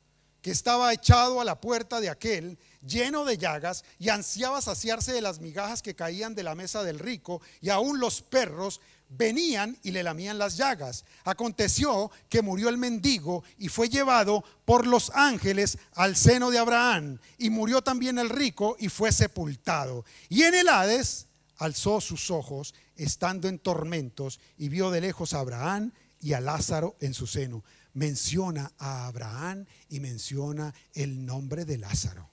que 0.40 0.50
estaba 0.50 0.90
echado 0.90 1.42
a 1.42 1.44
la 1.44 1.60
puerta 1.60 2.00
de 2.00 2.08
aquel, 2.08 2.58
lleno 2.80 3.26
de 3.26 3.36
llagas, 3.36 3.84
y 3.98 4.08
ansiaba 4.08 4.62
saciarse 4.62 5.12
de 5.12 5.20
las 5.20 5.40
migajas 5.40 5.82
que 5.82 5.94
caían 5.94 6.34
de 6.34 6.42
la 6.42 6.54
mesa 6.54 6.82
del 6.82 6.98
rico, 6.98 7.42
y 7.60 7.68
aún 7.68 8.00
los 8.00 8.22
perros 8.22 8.80
venían 9.08 9.78
y 9.82 9.90
le 9.90 10.02
lamían 10.02 10.38
las 10.38 10.56
llagas. 10.56 11.04
Aconteció 11.24 12.10
que 12.28 12.42
murió 12.42 12.68
el 12.68 12.78
mendigo 12.78 13.44
y 13.58 13.68
fue 13.68 13.88
llevado 13.88 14.44
por 14.64 14.86
los 14.86 15.10
ángeles 15.14 15.78
al 15.94 16.16
seno 16.16 16.50
de 16.50 16.58
Abraham, 16.58 17.18
y 17.38 17.50
murió 17.50 17.82
también 17.82 18.18
el 18.18 18.28
rico 18.28 18.76
y 18.78 18.88
fue 18.88 19.12
sepultado. 19.12 20.04
Y 20.28 20.42
en 20.42 20.54
el 20.54 20.68
Hades 20.68 21.26
alzó 21.56 22.00
sus 22.00 22.30
ojos, 22.30 22.74
estando 22.96 23.48
en 23.48 23.58
tormentos, 23.58 24.40
y 24.56 24.68
vio 24.68 24.90
de 24.90 25.00
lejos 25.00 25.34
a 25.34 25.40
Abraham 25.40 25.92
y 26.20 26.32
a 26.32 26.40
Lázaro 26.40 26.96
en 27.00 27.14
su 27.14 27.26
seno. 27.26 27.64
Menciona 27.94 28.72
a 28.78 29.06
Abraham 29.06 29.66
y 29.88 30.00
menciona 30.00 30.74
el 30.94 31.24
nombre 31.24 31.64
de 31.64 31.78
Lázaro. 31.78 32.28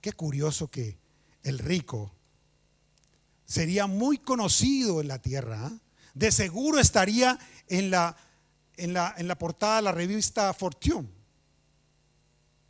Qué 0.00 0.12
curioso 0.12 0.68
que 0.68 0.98
el 1.42 1.58
rico 1.58 2.12
sería 3.44 3.86
muy 3.86 4.18
conocido 4.18 5.00
en 5.00 5.08
la 5.08 5.20
tierra. 5.20 5.66
¿ah? 5.66 5.72
De 6.14 6.30
seguro 6.32 6.78
estaría 6.78 7.38
en 7.68 7.90
la, 7.90 8.16
en, 8.76 8.92
la, 8.92 9.14
en 9.16 9.28
la 9.28 9.38
portada 9.38 9.76
de 9.76 9.82
la 9.82 9.92
revista 9.92 10.52
Fortune. 10.54 11.08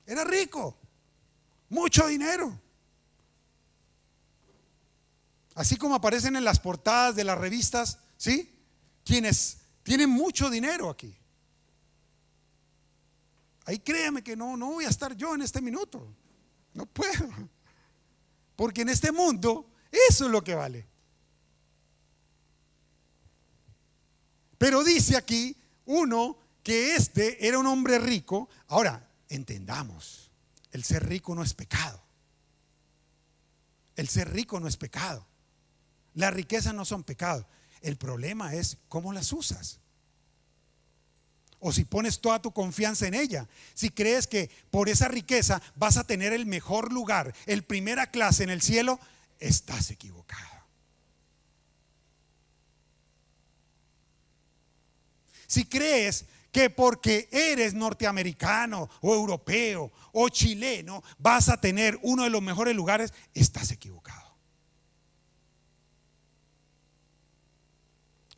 Era 0.07 0.25
rico, 0.25 0.77
mucho 1.69 2.07
dinero. 2.07 2.61
Así 5.55 5.77
como 5.77 5.95
aparecen 5.95 6.37
en 6.37 6.45
las 6.45 6.59
portadas 6.59 7.15
de 7.15 7.25
las 7.25 7.39
revistas, 7.39 7.99
¿sí? 8.17 8.51
Quienes 9.05 9.59
tienen 9.83 10.11
mucho 10.11 10.51
dinero 10.51 10.91
aquí. 10.91 11.15
Ahí 13.67 13.79
créame 13.79 14.23
que 14.23 14.37
no, 14.37 14.57
no 14.57 14.73
voy 14.73 14.85
a 14.85 14.89
estar 14.89 15.17
yo 15.17 15.35
en 15.35 15.43
este 15.43 15.61
minuto. 15.61 16.07
No 16.75 16.87
puedo. 16.87 17.29
Porque 18.57 18.83
en 18.83 18.89
este 18.89 19.13
mundo 19.13 19.71
eso 20.09 20.27
es 20.27 20.31
lo 20.31 20.43
que 20.43 20.55
vale. 20.55 20.87
Pero 24.59 24.83
dice 24.83 25.17
aquí 25.17 25.57
uno 25.85 26.39
que 26.63 26.97
este 26.97 27.47
era 27.47 27.59
un 27.59 27.67
hombre 27.67 27.99
rico. 27.99 28.49
Ahora, 28.69 29.09
entendamos, 29.29 30.31
el 30.73 30.85
ser 30.85 31.07
rico 31.07 31.35
no 31.35 31.43
es 31.43 31.55
pecado. 31.55 32.03
El 33.97 34.09
ser 34.09 34.33
rico 34.33 34.59
no 34.59 34.67
es 34.67 34.77
pecado. 34.77 35.27
Las 36.15 36.33
riquezas 36.33 36.75
no 36.75 36.85
son 36.85 37.05
pecado. 37.05 37.47
El 37.81 37.97
problema 37.97 38.55
es 38.55 38.79
cómo 38.89 39.13
las 39.13 39.33
usas. 39.33 39.81
O 41.59 41.73
si 41.73 41.85
pones 41.85 42.21
toda 42.21 42.43
tu 42.43 42.53
confianza 42.53 43.07
en 43.07 43.15
ella. 43.15 43.49
Si 43.75 43.91
crees 43.91 44.27
que 44.27 44.51
por 44.71 44.89
esa 44.89 45.09
riqueza 45.09 45.63
vas 45.77 45.97
a 45.97 46.05
tener 46.05 46.33
el 46.33 46.47
mejor 46.47 46.93
lugar, 46.93 47.35
el 47.47 47.63
primera 47.65 48.11
clase 48.11 48.43
en 48.43 48.51
el 48.51 48.63
cielo, 48.63 48.99
estás 49.47 49.91
equivocado. 49.91 50.65
Si 55.47 55.67
crees 55.67 56.27
que 56.51 56.71
porque 56.71 57.29
eres 57.31 57.75
norteamericano 57.75 58.89
o 59.01 59.15
europeo 59.15 59.93
o 60.13 60.29
chileno 60.29 61.03
vas 61.19 61.49
a 61.49 61.61
tener 61.61 61.99
uno 62.03 62.25
de 62.25 62.31
los 62.31 62.43
mejores 62.43 62.75
lugares, 62.75 63.13
estás 63.35 63.71
equivocado. 63.71 64.25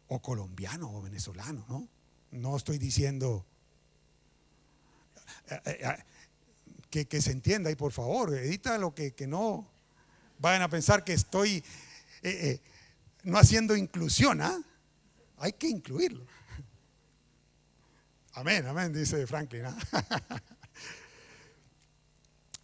o 0.09 0.21
colombiano 0.21 0.93
o 0.93 1.03
venezolano, 1.03 1.65
¿no? 1.69 1.89
No 2.31 2.57
estoy 2.57 2.79
diciendo 2.79 3.45
eh, 5.51 5.61
eh, 5.65 5.97
eh, 6.93 7.05
que, 7.07 7.21
se 7.21 7.33
entienda 7.33 7.71
y 7.71 7.77
por 7.77 7.93
favor, 7.93 8.35
edita 8.35 8.79
lo 8.79 8.95
que, 8.95 9.15
no 9.27 9.69
vayan 10.39 10.63
a 10.63 10.69
pensar 10.69 11.05
que 11.05 11.13
estoy 11.13 11.63
no 13.23 13.39
haciendo 13.39 13.77
inclusión, 13.77 14.41
¿ah? 14.41 14.61
Hay 15.39 15.53
que 15.53 15.69
incluirlo. 15.69 16.27
Amén, 18.33 18.67
amén, 18.67 18.93
dice 18.93 19.27
Franklin. 19.27 19.67
¿ah? 19.67 19.77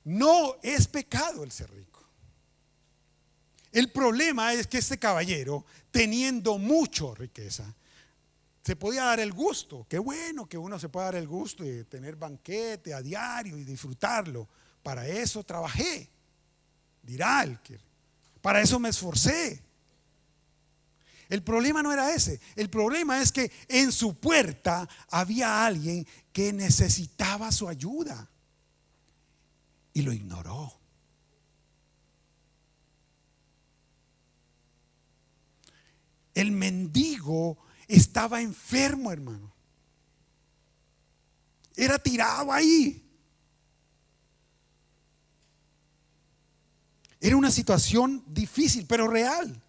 No 0.05 0.57
es 0.65 0.89
pecado 0.89 1.45
el 1.45 1.53
ser 1.53 1.71
rico. 1.71 2.05
El 3.71 3.93
problema 3.93 4.53
es 4.53 4.67
que 4.67 4.79
este 4.79 4.99
caballero 4.99 5.65
teniendo 5.93 6.59
mucho 6.59 7.15
riqueza, 7.15 7.73
se 8.65 8.75
podía 8.77 9.05
dar 9.05 9.21
el 9.21 9.33
gusto. 9.33 9.87
Qué 9.89 9.99
bueno 9.99 10.49
que 10.49 10.59
uno 10.59 10.79
se 10.79 10.89
pueda 10.89 11.07
dar 11.07 11.17
el 11.17 11.29
gusto 11.29 11.63
de 11.63 11.85
tener 11.85 12.17
banquete 12.17 12.95
a 12.95 13.03
diario 13.03 13.59
y 13.59 13.65
disfrutarlo. 13.65 14.49
Para 14.83 15.07
eso 15.07 15.45
trabajé, 15.45 16.11
dirá 17.03 17.43
el 17.43 17.61
que. 17.61 17.81
Para 18.41 18.61
eso 18.61 18.79
me 18.79 18.89
esforcé. 18.89 19.63
El 21.29 21.43
problema 21.43 21.83
no 21.83 21.93
era 21.93 22.13
ese. 22.15 22.41
El 22.57 22.69
problema 22.69 23.23
es 23.23 23.33
que 23.33 23.51
en 23.69 23.91
su 23.91 24.19
puerta 24.19 24.89
había 25.11 25.65
alguien 25.65 26.07
que 26.33 26.53
necesitaba 26.53 27.51
su 27.53 27.69
ayuda. 27.69 28.29
Y 29.95 30.03
lo 30.03 30.13
ignoró. 30.13 30.79
El 36.35 36.53
mendigo 36.53 37.59
estaba 37.89 38.41
enfermo, 38.41 39.13
hermano. 39.13 39.55
Era 41.77 41.99
tirado 41.99 42.53
ahí. 42.53 43.03
Era 47.25 47.37
una 47.37 47.53
situación 47.53 48.25
difícil, 48.27 48.85
pero 48.85 49.07
real. 49.07 49.63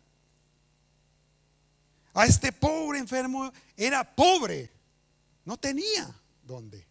A 2.16 2.26
este 2.26 2.52
pobre 2.52 2.98
enfermo 2.98 3.54
era 3.78 4.04
pobre. 4.16 4.72
No 5.46 5.56
tenía 5.58 6.12
dónde. 6.42 6.84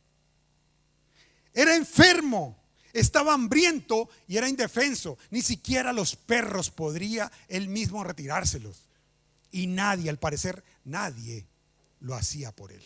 Era 1.52 1.74
enfermo, 1.74 2.56
estaba 2.92 3.34
hambriento 3.34 4.08
y 4.28 4.36
era 4.36 4.48
indefenso. 4.48 5.18
Ni 5.30 5.42
siquiera 5.42 5.92
los 5.92 6.14
perros 6.14 6.70
podría 6.70 7.30
él 7.48 7.66
mismo 7.66 8.04
retirárselos. 8.04 8.84
Y 9.50 9.66
nadie, 9.66 10.10
al 10.10 10.18
parecer, 10.20 10.62
nadie 10.84 11.44
lo 11.98 12.14
hacía 12.14 12.52
por 12.52 12.70
él. 12.70 12.84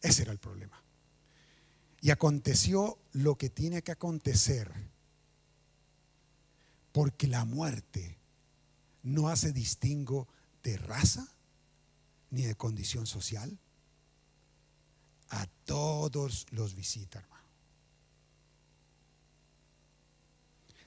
Ese 0.00 0.22
era 0.22 0.32
el 0.32 0.38
problema. 0.38 0.85
Y 2.06 2.12
aconteció 2.12 3.00
lo 3.14 3.34
que 3.34 3.50
tiene 3.50 3.82
que 3.82 3.90
acontecer, 3.90 4.72
porque 6.92 7.26
la 7.26 7.44
muerte 7.44 8.16
no 9.02 9.28
hace 9.28 9.52
distingo 9.52 10.28
de 10.62 10.76
raza 10.76 11.26
ni 12.30 12.42
de 12.42 12.54
condición 12.54 13.08
social. 13.08 13.58
A 15.30 15.48
todos 15.64 16.46
los 16.52 16.76
visita, 16.76 17.18
hermano. 17.18 17.44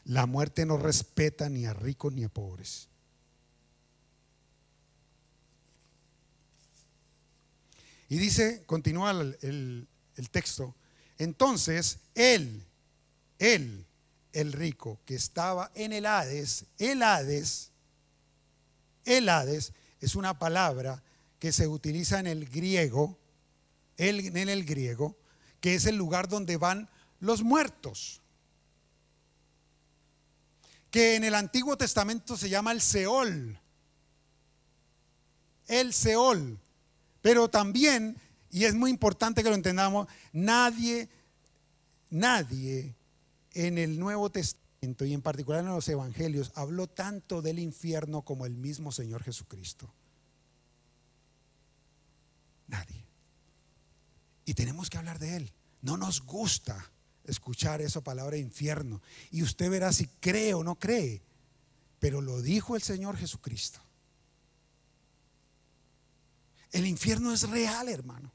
La 0.06 0.26
muerte 0.26 0.66
no 0.66 0.78
respeta 0.78 1.50
ni 1.50 1.66
a 1.66 1.74
ricos 1.74 2.14
ni 2.14 2.24
a 2.24 2.30
pobres. 2.30 2.88
Y 8.08 8.18
dice, 8.20 8.64
continúa 8.66 9.12
el, 9.12 9.90
texto, 10.32 10.78
entonces 11.20 12.00
él, 12.16 12.66
él, 13.38 13.86
el 14.34 14.54
rico 14.54 15.00
que 15.06 15.14
estaba 15.14 15.72
en 15.76 15.94
el 15.94 16.08
Hades, 16.08 16.66
el 16.80 17.04
Hades, 17.04 17.70
el 19.06 19.30
Hades 19.30 19.72
es 20.02 20.16
una 20.16 20.40
palabra 20.40 21.04
que 21.38 21.52
se 21.52 21.68
utiliza 21.68 22.20
en 22.20 22.26
el 22.26 22.50
griego, 22.50 23.20
en 23.98 24.50
el 24.50 24.66
griego, 24.66 25.16
que 25.62 25.76
es 25.76 25.86
el 25.86 25.96
lugar 25.96 26.28
donde 26.28 26.58
van 26.58 26.90
los 27.20 27.44
muertos 27.44 28.20
que 30.92 31.16
en 31.16 31.24
el 31.24 31.36
Antiguo 31.36 31.78
Testamento 31.78 32.36
se 32.36 32.50
llama 32.50 32.72
el 32.72 32.82
Seol. 32.82 33.60
El 35.68 35.94
Seol. 35.94 36.60
Pero 37.22 37.50
también, 37.50 38.20
y 38.52 38.66
es 38.66 38.74
muy 38.74 38.90
importante 38.90 39.44
que 39.44 39.50
lo 39.50 39.56
entendamos, 39.56 40.08
nadie, 40.34 41.10
nadie 42.10 42.96
en 43.54 43.78
el 43.78 44.00
Nuevo 44.00 44.30
Testamento 44.30 45.06
y 45.06 45.14
en 45.14 45.22
particular 45.22 45.62
en 45.62 45.68
los 45.68 45.88
Evangelios 45.88 46.52
habló 46.56 46.88
tanto 46.88 47.42
del 47.42 47.60
infierno 47.60 48.24
como 48.24 48.46
el 48.46 48.56
mismo 48.56 48.92
Señor 48.92 49.24
Jesucristo. 49.24 49.94
Nadie. 52.68 53.06
Y 54.46 54.54
tenemos 54.54 54.90
que 54.90 54.98
hablar 54.98 55.20
de 55.20 55.36
Él. 55.36 55.52
No 55.82 55.98
nos 55.98 56.22
gusta 56.22 56.92
escuchar 57.26 57.82
esa 57.82 58.02
palabra 58.02 58.38
infierno. 58.38 59.02
Y 59.32 59.44
usted 59.44 59.70
verá 59.70 59.92
si 59.92 60.08
cree 60.20 60.54
o 60.54 60.64
no 60.64 60.76
cree. 60.76 61.22
Pero 62.00 62.22
lo 62.22 62.42
dijo 62.42 62.76
el 62.76 62.82
Señor 62.82 63.18
Jesucristo. 63.18 63.82
El 66.72 66.86
infierno 66.86 67.34
es 67.34 67.50
real, 67.50 67.90
hermano. 67.90 68.32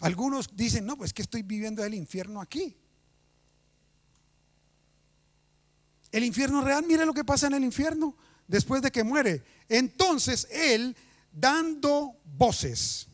Algunos 0.00 0.54
dicen, 0.54 0.84
no, 0.84 0.96
pues 0.96 1.12
que 1.12 1.22
estoy 1.22 1.42
viviendo 1.42 1.84
el 1.84 1.94
infierno 1.94 2.40
aquí. 2.40 2.76
El 6.12 6.24
infierno 6.24 6.62
real, 6.62 6.84
mire 6.86 7.06
lo 7.06 7.14
que 7.14 7.24
pasa 7.24 7.46
en 7.46 7.54
el 7.54 7.64
infierno 7.64 8.16
después 8.46 8.82
de 8.82 8.90
que 8.90 9.04
muere. 9.04 9.42
Entonces 9.68 10.46
él, 10.50 10.96
dando 11.32 12.16
voces, 12.24 13.08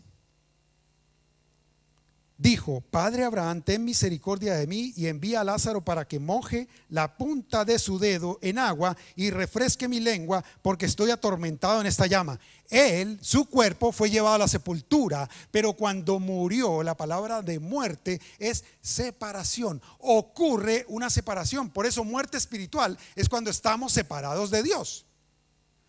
dijo, 2.42 2.80
Padre 2.80 3.22
Abraham, 3.22 3.62
ten 3.62 3.84
misericordia 3.84 4.54
de 4.54 4.66
mí 4.66 4.92
y 4.96 5.06
envía 5.06 5.40
a 5.40 5.44
Lázaro 5.44 5.84
para 5.84 6.08
que 6.08 6.18
moje 6.18 6.66
la 6.88 7.16
punta 7.16 7.64
de 7.64 7.78
su 7.78 8.00
dedo 8.00 8.40
en 8.42 8.58
agua 8.58 8.96
y 9.14 9.30
refresque 9.30 9.86
mi 9.86 10.00
lengua 10.00 10.44
porque 10.60 10.86
estoy 10.86 11.12
atormentado 11.12 11.80
en 11.80 11.86
esta 11.86 12.08
llama. 12.08 12.40
Él, 12.68 13.16
su 13.22 13.44
cuerpo 13.44 13.92
fue 13.92 14.10
llevado 14.10 14.34
a 14.34 14.38
la 14.38 14.48
sepultura, 14.48 15.30
pero 15.52 15.74
cuando 15.74 16.18
murió, 16.18 16.82
la 16.82 16.96
palabra 16.96 17.42
de 17.42 17.60
muerte 17.60 18.20
es 18.40 18.64
separación. 18.80 19.80
Ocurre 20.00 20.84
una 20.88 21.10
separación. 21.10 21.70
Por 21.70 21.86
eso 21.86 22.02
muerte 22.02 22.38
espiritual 22.38 22.98
es 23.14 23.28
cuando 23.28 23.50
estamos 23.50 23.92
separados 23.92 24.50
de 24.50 24.64
Dios. 24.64 25.06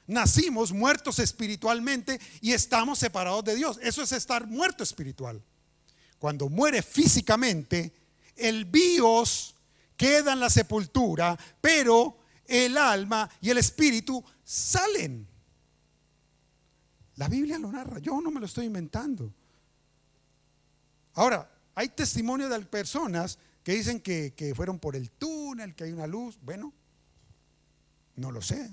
Nacimos 0.05 0.71
muertos 0.71 1.17
espiritualmente 1.17 2.19
y 2.41 2.51
estamos 2.51 2.99
separados 2.99 3.43
de 3.43 3.55
Dios. 3.55 3.79
Eso 3.81 4.03
es 4.03 4.11
estar 4.11 4.45
muerto 4.45 4.83
espiritual 4.83 5.41
cuando 6.23 6.47
muere 6.47 6.81
físicamente, 6.81 7.91
el 8.37 8.63
bios 8.63 9.57
queda 9.97 10.31
en 10.31 10.39
la 10.39 10.49
sepultura, 10.49 11.37
pero 11.59 12.17
el 12.45 12.77
alma 12.77 13.29
y 13.41 13.49
el 13.49 13.57
espíritu 13.57 14.23
salen. 14.41 15.27
La 17.17 17.27
Biblia 17.27 17.59
lo 17.59 17.69
narra, 17.69 17.99
yo 17.99 18.21
no 18.21 18.31
me 18.31 18.39
lo 18.39 18.45
estoy 18.45 18.67
inventando. 18.67 19.33
Ahora, 21.15 21.51
hay 21.75 21.89
testimonio 21.89 22.47
de 22.47 22.57
personas 22.61 23.37
que 23.61 23.73
dicen 23.73 23.99
que, 23.99 24.53
fueron 24.55 24.79
por 24.79 24.95
el 24.95 25.11
túnel, 25.11 25.75
que 25.75 25.83
hay 25.83 25.91
una 25.91 26.07
luz. 26.07 26.39
Bueno, 26.41 26.71
no 28.15 28.31
lo 28.31 28.41
sé, 28.41 28.71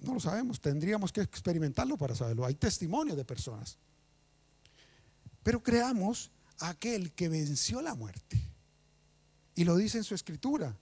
no 0.00 0.14
lo 0.14 0.18
sabemos, 0.18 0.60
tendríamos 0.60 1.12
que 1.12 1.20
experimentarlo 1.20 1.96
para 1.96 2.16
saberlo. 2.16 2.44
Hay 2.44 2.54
testimonio 2.54 3.14
de 3.14 3.24
personas. 3.24 3.78
Pero 5.44 5.62
creamos 5.62 6.32
aquel 6.60 7.12
que 7.12 7.28
venció 7.28 7.82
la 7.82 7.94
muerte. 7.94 8.40
Y 9.54 9.64
lo 9.64 9.76
dice 9.76 9.98
en 9.98 10.04
su 10.04 10.14
escritura. 10.14 10.76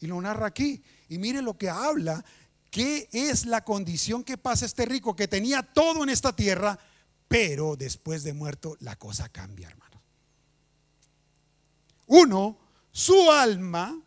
Y 0.00 0.06
lo 0.06 0.20
narra 0.20 0.46
aquí. 0.46 0.82
Y 1.08 1.18
mire 1.18 1.42
lo 1.42 1.56
que 1.56 1.70
habla. 1.70 2.24
¿Qué 2.70 3.08
es 3.12 3.46
la 3.46 3.64
condición 3.64 4.22
que 4.22 4.36
pasa 4.36 4.66
este 4.66 4.84
rico 4.84 5.16
que 5.16 5.26
tenía 5.26 5.62
todo 5.62 6.02
en 6.02 6.10
esta 6.10 6.36
tierra, 6.36 6.78
pero 7.26 7.76
después 7.76 8.22
de 8.24 8.34
muerto 8.34 8.76
la 8.80 8.96
cosa 8.96 9.28
cambia, 9.30 9.68
hermano? 9.68 10.02
Uno, 12.06 12.58
su 12.92 13.30
alma 13.30 13.98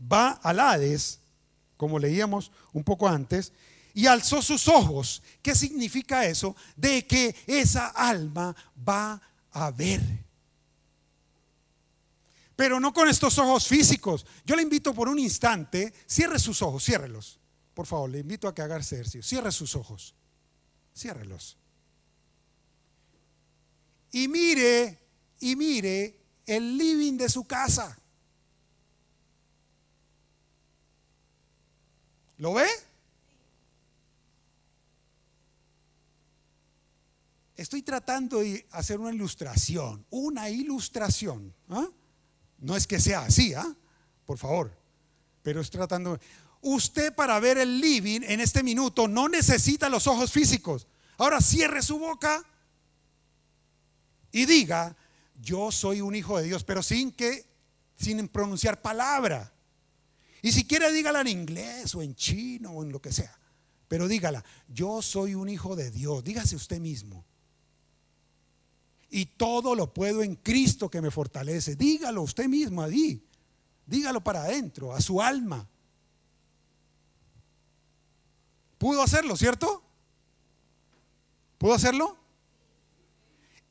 va 0.00 0.30
al 0.42 0.60
Hades, 0.60 1.20
como 1.76 1.98
leíamos 1.98 2.50
un 2.72 2.84
poco 2.84 3.08
antes, 3.08 3.52
y 3.92 4.06
alzó 4.06 4.40
sus 4.40 4.68
ojos. 4.68 5.22
¿Qué 5.42 5.54
significa 5.54 6.24
eso? 6.26 6.56
De 6.76 7.06
que 7.06 7.34
esa 7.46 7.88
alma 7.88 8.54
va 8.88 9.20
a 9.52 9.70
ver. 9.70 10.00
Pero 12.56 12.78
no 12.78 12.92
con 12.92 13.08
estos 13.08 13.38
ojos 13.38 13.66
físicos. 13.66 14.26
Yo 14.44 14.54
le 14.54 14.62
invito 14.62 14.94
por 14.94 15.08
un 15.08 15.18
instante, 15.18 15.94
cierre 16.06 16.38
sus 16.38 16.60
ojos, 16.62 16.84
ciérrelos. 16.84 17.40
Por 17.72 17.86
favor, 17.86 18.10
le 18.10 18.18
invito 18.18 18.46
a 18.48 18.54
que 18.54 18.62
haga 18.62 18.76
ejercicio. 18.76 19.22
Cierre 19.22 19.50
sus 19.50 19.74
ojos. 19.76 20.14
Ciérrelos. 20.94 21.56
Y 24.12 24.28
mire, 24.28 24.98
y 25.40 25.56
mire 25.56 26.20
el 26.44 26.76
living 26.76 27.16
de 27.16 27.28
su 27.28 27.44
casa. 27.44 27.96
¿Lo 32.38 32.54
ve? 32.54 32.68
Estoy 37.60 37.82
tratando 37.82 38.40
de 38.40 38.66
hacer 38.70 38.98
una 38.98 39.12
ilustración, 39.12 40.06
una 40.08 40.48
ilustración. 40.48 41.54
¿ah? 41.68 41.86
No 42.58 42.74
es 42.74 42.86
que 42.86 42.98
sea 42.98 43.20
así, 43.20 43.52
¿ah? 43.52 43.76
por 44.24 44.38
favor, 44.38 44.74
pero 45.42 45.60
estoy 45.60 45.78
tratando. 45.78 46.18
Usted 46.62 47.14
para 47.14 47.38
ver 47.38 47.58
el 47.58 47.80
living 47.80 48.22
en 48.22 48.40
este 48.40 48.62
minuto 48.62 49.06
no 49.06 49.28
necesita 49.28 49.90
los 49.90 50.06
ojos 50.06 50.32
físicos. 50.32 50.86
Ahora 51.18 51.42
cierre 51.42 51.82
su 51.82 51.98
boca 51.98 52.42
y 54.32 54.46
diga, 54.46 54.96
yo 55.38 55.70
soy 55.70 56.00
un 56.00 56.14
hijo 56.14 56.38
de 56.38 56.44
Dios, 56.44 56.64
pero 56.64 56.82
sin 56.82 57.12
que, 57.12 57.44
sin 57.94 58.26
pronunciar 58.28 58.80
palabra. 58.80 59.52
Y 60.40 60.52
si 60.52 60.64
quiere 60.64 60.90
dígala 60.92 61.20
en 61.20 61.28
inglés 61.28 61.94
o 61.94 62.00
en 62.00 62.14
chino 62.14 62.70
o 62.70 62.82
en 62.82 62.90
lo 62.90 63.02
que 63.02 63.12
sea. 63.12 63.38
Pero 63.86 64.08
dígala, 64.08 64.42
yo 64.68 65.02
soy 65.02 65.34
un 65.34 65.50
hijo 65.50 65.76
de 65.76 65.90
Dios. 65.90 66.24
Dígase 66.24 66.56
usted 66.56 66.80
mismo 66.80 67.26
y 69.10 69.26
todo 69.26 69.74
lo 69.74 69.92
puedo 69.92 70.22
en 70.22 70.36
Cristo 70.36 70.88
que 70.88 71.02
me 71.02 71.10
fortalece. 71.10 71.74
Dígalo 71.74 72.22
usted 72.22 72.46
mismo 72.46 72.82
allí. 72.82 73.22
Dígalo 73.84 74.22
para 74.22 74.44
adentro, 74.44 74.94
a 74.94 75.00
su 75.00 75.20
alma. 75.20 75.66
¿Pudo 78.78 79.02
hacerlo, 79.02 79.36
cierto? 79.36 79.82
¿Pudo 81.58 81.74
hacerlo? 81.74 82.16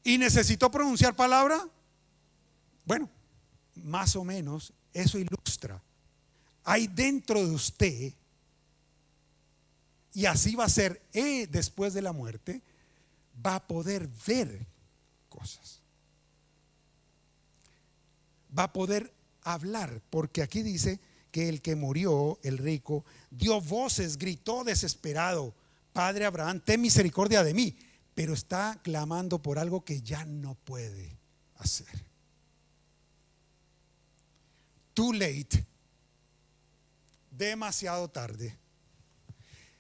¿Y 0.03 0.17
necesitó 0.17 0.69
pronunciar 0.69 1.15
palabra? 1.15 1.67
Bueno, 2.85 3.09
más 3.75 4.15
o 4.15 4.25
menos 4.25 4.73
eso 4.93 5.17
ilustra. 5.17 5.81
Hay 6.65 6.87
dentro 6.87 7.39
de 7.43 7.51
usted, 7.51 8.13
y 10.13 10.25
así 10.25 10.55
va 10.55 10.65
a 10.65 10.69
ser 10.69 11.01
eh, 11.13 11.47
después 11.47 11.93
de 11.93 12.01
la 12.01 12.11
muerte, 12.11 12.61
va 13.45 13.55
a 13.55 13.67
poder 13.67 14.07
ver 14.27 14.67
Va 18.57 18.63
a 18.63 18.73
poder 18.73 19.13
hablar, 19.43 20.01
porque 20.09 20.41
aquí 20.41 20.61
dice 20.63 20.99
que 21.31 21.49
el 21.49 21.61
que 21.61 21.75
murió, 21.75 22.39
el 22.43 22.57
rico, 22.57 23.05
dio 23.29 23.61
voces, 23.61 24.17
gritó 24.17 24.63
desesperado, 24.63 25.53
Padre 25.93 26.25
Abraham, 26.25 26.59
ten 26.59 26.81
misericordia 26.81 27.43
de 27.43 27.53
mí, 27.53 27.77
pero 28.15 28.33
está 28.33 28.79
clamando 28.83 29.41
por 29.41 29.59
algo 29.59 29.83
que 29.83 30.01
ya 30.01 30.25
no 30.25 30.55
puede 30.55 31.17
hacer. 31.57 32.05
Too 34.93 35.13
late, 35.13 35.65
demasiado 37.31 38.09
tarde. 38.09 38.57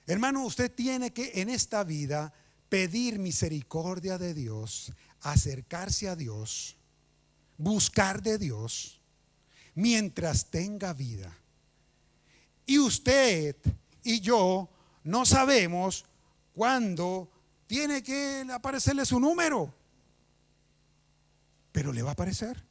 Hermano, 0.07 0.45
usted 0.45 0.73
tiene 0.73 1.11
que 1.11 1.41
en 1.41 1.49
esta 1.49 1.83
vida 1.83 2.33
pedir 2.69 3.19
misericordia 3.19 4.17
de 4.17 4.33
Dios, 4.33 4.91
acercarse 5.21 6.07
a 6.07 6.15
Dios, 6.15 6.75
buscar 7.57 8.21
de 8.21 8.37
Dios 8.37 8.99
mientras 9.75 10.49
tenga 10.49 10.93
vida. 10.93 11.35
Y 12.65 12.79
usted 12.79 13.55
y 14.03 14.19
yo 14.19 14.69
no 15.03 15.25
sabemos 15.25 16.05
cuándo 16.53 17.31
tiene 17.67 18.03
que 18.03 18.45
aparecerle 18.51 19.05
su 19.05 19.19
número, 19.19 19.73
pero 21.71 21.93
le 21.93 22.01
va 22.01 22.09
a 22.09 22.13
aparecer. 22.13 22.63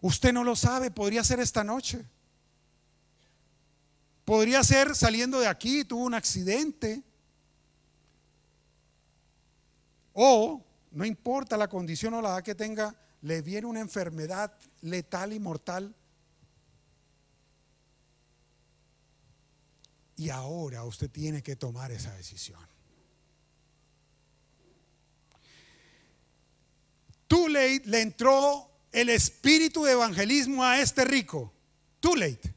Usted 0.00 0.32
no 0.32 0.44
lo 0.44 0.56
sabe, 0.56 0.90
podría 0.90 1.22
ser 1.22 1.40
esta 1.40 1.62
noche. 1.62 2.04
Podría 4.24 4.62
ser 4.64 4.94
saliendo 4.94 5.40
de 5.40 5.48
aquí, 5.48 5.84
tuvo 5.84 6.04
un 6.04 6.14
accidente 6.14 7.02
O, 10.22 10.62
no 10.90 11.06
importa 11.06 11.56
la 11.56 11.66
condición 11.66 12.12
o 12.12 12.20
la 12.20 12.28
edad 12.28 12.42
que 12.42 12.54
tenga, 12.54 12.94
le 13.22 13.40
viene 13.40 13.66
una 13.66 13.80
enfermedad 13.80 14.52
letal 14.82 15.32
y 15.32 15.40
mortal. 15.40 15.94
Y 20.16 20.28
ahora 20.28 20.84
usted 20.84 21.10
tiene 21.10 21.42
que 21.42 21.56
tomar 21.56 21.90
esa 21.90 22.12
decisión. 22.12 22.60
Too 27.26 27.48
late 27.48 27.82
le 27.86 28.02
entró 28.02 28.70
el 28.92 29.08
espíritu 29.08 29.84
de 29.84 29.92
evangelismo 29.92 30.62
a 30.62 30.82
este 30.82 31.06
rico. 31.06 31.50
Too 31.98 32.16
late. 32.16 32.54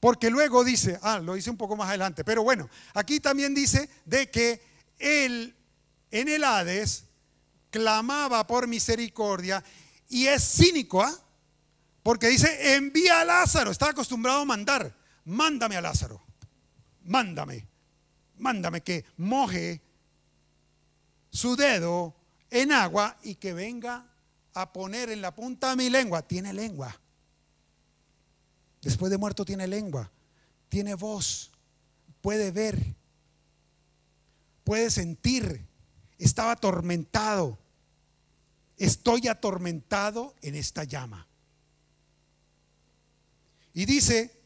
Porque 0.00 0.28
luego 0.28 0.64
dice, 0.64 0.98
ah, 1.00 1.18
lo 1.18 1.34
hice 1.34 1.48
un 1.48 1.56
poco 1.56 1.76
más 1.76 1.88
adelante, 1.88 2.24
pero 2.24 2.42
bueno, 2.42 2.68
aquí 2.92 3.20
también 3.20 3.54
dice 3.54 3.88
de 4.04 4.30
que 4.30 4.60
él 4.98 5.54
en 6.10 6.28
el 6.28 6.44
Hades 6.44 7.04
clamaba 7.70 8.46
por 8.46 8.66
misericordia 8.66 9.62
y 10.08 10.26
es 10.26 10.42
cínico, 10.42 11.02
¿ah? 11.02 11.14
Porque 12.02 12.28
dice, 12.28 12.74
envía 12.76 13.20
a 13.20 13.24
Lázaro, 13.24 13.70
está 13.70 13.90
acostumbrado 13.90 14.40
a 14.40 14.44
mandar, 14.46 14.96
mándame 15.24 15.76
a 15.76 15.80
Lázaro. 15.82 16.22
mándame, 17.04 17.66
mándame 18.38 18.82
que 18.82 19.04
moje 19.16 19.80
su 21.30 21.56
dedo 21.56 22.14
en 22.50 22.72
agua 22.72 23.18
y 23.22 23.34
que 23.34 23.52
venga 23.52 24.06
a 24.54 24.72
poner 24.72 25.10
en 25.10 25.20
la 25.20 25.34
punta 25.34 25.70
de 25.70 25.76
mi 25.76 25.90
lengua. 25.90 26.22
Tiene 26.22 26.52
lengua. 26.52 26.98
Después 28.82 29.10
de 29.10 29.18
muerto 29.18 29.44
tiene 29.44 29.66
lengua, 29.66 30.10
tiene 30.68 30.94
voz, 30.94 31.50
puede 32.20 32.50
ver, 32.50 32.78
puede 34.64 34.90
sentir. 34.90 35.67
Estaba 36.18 36.52
atormentado. 36.52 37.58
Estoy 38.76 39.28
atormentado 39.28 40.34
en 40.42 40.54
esta 40.54 40.84
llama. 40.84 41.26
Y 43.72 43.86
dice, 43.86 44.40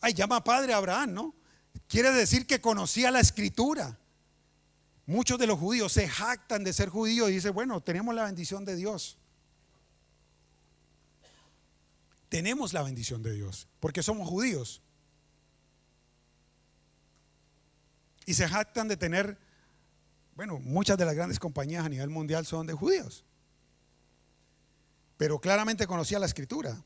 ay, 0.00 0.14
llama 0.14 0.42
padre 0.42 0.74
Abraham, 0.74 1.14
¿no? 1.14 1.34
Quiere 1.86 2.12
decir 2.12 2.46
que 2.46 2.60
conocía 2.60 3.10
la 3.10 3.20
escritura. 3.20 3.98
Muchos 5.06 5.38
de 5.38 5.46
los 5.46 5.58
judíos 5.58 5.92
se 5.92 6.08
jactan 6.08 6.62
de 6.62 6.72
ser 6.72 6.88
judíos 6.88 7.30
y 7.30 7.34
dicen, 7.34 7.52
bueno, 7.52 7.80
tenemos 7.80 8.14
la 8.14 8.24
bendición 8.24 8.64
de 8.64 8.76
Dios. 8.76 9.18
Tenemos 12.28 12.72
la 12.72 12.84
bendición 12.84 13.22
de 13.24 13.32
Dios, 13.32 13.66
porque 13.80 14.04
somos 14.04 14.28
judíos. 14.28 14.80
Y 18.24 18.34
se 18.34 18.48
jactan 18.48 18.86
de 18.86 18.96
tener, 18.96 19.36
bueno, 20.40 20.58
muchas 20.58 20.96
de 20.96 21.04
las 21.04 21.14
grandes 21.14 21.38
compañías 21.38 21.84
a 21.84 21.88
nivel 21.90 22.08
mundial 22.08 22.46
son 22.46 22.66
de 22.66 22.72
judíos. 22.72 23.26
Pero 25.18 25.38
claramente 25.38 25.86
conocía 25.86 26.18
la 26.18 26.24
escritura. 26.24 26.82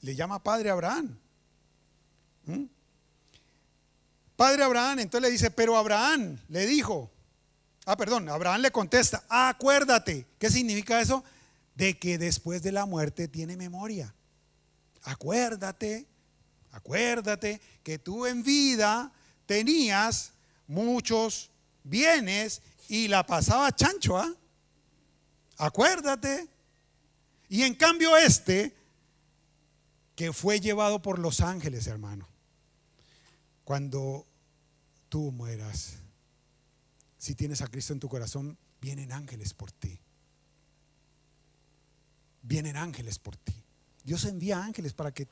Le 0.00 0.14
llama 0.14 0.42
padre 0.42 0.70
Abraham. 0.70 1.18
¿Mm? 2.46 2.64
Padre 4.36 4.64
Abraham, 4.64 5.00
entonces 5.00 5.28
le 5.28 5.30
dice, 5.30 5.50
pero 5.50 5.76
Abraham 5.76 6.38
le 6.48 6.64
dijo, 6.64 7.10
ah, 7.84 7.94
perdón, 7.94 8.30
Abraham 8.30 8.62
le 8.62 8.70
contesta, 8.70 9.22
acuérdate, 9.28 10.26
¿qué 10.38 10.48
significa 10.48 10.98
eso? 10.98 11.22
De 11.74 11.98
que 11.98 12.16
después 12.16 12.62
de 12.62 12.72
la 12.72 12.86
muerte 12.86 13.28
tiene 13.28 13.54
memoria 13.58 14.14
acuérdate, 15.04 16.06
acuérdate 16.72 17.60
que 17.82 17.98
tú 17.98 18.24
en 18.26 18.42
vida 18.42 19.12
tenías 19.44 20.32
muchos 20.66 21.50
bienes 21.82 22.62
y 22.88 23.08
la 23.08 23.24
pasaba 23.24 23.74
chancho, 23.74 24.18
¿ah? 24.18 24.34
Acuérdate. 25.58 26.48
Y 27.48 27.62
en 27.62 27.74
cambio 27.74 28.16
este, 28.16 28.74
que 30.14 30.32
fue 30.32 30.60
llevado 30.60 31.02
por 31.02 31.18
los 31.18 31.40
ángeles, 31.40 31.86
hermano, 31.86 32.28
cuando 33.64 34.26
tú 35.08 35.30
mueras, 35.30 35.98
si 37.18 37.34
tienes 37.34 37.62
a 37.62 37.68
Cristo 37.68 37.92
en 37.92 38.00
tu 38.00 38.08
corazón, 38.08 38.58
vienen 38.80 39.12
ángeles 39.12 39.54
por 39.54 39.72
ti. 39.72 40.00
Vienen 42.42 42.76
ángeles 42.76 43.18
por 43.18 43.36
ti. 43.36 43.54
Dios 44.02 44.24
envía 44.24 44.62
ángeles 44.62 44.92
para 44.92 45.12
que 45.12 45.26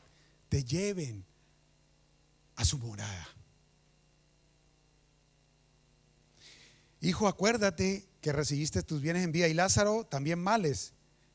te 0.48 0.64
lleven 0.64 1.24
a 2.56 2.64
su 2.64 2.78
morada. 2.78 3.28
Hijo, 7.02 7.26
acuérdate 7.26 8.08
que 8.20 8.32
recibiste 8.32 8.84
tus 8.84 9.00
bienes 9.00 9.24
en 9.24 9.32
vida 9.32 9.48
y 9.48 9.54
Lázaro 9.54 10.04
también 10.04 10.38
males, 10.38 10.92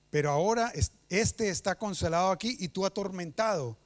pero 0.10 0.32
ahora 0.32 0.72
este 1.10 1.50
está 1.50 1.78
consolado 1.78 2.32
aquí 2.32 2.56
y 2.62 2.70
tú 2.70 2.86
atormentado. 2.86 3.78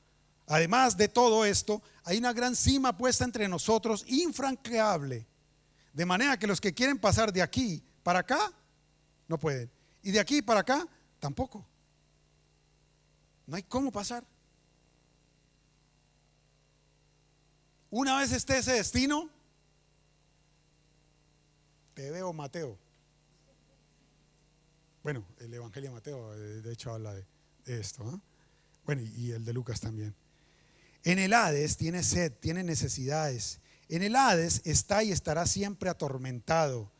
Además 0.46 0.96
de 0.96 1.08
todo 1.08 1.44
esto, 1.44 1.82
hay 2.04 2.20
una 2.20 2.34
gran 2.34 2.56
cima 2.56 2.96
puesta 2.96 3.26
entre 3.26 3.48
nosotros, 3.48 4.06
infranqueable, 4.08 5.26
de 5.92 6.06
manera 6.06 6.38
que 6.38 6.46
los 6.46 6.62
que 6.62 6.72
quieren 6.72 7.00
pasar 7.00 7.34
de 7.34 7.42
aquí 7.42 7.84
para 8.04 8.20
acá, 8.20 8.54
no 9.28 9.40
pueden. 9.40 9.72
Y 10.04 10.12
de 10.12 10.20
aquí 10.20 10.44
para 10.44 10.60
acá, 10.60 10.88
tampoco. 11.20 11.66
No 13.48 13.56
hay 13.56 13.64
cómo 13.64 13.92
pasar. 13.92 14.24
Una 17.90 18.20
vez 18.20 18.32
esté 18.32 18.60
ese 18.60 18.74
destino, 18.74 19.32
te 22.02 22.10
veo 22.10 22.34
Mateo. 22.34 22.80
Bueno, 25.04 25.24
el 25.38 25.54
Evangelio 25.54 25.92
de 25.92 25.94
Mateo, 25.94 26.34
eh, 26.34 26.62
de 26.64 26.74
hecho, 26.74 26.92
habla 26.92 27.14
de, 27.14 27.24
esto. 27.68 28.20
Bueno, 28.86 29.04
y 29.04 29.30
el 29.34 29.46
de 29.46 29.54
Lucas 29.54 29.80
también. 29.82 30.16
En 31.04 31.20
el 31.20 31.32
Hades 31.32 31.78
tiene 31.78 32.02
sed, 32.02 32.34
tiene 32.40 32.64
necesidades. 32.64 33.60
En 33.88 34.02
el 34.02 34.16
Hades 34.16 34.64
está 34.66 35.04
y 35.04 35.12
estará 35.12 35.46
siempre 35.46 35.92
atormentado 35.92 36.92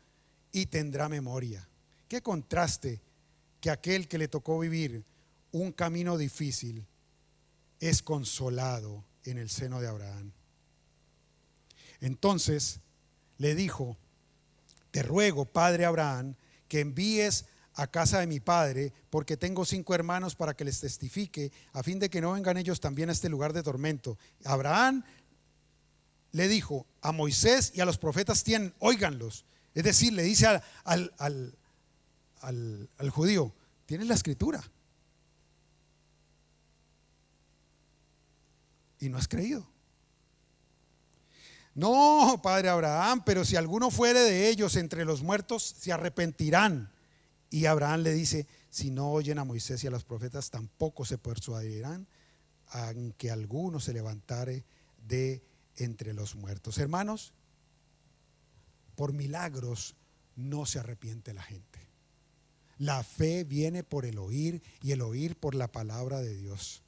y 0.52 0.66
tendrá 0.66 1.08
memoria. 1.08 1.68
Qué 2.06 2.22
contraste 2.22 3.00
que 3.60 3.70
aquel 3.70 4.06
que 4.06 4.18
le 4.18 4.28
tocó 4.28 4.60
vivir 4.60 5.04
un 5.50 5.72
camino 5.72 6.16
difícil 6.16 6.86
es 7.80 8.04
consolado 8.04 9.04
en 9.24 9.38
el 9.38 9.50
seno 9.50 9.80
de 9.80 9.88
Abraham. 9.88 10.30
Entonces 12.00 12.78
le 13.38 13.56
dijo, 13.56 13.96
te 14.92 15.02
ruego, 15.02 15.44
padre 15.44 15.84
Abraham, 15.84 16.36
que 16.68 16.78
envíes 16.78 17.46
a 17.74 17.88
casa 17.88 18.20
de 18.20 18.28
mi 18.28 18.38
padre, 18.38 18.92
porque 19.10 19.36
tengo 19.36 19.64
cinco 19.64 19.94
hermanos 19.94 20.36
para 20.36 20.54
que 20.54 20.64
les 20.64 20.78
testifique, 20.78 21.50
a 21.72 21.82
fin 21.82 21.98
de 21.98 22.08
que 22.08 22.20
no 22.20 22.32
vengan 22.32 22.56
ellos 22.56 22.78
también 22.78 23.08
a 23.08 23.12
este 23.12 23.28
lugar 23.28 23.52
de 23.52 23.64
tormento. 23.64 24.16
Abraham 24.44 25.02
le 26.30 26.46
dijo, 26.46 26.86
a 27.00 27.10
Moisés 27.10 27.72
y 27.74 27.80
a 27.80 27.84
los 27.84 27.98
profetas 27.98 28.44
tienen, 28.44 28.72
óiganlos. 28.78 29.44
Es 29.74 29.82
decir, 29.82 30.12
le 30.12 30.22
dice 30.22 30.46
al, 30.46 30.62
al, 30.84 31.58
al 32.40 33.10
judío, 33.10 33.52
tienes 33.86 34.06
la 34.06 34.14
escritura. 34.14 34.62
y 39.02 39.08
no 39.08 39.18
has 39.18 39.26
creído. 39.26 39.66
No, 41.74 42.40
padre 42.42 42.68
Abraham, 42.68 43.22
pero 43.24 43.44
si 43.44 43.56
alguno 43.56 43.90
fuere 43.90 44.20
de 44.20 44.48
ellos 44.48 44.76
entre 44.76 45.04
los 45.04 45.22
muertos, 45.22 45.62
se 45.62 45.92
arrepentirán. 45.92 46.92
Y 47.50 47.66
Abraham 47.66 48.02
le 48.02 48.12
dice, 48.12 48.46
si 48.70 48.90
no 48.90 49.10
oyen 49.10 49.38
a 49.38 49.44
Moisés 49.44 49.82
y 49.82 49.86
a 49.86 49.90
los 49.90 50.04
profetas, 50.04 50.50
tampoco 50.50 51.04
se 51.04 51.18
persuadirán, 51.18 52.06
aunque 52.68 53.30
alguno 53.30 53.80
se 53.80 53.92
levantare 53.92 54.64
de 55.06 55.42
entre 55.76 56.12
los 56.12 56.34
muertos. 56.34 56.78
Hermanos, 56.78 57.32
por 58.94 59.12
milagros 59.12 59.96
no 60.36 60.66
se 60.66 60.78
arrepiente 60.78 61.32
la 61.34 61.42
gente. 61.42 61.80
La 62.78 63.02
fe 63.02 63.44
viene 63.44 63.84
por 63.84 64.04
el 64.06 64.18
oír 64.18 64.62
y 64.82 64.92
el 64.92 65.02
oír 65.02 65.36
por 65.36 65.54
la 65.54 65.68
palabra 65.68 66.20
de 66.20 66.34
Dios 66.34 66.82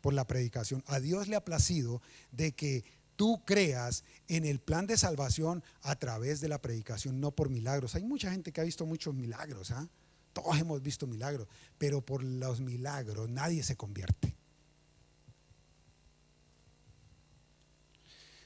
por 0.00 0.14
la 0.14 0.26
predicación. 0.26 0.82
A 0.86 1.00
Dios 1.00 1.28
le 1.28 1.36
ha 1.36 1.44
placido 1.44 2.02
de 2.32 2.52
que 2.52 2.84
tú 3.20 3.42
creas 3.44 4.02
en 4.28 4.46
el 4.46 4.60
plan 4.60 4.86
de 4.86 4.96
salvación 4.96 5.62
a 5.82 5.94
través 5.96 6.40
de 6.40 6.48
la 6.48 6.62
predicación, 6.62 7.20
no 7.20 7.32
por 7.32 7.50
milagros. 7.50 7.94
Hay 7.94 8.02
mucha 8.02 8.30
gente 8.30 8.50
que 8.50 8.62
ha 8.62 8.64
visto 8.64 8.86
muchos 8.86 9.14
milagros, 9.14 9.72
¿ah? 9.72 9.86
todos 10.32 10.58
hemos 10.58 10.80
visto 10.80 11.06
milagros, 11.06 11.46
pero 11.76 12.00
por 12.00 12.24
los 12.24 12.62
milagros 12.62 13.28
nadie 13.28 13.62
se 13.62 13.76
convierte. 13.76 14.34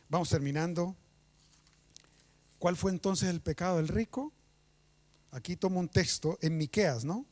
Vamos 0.08 0.28
terminando. 0.28 0.96
¿Cuál 2.58 2.76
fue 2.76 2.90
entonces 2.90 3.28
el 3.28 3.40
pecado 3.40 3.76
del 3.76 3.86
rico? 3.86 4.32
Aquí 5.30 5.54
tomo 5.54 5.78
un 5.78 5.88
texto 5.88 6.36
en 6.42 6.58
Miqueas, 6.58 7.04
¿no? 7.04 7.24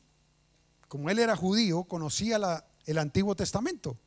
Como 0.86 1.10
él 1.10 1.18
era 1.18 1.34
judío, 1.34 1.82
conocía 1.82 2.64
el 2.86 2.98
Antiguo 2.98 3.34
Testamento. 3.34 3.98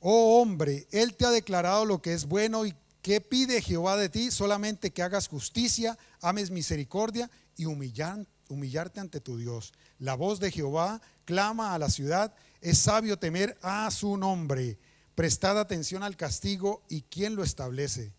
Oh 0.00 0.40
hombre, 0.40 0.88
Él 0.90 1.14
te 1.14 1.26
ha 1.26 1.30
declarado 1.30 1.84
lo 1.84 2.00
que 2.00 2.14
es 2.14 2.26
bueno 2.26 2.64
y 2.64 2.74
que 3.02 3.20
pide 3.20 3.62
Jehová 3.62 3.96
de 3.96 4.08
ti, 4.08 4.30
solamente 4.30 4.90
que 4.90 5.02
hagas 5.02 5.28
justicia, 5.28 5.98
ames 6.20 6.50
misericordia 6.50 7.30
y 7.56 7.66
humillarte 7.66 9.00
ante 9.00 9.20
tu 9.20 9.36
Dios. 9.36 9.72
La 9.98 10.14
voz 10.14 10.40
de 10.40 10.50
Jehová 10.50 11.00
clama 11.24 11.74
a 11.74 11.78
la 11.78 11.90
ciudad, 11.90 12.34
es 12.60 12.78
sabio 12.78 13.18
temer 13.18 13.58
a 13.62 13.90
su 13.90 14.16
nombre. 14.16 14.78
Prestad 15.14 15.58
atención 15.58 16.02
al 16.02 16.16
castigo 16.16 16.82
y 16.88 17.02
quién 17.02 17.36
lo 17.36 17.42
establece. 17.42 18.12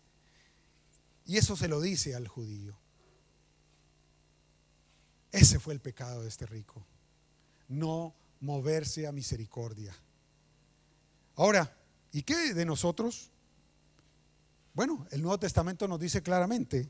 Y 1.26 1.36
eso 1.36 1.56
se 1.56 1.68
lo 1.68 1.80
dice 1.80 2.14
al 2.14 2.28
judío. 2.28 2.76
Ese 5.30 5.58
fue 5.58 5.74
el 5.74 5.80
pecado 5.80 6.22
de 6.22 6.28
este 6.28 6.46
rico. 6.46 6.84
No 7.68 8.14
moverse 8.40 9.06
a 9.06 9.12
misericordia. 9.12 9.94
Ahora, 11.36 11.76
¿y 12.12 12.22
qué 12.22 12.54
de 12.54 12.64
nosotros? 12.64 13.30
Bueno, 14.74 15.06
el 15.10 15.22
Nuevo 15.22 15.38
Testamento 15.38 15.86
nos 15.88 16.00
dice 16.00 16.22
claramente 16.22 16.88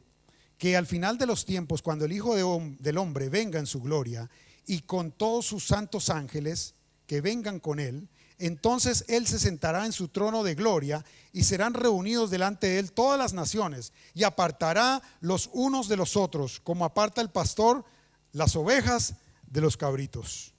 que 0.59 0.77
al 0.77 0.87
final 0.87 1.19
de 1.19 1.27
los 1.27 1.45
tiempos, 1.45 1.83
cuando 1.83 2.05
el 2.05 2.13
Hijo 2.13 2.37
del 2.37 2.99
Hombre 2.99 3.29
venga 3.29 3.59
en 3.59 3.67
su 3.67 3.81
gloria 3.81 4.31
y 4.67 4.83
con 4.83 5.11
todos 5.11 5.47
sus 5.47 5.67
santos 5.67 6.09
ángeles 6.09 6.75
que 7.07 7.21
vengan 7.21 7.59
con 7.59 7.81
él, 7.81 8.09
entonces 8.39 9.05
Él 9.09 9.27
se 9.27 9.39
sentará 9.39 9.87
en 9.87 9.93
su 9.93 10.09
trono 10.09 10.43
de 10.43 10.55
gloria 10.55 11.05
y 11.33 11.45
serán 11.45 11.75
reunidos 11.75 12.31
delante 12.31 12.67
de 12.67 12.79
Él 12.81 12.93
todas 12.93 13.19
las 13.19 13.33
naciones 13.33 13.93
y 14.15 14.25
apartará 14.25 15.01
los 15.21 15.49
unos 15.53 15.89
de 15.89 15.97
los 15.97 16.17
otros, 16.17 16.59
como 16.61 16.85
aparta 16.85 17.21
el 17.21 17.31
pastor 17.31 17.85
las 18.33 18.57
ovejas 18.57 19.15
de 19.47 19.61
los 19.61 19.77
cabritos. 19.77 20.55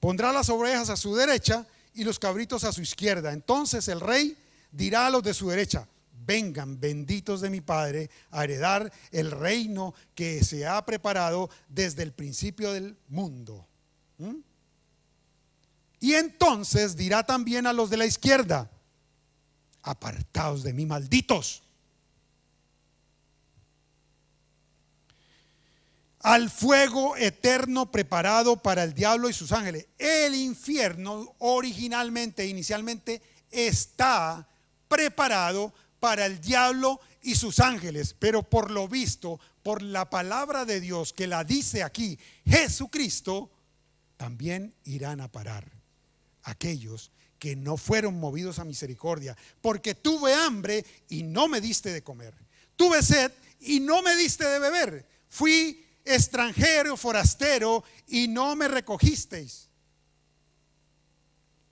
Pondrá 0.00 0.32
las 0.32 0.48
ovejas 0.48 0.90
a 0.90 0.96
su 0.96 1.14
derecha 1.14 1.66
y 1.94 2.04
los 2.04 2.18
cabritos 2.18 2.64
a 2.64 2.72
su 2.72 2.82
izquierda. 2.82 3.32
Entonces 3.32 3.88
el 3.88 4.00
rey 4.00 4.36
dirá 4.70 5.06
a 5.06 5.10
los 5.10 5.22
de 5.22 5.34
su 5.34 5.48
derecha, 5.48 5.86
vengan 6.26 6.78
benditos 6.78 7.40
de 7.40 7.50
mi 7.50 7.60
Padre 7.60 8.10
a 8.30 8.44
heredar 8.44 8.92
el 9.10 9.30
reino 9.30 9.94
que 10.14 10.44
se 10.44 10.66
ha 10.66 10.84
preparado 10.84 11.50
desde 11.68 12.02
el 12.02 12.12
principio 12.12 12.72
del 12.72 12.96
mundo. 13.08 13.66
¿Mm? 14.18 14.36
Y 16.00 16.14
entonces 16.14 16.96
dirá 16.96 17.24
también 17.24 17.66
a 17.66 17.72
los 17.72 17.90
de 17.90 17.98
la 17.98 18.06
izquierda, 18.06 18.70
apartados 19.82 20.62
de 20.62 20.72
mí, 20.72 20.86
malditos. 20.86 21.62
Al 26.20 26.50
fuego 26.50 27.16
eterno 27.16 27.90
preparado 27.90 28.56
para 28.56 28.84
el 28.84 28.94
diablo 28.94 29.28
y 29.28 29.32
sus 29.32 29.52
ángeles. 29.52 29.86
El 29.98 30.34
infierno 30.34 31.34
originalmente, 31.38 32.46
inicialmente, 32.46 33.22
está 33.50 34.46
preparado 34.88 35.72
para 35.98 36.26
el 36.26 36.40
diablo 36.40 37.00
y 37.22 37.34
sus 37.34 37.60
ángeles, 37.60 38.14
pero 38.18 38.42
por 38.42 38.70
lo 38.70 38.88
visto, 38.88 39.38
por 39.62 39.82
la 39.82 40.08
palabra 40.08 40.64
de 40.64 40.80
Dios 40.80 41.12
que 41.12 41.26
la 41.26 41.44
dice 41.44 41.82
aquí, 41.82 42.18
Jesucristo, 42.46 43.50
también 44.16 44.74
irán 44.84 45.20
a 45.20 45.28
parar 45.28 45.70
aquellos 46.42 47.10
que 47.38 47.56
no 47.56 47.76
fueron 47.76 48.18
movidos 48.18 48.58
a 48.58 48.64
misericordia, 48.64 49.36
porque 49.60 49.94
tuve 49.94 50.34
hambre 50.34 50.84
y 51.08 51.22
no 51.22 51.48
me 51.48 51.60
diste 51.60 51.92
de 51.92 52.02
comer, 52.02 52.34
tuve 52.76 53.02
sed 53.02 53.32
y 53.60 53.80
no 53.80 54.02
me 54.02 54.16
diste 54.16 54.44
de 54.44 54.58
beber, 54.58 55.06
fui 55.28 55.86
extranjero, 56.14 56.96
forastero 56.96 57.84
y 58.06 58.28
no 58.28 58.56
me 58.56 58.68
recogisteis. 58.68 59.68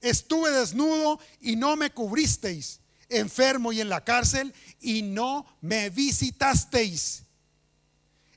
Estuve 0.00 0.50
desnudo 0.50 1.18
y 1.40 1.56
no 1.56 1.76
me 1.76 1.90
cubristeis 1.90 2.80
enfermo 3.08 3.72
y 3.72 3.80
en 3.80 3.88
la 3.88 4.04
cárcel 4.04 4.54
y 4.80 5.02
no 5.02 5.46
me 5.60 5.90
visitasteis. 5.90 7.24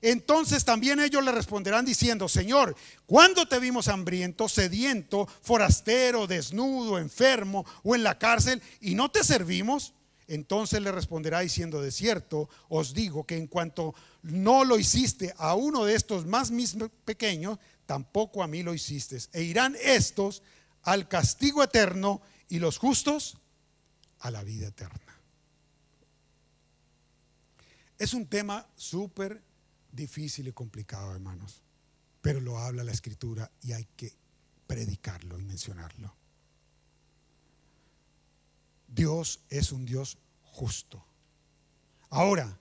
Entonces 0.02 0.66
también 0.66 1.00
ellos 1.00 1.24
le 1.24 1.32
responderán 1.32 1.86
diciendo, 1.86 2.28
Señor, 2.28 2.76
¿cuándo 3.06 3.48
te 3.48 3.60
vimos 3.60 3.88
hambriento, 3.88 4.50
sediento, 4.50 5.28
forastero, 5.44 6.26
desnudo, 6.26 6.98
enfermo 6.98 7.66
o 7.84 7.94
en 7.94 8.04
la 8.04 8.18
cárcel 8.18 8.62
y 8.80 8.96
no 8.96 9.12
te 9.12 9.24
servimos? 9.24 9.94
Entonces 10.34 10.82
le 10.82 10.94
responderá 10.94 11.42
diciendo, 11.42 11.82
de 11.82 11.92
cierto, 11.92 12.50
os 12.70 12.94
digo 12.94 13.26
que 13.26 13.36
en 13.36 13.48
cuanto 13.48 13.94
no 14.24 14.64
lo 14.64 14.80
hiciste 14.80 15.34
a 15.38 15.56
uno 15.56 15.84
de 15.84 15.94
estos 15.94 16.26
más 16.26 16.52
mis 16.52 16.78
pequeños, 17.04 17.60
tampoco 17.86 18.42
a 18.42 18.48
mí 18.48 18.64
lo 18.64 18.74
hiciste. 18.74 19.18
E 19.34 19.44
irán 19.44 19.76
estos 19.82 20.42
al 20.84 21.10
castigo 21.10 21.62
eterno 21.62 22.22
y 22.48 22.60
los 22.60 22.78
justos 22.78 23.40
a 24.20 24.32
la 24.32 24.42
vida 24.42 24.68
eterna. 24.68 25.20
Es 27.98 28.14
un 28.14 28.26
tema 28.26 28.66
súper 28.78 29.44
difícil 29.92 30.48
y 30.48 30.54
complicado, 30.54 31.12
hermanos, 31.12 31.62
pero 32.22 32.40
lo 32.40 32.58
habla 32.58 32.86
la 32.86 32.94
escritura 32.94 33.52
y 33.62 33.74
hay 33.74 33.86
que 33.98 34.16
predicarlo 34.66 35.38
y 35.38 35.44
mencionarlo. 35.44 36.21
Dios 38.92 39.40
es 39.50 39.72
un 39.72 39.86
Dios 39.86 40.18
justo. 40.44 41.04
Ahora, 42.10 42.60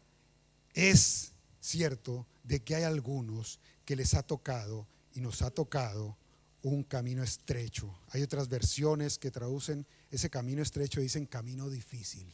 es 0.72 1.33
cierto 1.61 2.26
de 2.45 2.62
que 2.62 2.76
hay 2.76 2.85
algunos 2.85 3.59
que 3.85 3.97
les 3.97 4.14
ha 4.14 4.22
tocado 4.22 4.87
y 5.12 5.20
nos 5.20 5.43
ha 5.43 5.51
tocado 5.51 6.16
un 6.62 6.85
camino 6.85 7.22
estrecho. 7.22 7.93
Hay 8.11 8.22
otras 8.22 8.49
versiones 8.49 9.18
que 9.18 9.31
traducen 9.31 9.87
ese 10.11 10.31
camino 10.31 10.62
estrecho, 10.62 11.01
dicen 11.01 11.26
camino 11.26 11.68
difícil. 11.68 12.33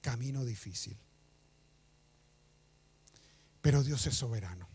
Camino 0.00 0.44
difícil. 0.44 0.96
Pero 3.60 3.82
Dios 3.82 4.06
es 4.06 4.14
soberano. 4.14 4.68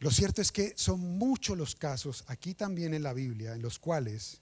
Lo 0.00 0.10
cierto 0.10 0.40
es 0.40 0.50
que 0.50 0.72
son 0.76 1.18
muchos 1.18 1.58
los 1.58 1.74
casos, 1.74 2.24
aquí 2.28 2.54
también 2.54 2.94
en 2.94 3.02
la 3.02 3.12
Biblia, 3.12 3.54
en 3.54 3.62
los 3.62 3.78
cuales 3.78 4.40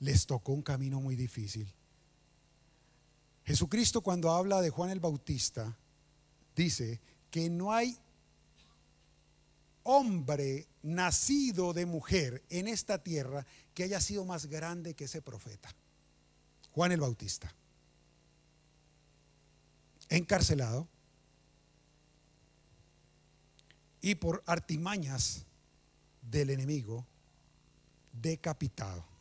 les 0.00 0.26
tocó 0.26 0.52
un 0.52 0.62
camino 0.62 1.00
muy 1.00 1.16
difícil. 1.16 1.72
Jesucristo 3.44 4.00
cuando 4.00 4.32
habla 4.32 4.60
de 4.60 4.70
Juan 4.70 4.90
el 4.90 5.00
Bautista, 5.00 5.76
dice 6.54 7.00
que 7.30 7.48
no 7.48 7.72
hay 7.72 7.96
hombre 9.84 10.66
nacido 10.82 11.72
de 11.72 11.86
mujer 11.86 12.42
en 12.50 12.66
esta 12.66 13.02
tierra 13.02 13.46
que 13.72 13.84
haya 13.84 14.00
sido 14.00 14.24
más 14.24 14.46
grande 14.46 14.94
que 14.94 15.04
ese 15.04 15.22
profeta, 15.22 15.68
Juan 16.72 16.92
el 16.92 17.00
Bautista. 17.00 17.54
Encarcelado 20.08 20.88
y 24.00 24.16
por 24.16 24.42
artimañas 24.46 25.44
del 26.22 26.50
enemigo 26.50 27.06
decapitado. 28.12 29.15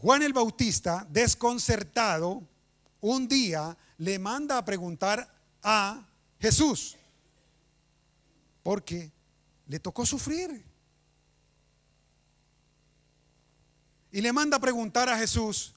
Juan 0.00 0.22
el 0.22 0.32
Bautista, 0.32 1.04
desconcertado, 1.10 2.46
un 3.00 3.26
día 3.26 3.76
le 3.98 4.18
manda 4.20 4.56
a 4.56 4.64
preguntar 4.64 5.28
a 5.60 6.06
Jesús, 6.38 6.96
porque 8.62 9.10
le 9.66 9.80
tocó 9.80 10.06
sufrir. 10.06 10.64
Y 14.12 14.20
le 14.20 14.32
manda 14.32 14.56
a 14.56 14.60
preguntar 14.60 15.08
a 15.08 15.18
Jesús, 15.18 15.74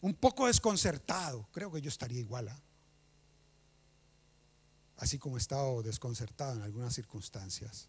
un 0.00 0.14
poco 0.14 0.48
desconcertado, 0.48 1.46
creo 1.52 1.70
que 1.70 1.80
yo 1.80 1.90
estaría 1.90 2.18
igual, 2.18 2.48
¿ah? 2.48 2.60
así 4.96 5.16
como 5.16 5.36
he 5.36 5.40
estado 5.40 5.80
desconcertado 5.84 6.56
en 6.56 6.62
algunas 6.62 6.92
circunstancias. 6.92 7.86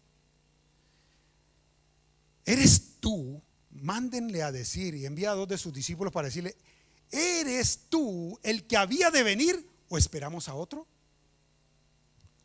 ¿Eres 2.44 3.00
tú? 3.00 3.42
Mándenle 3.74 4.42
a 4.42 4.52
decir 4.52 4.94
y 4.94 5.06
envía 5.06 5.32
a 5.32 5.34
dos 5.34 5.48
de 5.48 5.58
sus 5.58 5.72
discípulos 5.72 6.12
para 6.12 6.28
decirle, 6.28 6.56
¿eres 7.10 7.80
tú 7.88 8.38
el 8.42 8.66
que 8.66 8.76
había 8.76 9.10
de 9.10 9.22
venir 9.22 9.68
o 9.88 9.98
esperamos 9.98 10.48
a 10.48 10.54
otro? 10.54 10.86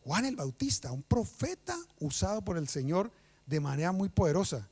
Juan 0.02 0.26
el 0.26 0.36
Bautista, 0.36 0.92
un 0.92 1.04
profeta 1.04 1.78
usado 2.00 2.44
por 2.44 2.58
el 2.58 2.68
Señor 2.68 3.12
de 3.46 3.60
manera 3.60 3.92
muy 3.92 4.10
poderosa. 4.10 4.68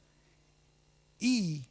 Y 1.20 1.66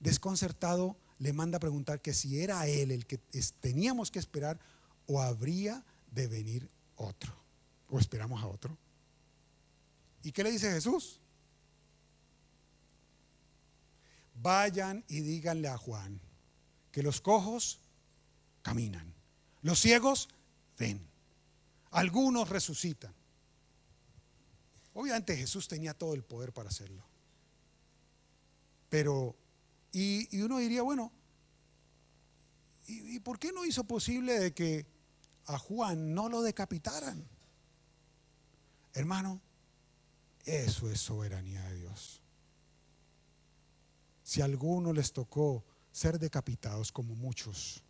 desconcertado 0.00 0.96
le 1.18 1.32
manda 1.32 1.56
a 1.56 1.60
preguntar 1.60 2.00
que 2.00 2.14
si 2.14 2.40
era 2.40 2.66
él 2.66 2.90
el 2.90 3.06
que 3.06 3.18
teníamos 3.60 4.10
que 4.10 4.18
esperar 4.18 4.58
o 5.06 5.20
habría 5.20 5.84
de 6.12 6.26
venir 6.26 6.68
otro. 6.96 7.34
O 7.88 7.98
esperamos 7.98 8.42
a 8.42 8.46
otro. 8.46 8.76
¿Y 10.22 10.32
qué 10.32 10.42
le 10.42 10.50
dice 10.50 10.70
Jesús? 10.70 11.20
Vayan 14.46 15.04
y 15.08 15.22
díganle 15.22 15.66
a 15.66 15.76
Juan 15.76 16.20
que 16.92 17.02
los 17.02 17.20
cojos 17.20 17.80
caminan, 18.62 19.12
los 19.62 19.80
ciegos 19.80 20.28
ven 20.78 21.04
algunos 21.90 22.48
resucitan. 22.48 23.12
Obviamente 24.94 25.36
Jesús 25.36 25.66
tenía 25.66 25.94
todo 25.94 26.14
el 26.14 26.22
poder 26.22 26.52
para 26.52 26.68
hacerlo. 26.68 27.04
Pero, 28.88 29.34
y, 29.90 30.40
uno 30.40 30.58
diría, 30.58 30.82
bueno, 30.82 31.10
¿y, 32.86 33.16
¿y 33.16 33.18
por 33.18 33.40
qué 33.40 33.50
no 33.50 33.64
hizo 33.64 33.82
posible 33.82 34.38
de 34.38 34.54
que 34.54 34.86
a 35.46 35.58
Juan 35.58 36.14
no 36.14 36.28
lo 36.28 36.42
decapitaran? 36.42 37.26
Hermano, 38.94 39.40
eso 40.44 40.88
es 40.88 41.00
soberanía 41.00 41.64
de 41.64 41.80
Dios. 41.80 42.22
Si 44.26 44.40
a 44.40 44.44
algunos 44.44 44.92
les 44.92 45.12
tocó 45.12 45.64
ser 45.92 46.18
decapitados 46.18 46.90
como 46.90 47.14
muchos, 47.14 47.84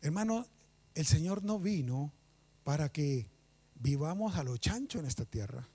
Hermano, 0.00 0.46
el 0.94 1.06
Señor 1.06 1.42
no 1.42 1.58
vino 1.58 2.12
para 2.64 2.88
que 2.90 3.28
vivamos 3.74 4.36
a 4.36 4.44
lo 4.44 4.56
chancho 4.56 4.98
en 4.98 5.06
esta 5.06 5.24
tierra. 5.24 5.66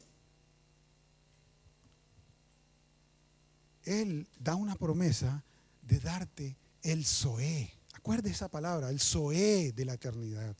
Él 3.83 4.29
da 4.39 4.55
una 4.55 4.75
promesa 4.75 5.43
de 5.81 5.99
darte 5.99 6.55
el 6.83 7.05
Zoé. 7.05 7.73
Acuerde 7.93 8.29
esa 8.29 8.49
palabra, 8.49 8.89
el 8.89 8.99
Zoé 8.99 9.73
de 9.73 9.85
la 9.85 9.95
eternidad. 9.95 10.55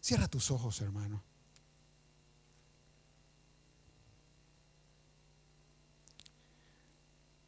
Cierra 0.00 0.28
tus 0.28 0.50
ojos, 0.50 0.80
hermano. 0.80 1.22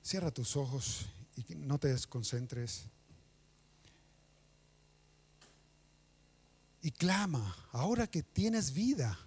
Cierra 0.08 0.30
tus 0.30 0.56
ojos 0.56 1.04
y 1.36 1.54
no 1.56 1.78
te 1.78 1.88
desconcentres. 1.88 2.84
Y 6.80 6.92
clama, 6.92 7.54
ahora 7.72 8.06
que 8.06 8.22
tienes 8.22 8.72
vida, 8.72 9.18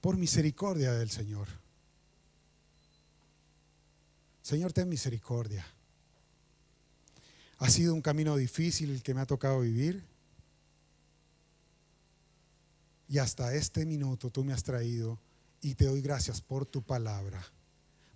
por 0.00 0.16
misericordia 0.16 0.94
del 0.94 1.10
Señor. 1.10 1.46
Señor, 4.40 4.72
ten 4.72 4.88
misericordia. 4.88 5.66
Ha 7.58 7.68
sido 7.68 7.92
un 7.92 8.00
camino 8.00 8.34
difícil 8.34 8.92
el 8.92 9.02
que 9.02 9.12
me 9.12 9.20
ha 9.20 9.26
tocado 9.26 9.60
vivir. 9.60 10.02
Y 13.10 13.18
hasta 13.18 13.54
este 13.54 13.84
minuto 13.84 14.30
tú 14.30 14.42
me 14.42 14.54
has 14.54 14.62
traído 14.62 15.18
y 15.60 15.74
te 15.74 15.84
doy 15.84 16.00
gracias 16.00 16.40
por 16.40 16.64
tu 16.64 16.80
palabra, 16.80 17.44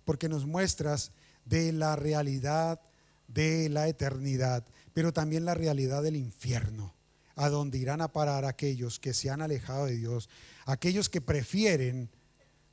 porque 0.05 0.29
nos 0.29 0.45
muestras 0.45 1.11
de 1.43 1.71
la 1.71 1.95
realidad 1.95 2.79
de 3.27 3.69
la 3.69 3.87
eternidad, 3.87 4.63
pero 4.93 5.11
también 5.11 5.45
la 5.45 5.53
realidad 5.53 6.03
del 6.03 6.15
infierno, 6.15 6.93
a 7.35 7.49
donde 7.49 7.77
irán 7.77 8.01
a 8.01 8.13
parar 8.13 8.45
aquellos 8.45 8.99
que 8.99 9.13
se 9.13 9.29
han 9.29 9.41
alejado 9.41 9.87
de 9.87 9.97
Dios, 9.97 10.29
aquellos 10.65 11.09
que 11.09 11.21
prefieren 11.21 12.09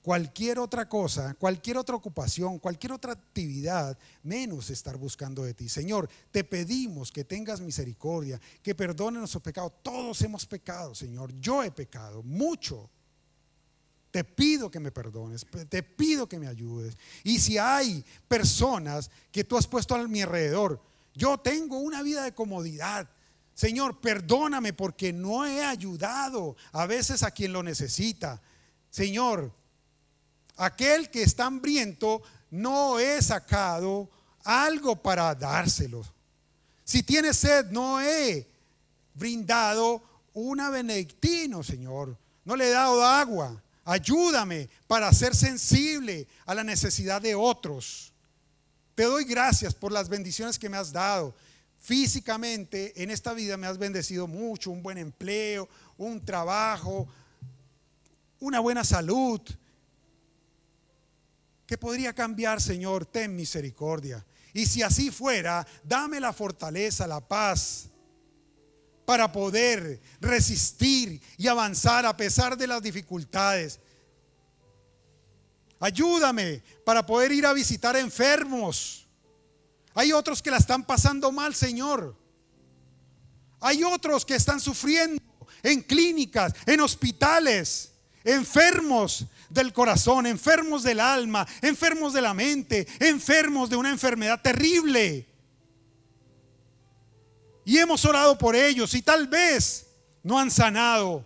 cualquier 0.02 0.58
otra 0.58 0.88
cosa, 0.88 1.34
cualquier 1.34 1.78
otra 1.78 1.96
ocupación, 1.96 2.58
cualquier 2.58 2.92
otra 2.92 3.12
actividad, 3.12 3.96
menos 4.22 4.70
estar 4.70 4.96
buscando 4.96 5.44
de 5.44 5.54
ti. 5.54 5.68
Señor, 5.68 6.08
te 6.30 6.44
pedimos 6.44 7.10
que 7.10 7.24
tengas 7.24 7.60
misericordia, 7.60 8.40
que 8.62 8.74
perdone 8.74 9.18
nuestros 9.18 9.42
pecados. 9.42 9.72
Todos 9.82 10.20
hemos 10.22 10.44
pecado, 10.46 10.94
Señor. 10.94 11.32
Yo 11.40 11.62
he 11.62 11.70
pecado 11.70 12.22
mucho. 12.22 12.90
Te 14.12 14.24
pido 14.24 14.70
que 14.70 14.78
me 14.78 14.92
perdones, 14.92 15.46
te 15.70 15.82
pido 15.82 16.28
que 16.28 16.38
me 16.38 16.46
ayudes. 16.46 16.98
Y 17.24 17.40
si 17.40 17.56
hay 17.56 18.04
personas 18.28 19.10
que 19.32 19.42
tú 19.42 19.56
has 19.56 19.66
puesto 19.66 19.94
a 19.94 20.06
mi 20.06 20.20
alrededor, 20.20 20.78
yo 21.14 21.38
tengo 21.38 21.78
una 21.78 22.02
vida 22.02 22.22
de 22.22 22.34
comodidad. 22.34 23.08
Señor, 23.54 24.00
perdóname 24.00 24.74
porque 24.74 25.14
no 25.14 25.46
he 25.46 25.64
ayudado 25.64 26.56
a 26.72 26.84
veces 26.84 27.22
a 27.22 27.30
quien 27.30 27.54
lo 27.54 27.62
necesita. 27.62 28.40
Señor, 28.90 29.50
aquel 30.58 31.10
que 31.10 31.22
está 31.22 31.46
hambriento 31.46 32.22
no 32.50 32.98
he 32.98 33.20
sacado 33.22 34.10
algo 34.44 34.94
para 34.94 35.34
dárselo. 35.34 36.04
Si 36.84 37.02
tiene 37.02 37.32
sed, 37.32 37.70
no 37.70 37.98
he 37.98 38.46
brindado 39.14 40.02
una 40.34 40.68
benedictino, 40.68 41.62
Señor. 41.62 42.14
No 42.44 42.56
le 42.56 42.68
he 42.68 42.72
dado 42.72 43.02
agua. 43.02 43.62
Ayúdame 43.84 44.68
para 44.86 45.12
ser 45.12 45.34
sensible 45.34 46.28
a 46.46 46.54
la 46.54 46.62
necesidad 46.62 47.20
de 47.20 47.34
otros. 47.34 48.12
Te 48.94 49.04
doy 49.04 49.24
gracias 49.24 49.74
por 49.74 49.90
las 49.90 50.08
bendiciones 50.08 50.58
que 50.58 50.68
me 50.68 50.76
has 50.76 50.92
dado. 50.92 51.34
Físicamente 51.78 53.02
en 53.02 53.10
esta 53.10 53.32
vida 53.34 53.56
me 53.56 53.66
has 53.66 53.78
bendecido 53.78 54.28
mucho, 54.28 54.70
un 54.70 54.82
buen 54.82 54.98
empleo, 54.98 55.68
un 55.96 56.24
trabajo, 56.24 57.08
una 58.38 58.60
buena 58.60 58.84
salud. 58.84 59.40
¿Qué 61.66 61.76
podría 61.76 62.12
cambiar, 62.12 62.60
Señor? 62.60 63.06
Ten 63.06 63.34
misericordia. 63.34 64.24
Y 64.52 64.66
si 64.66 64.82
así 64.82 65.10
fuera, 65.10 65.66
dame 65.82 66.20
la 66.20 66.32
fortaleza, 66.32 67.06
la 67.06 67.20
paz 67.20 67.91
para 69.04 69.32
poder 69.32 70.00
resistir 70.20 71.20
y 71.36 71.48
avanzar 71.48 72.06
a 72.06 72.16
pesar 72.16 72.56
de 72.56 72.66
las 72.66 72.82
dificultades. 72.82 73.80
Ayúdame 75.80 76.62
para 76.84 77.04
poder 77.04 77.32
ir 77.32 77.44
a 77.44 77.52
visitar 77.52 77.96
enfermos. 77.96 79.08
Hay 79.94 80.12
otros 80.12 80.40
que 80.40 80.50
la 80.50 80.58
están 80.58 80.84
pasando 80.84 81.32
mal, 81.32 81.54
Señor. 81.54 82.16
Hay 83.60 83.82
otros 83.82 84.24
que 84.24 84.34
están 84.34 84.60
sufriendo 84.60 85.22
en 85.62 85.82
clínicas, 85.82 86.54
en 86.66 86.80
hospitales, 86.80 87.92
enfermos 88.24 89.26
del 89.50 89.72
corazón, 89.72 90.26
enfermos 90.26 90.82
del 90.82 91.00
alma, 91.00 91.46
enfermos 91.60 92.12
de 92.12 92.22
la 92.22 92.34
mente, 92.34 92.86
enfermos 93.00 93.68
de 93.68 93.76
una 93.76 93.90
enfermedad 93.90 94.40
terrible. 94.40 95.31
Y 97.64 97.78
hemos 97.78 98.04
orado 98.04 98.36
por 98.36 98.56
ellos 98.56 98.94
y 98.94 99.02
tal 99.02 99.28
vez 99.28 99.86
no 100.22 100.38
han 100.38 100.50
sanado. 100.50 101.24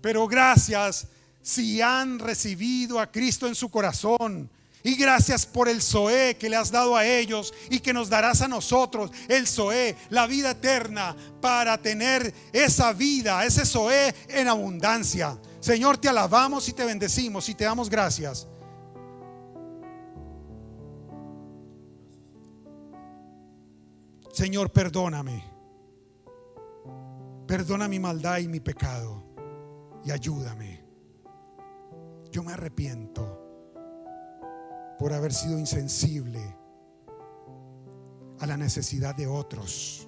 Pero 0.00 0.26
gracias 0.26 1.06
si 1.42 1.80
han 1.80 2.18
recibido 2.18 2.98
a 2.98 3.10
Cristo 3.10 3.46
en 3.46 3.54
su 3.54 3.70
corazón. 3.70 4.50
Y 4.82 4.94
gracias 4.94 5.44
por 5.46 5.68
el 5.68 5.82
Zoé 5.82 6.36
que 6.36 6.48
le 6.48 6.54
has 6.54 6.70
dado 6.70 6.96
a 6.96 7.04
ellos 7.04 7.52
y 7.70 7.80
que 7.80 7.92
nos 7.92 8.08
darás 8.08 8.40
a 8.40 8.46
nosotros, 8.46 9.10
el 9.26 9.48
Zoé, 9.48 9.96
la 10.10 10.28
vida 10.28 10.52
eterna, 10.52 11.16
para 11.40 11.76
tener 11.76 12.32
esa 12.52 12.92
vida, 12.92 13.44
ese 13.44 13.66
Zoé 13.66 14.14
en 14.28 14.46
abundancia. 14.46 15.36
Señor, 15.58 15.98
te 15.98 16.08
alabamos 16.08 16.68
y 16.68 16.72
te 16.72 16.84
bendecimos 16.84 17.48
y 17.48 17.56
te 17.56 17.64
damos 17.64 17.90
gracias. 17.90 18.46
Señor, 24.36 24.70
perdóname. 24.70 25.42
Perdona 27.46 27.88
mi 27.88 27.98
maldad 27.98 28.36
y 28.40 28.48
mi 28.48 28.60
pecado. 28.60 29.24
Y 30.04 30.10
ayúdame. 30.10 30.84
Yo 32.30 32.42
me 32.42 32.52
arrepiento 32.52 33.24
por 34.98 35.14
haber 35.14 35.32
sido 35.32 35.58
insensible 35.58 36.54
a 38.38 38.46
la 38.46 38.58
necesidad 38.58 39.14
de 39.14 39.26
otros, 39.26 40.06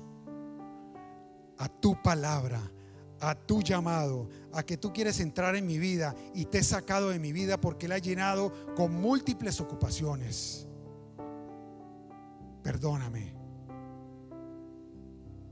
a 1.56 1.66
tu 1.70 2.02
palabra, 2.02 2.60
a 3.20 3.34
tu 3.34 3.62
llamado, 3.62 4.28
a 4.52 4.62
que 4.62 4.76
tú 4.76 4.92
quieres 4.92 5.20
entrar 5.20 5.56
en 5.56 5.66
mi 5.66 5.78
vida 5.78 6.14
y 6.34 6.44
te 6.44 6.59
he 6.59 6.64
sacado 6.64 7.09
de 7.09 7.18
mi 7.18 7.32
vida 7.32 7.59
porque 7.59 7.88
la 7.88 7.96
he 7.96 8.02
llenado 8.02 8.52
con 8.76 8.92
múltiples 8.92 9.59
ocupaciones. 9.59 10.68
Perdóname. 12.62 13.38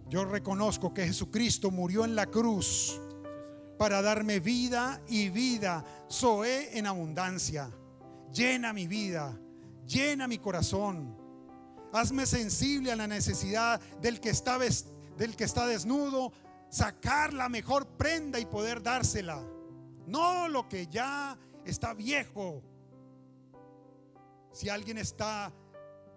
Yo 0.08 0.24
reconozco 0.24 0.94
que 0.94 1.06
Jesucristo 1.06 1.70
murió 1.70 2.04
en 2.04 2.14
la 2.14 2.26
cruz 2.26 3.00
para 3.76 4.02
darme 4.02 4.38
vida 4.38 5.02
y 5.08 5.30
vida. 5.30 5.84
Zoé 6.10 6.78
en 6.78 6.86
abundancia. 6.86 7.70
Llena 8.32 8.72
mi 8.72 8.86
vida, 8.86 9.38
llena 9.86 10.28
mi 10.28 10.38
corazón. 10.38 11.16
Hazme 11.92 12.26
sensible 12.26 12.92
a 12.92 12.96
la 12.96 13.06
necesidad 13.06 13.80
del 14.00 14.20
que 14.20 14.30
está, 14.30 14.58
del 14.58 15.36
que 15.36 15.44
está 15.44 15.66
desnudo, 15.66 16.32
sacar 16.68 17.32
la 17.32 17.48
mejor 17.48 17.86
prenda 17.86 18.38
y 18.38 18.46
poder 18.46 18.82
dársela. 18.82 19.42
No 20.06 20.48
lo 20.48 20.68
que 20.68 20.86
ya 20.86 21.36
está 21.64 21.94
viejo. 21.94 22.62
Si 24.52 24.68
alguien 24.68 24.98
está 24.98 25.52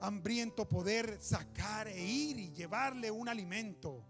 hambriento 0.02 0.68
poder 0.68 1.22
sacar 1.22 1.88
e 1.88 2.02
ir 2.02 2.40
y 2.40 2.52
llevarle 2.52 3.12
un 3.12 3.28
alimento. 3.30 4.06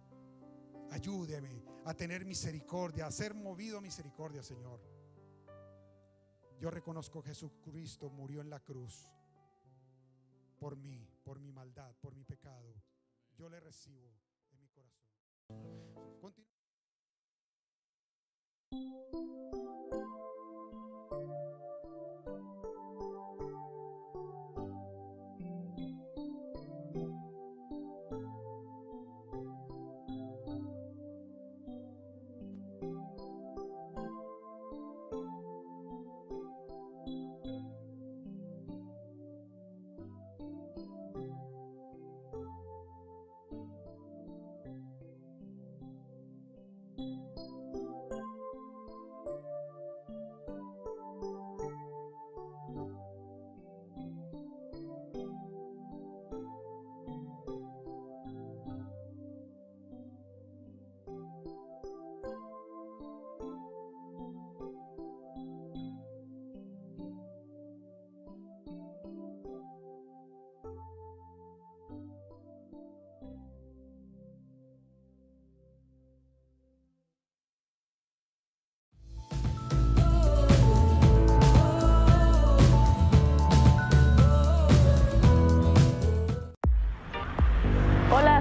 Ayúdeme 0.92 1.64
a 1.86 1.94
tener 1.94 2.26
misericordia, 2.26 3.08
a 3.08 3.12
ser 3.12 3.34
movido 3.34 3.78
a 3.78 3.82
misericordia, 3.82 4.44
Señor. 4.44 4.82
Yo 6.60 6.70
reconozco 6.70 7.22
que 7.22 7.30
Jesucristo 7.30 8.10
murió 8.10 8.42
en 8.42 8.50
la 8.50 8.60
cruz 8.60 9.08
por 10.60 10.76
mí, 10.76 11.08
por 11.24 11.40
mi 11.40 11.52
maldad, 11.52 11.96
por 12.02 12.16
mi 12.16 12.26
pecado. 12.26 12.76
Yo 13.38 13.48
le 13.50 13.60
recibo 13.60 14.12
en 14.52 14.60
mi 14.60 14.68
corazón. 14.68 15.10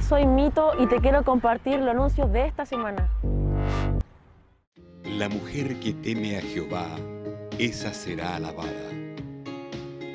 Soy 0.09 0.27
Mito 0.27 0.73
y 0.79 0.87
te 0.87 1.01
quiero 1.01 1.23
compartir 1.23 1.79
los 1.81 1.89
anuncios 1.89 2.33
de 2.33 2.47
esta 2.47 2.65
semana. 2.65 3.11
La 5.05 5.29
mujer 5.29 5.79
que 5.81 5.93
teme 5.93 6.39
a 6.39 6.41
Jehová, 6.41 6.89
esa 7.59 7.93
será 7.93 8.37
alabada. 8.37 8.73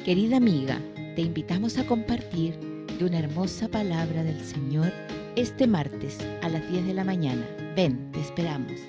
Querida 0.04 0.38
amiga, 0.38 0.80
te 1.16 1.22
invitamos 1.22 1.78
a 1.78 1.86
compartir 1.86 2.58
de 2.98 3.06
una 3.06 3.20
hermosa 3.20 3.68
palabra 3.68 4.24
del 4.24 4.44
Señor 4.44 4.92
este 5.36 5.68
martes 5.68 6.18
a 6.42 6.50
las 6.50 6.68
10 6.72 6.88
de 6.88 6.94
la 6.96 7.04
mañana. 7.04 7.46
Ven, 7.76 8.12
te 8.12 8.20
esperamos. 8.20 8.80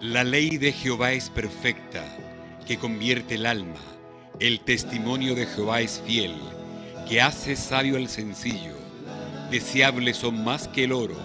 La 0.00 0.24
ley 0.24 0.58
de 0.58 0.72
Jehová 0.72 1.12
es 1.12 1.30
perfecta, 1.30 2.02
que 2.66 2.78
convierte 2.78 3.36
el 3.36 3.46
alma. 3.46 3.80
El 4.40 4.60
testimonio 4.60 5.34
de 5.36 5.46
Jehová 5.46 5.80
es 5.80 6.02
fiel, 6.04 6.34
que 7.08 7.20
hace 7.20 7.56
sabio 7.56 7.96
al 7.96 8.08
sencillo. 8.08 8.74
Deseables 9.50 10.16
son 10.16 10.42
más 10.42 10.68
que 10.68 10.84
el 10.84 10.92
oro, 10.92 11.16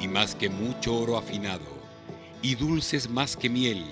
y 0.00 0.08
más 0.08 0.34
que 0.34 0.48
mucho 0.48 0.96
oro 0.96 1.16
afinado, 1.16 1.64
y 2.42 2.54
dulces 2.54 3.08
más 3.08 3.36
que 3.36 3.48
miel, 3.48 3.84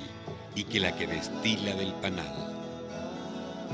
y 0.54 0.64
que 0.64 0.80
la 0.80 0.96
que 0.96 1.06
destila 1.06 1.74
del 1.74 1.92
panal. 1.94 2.32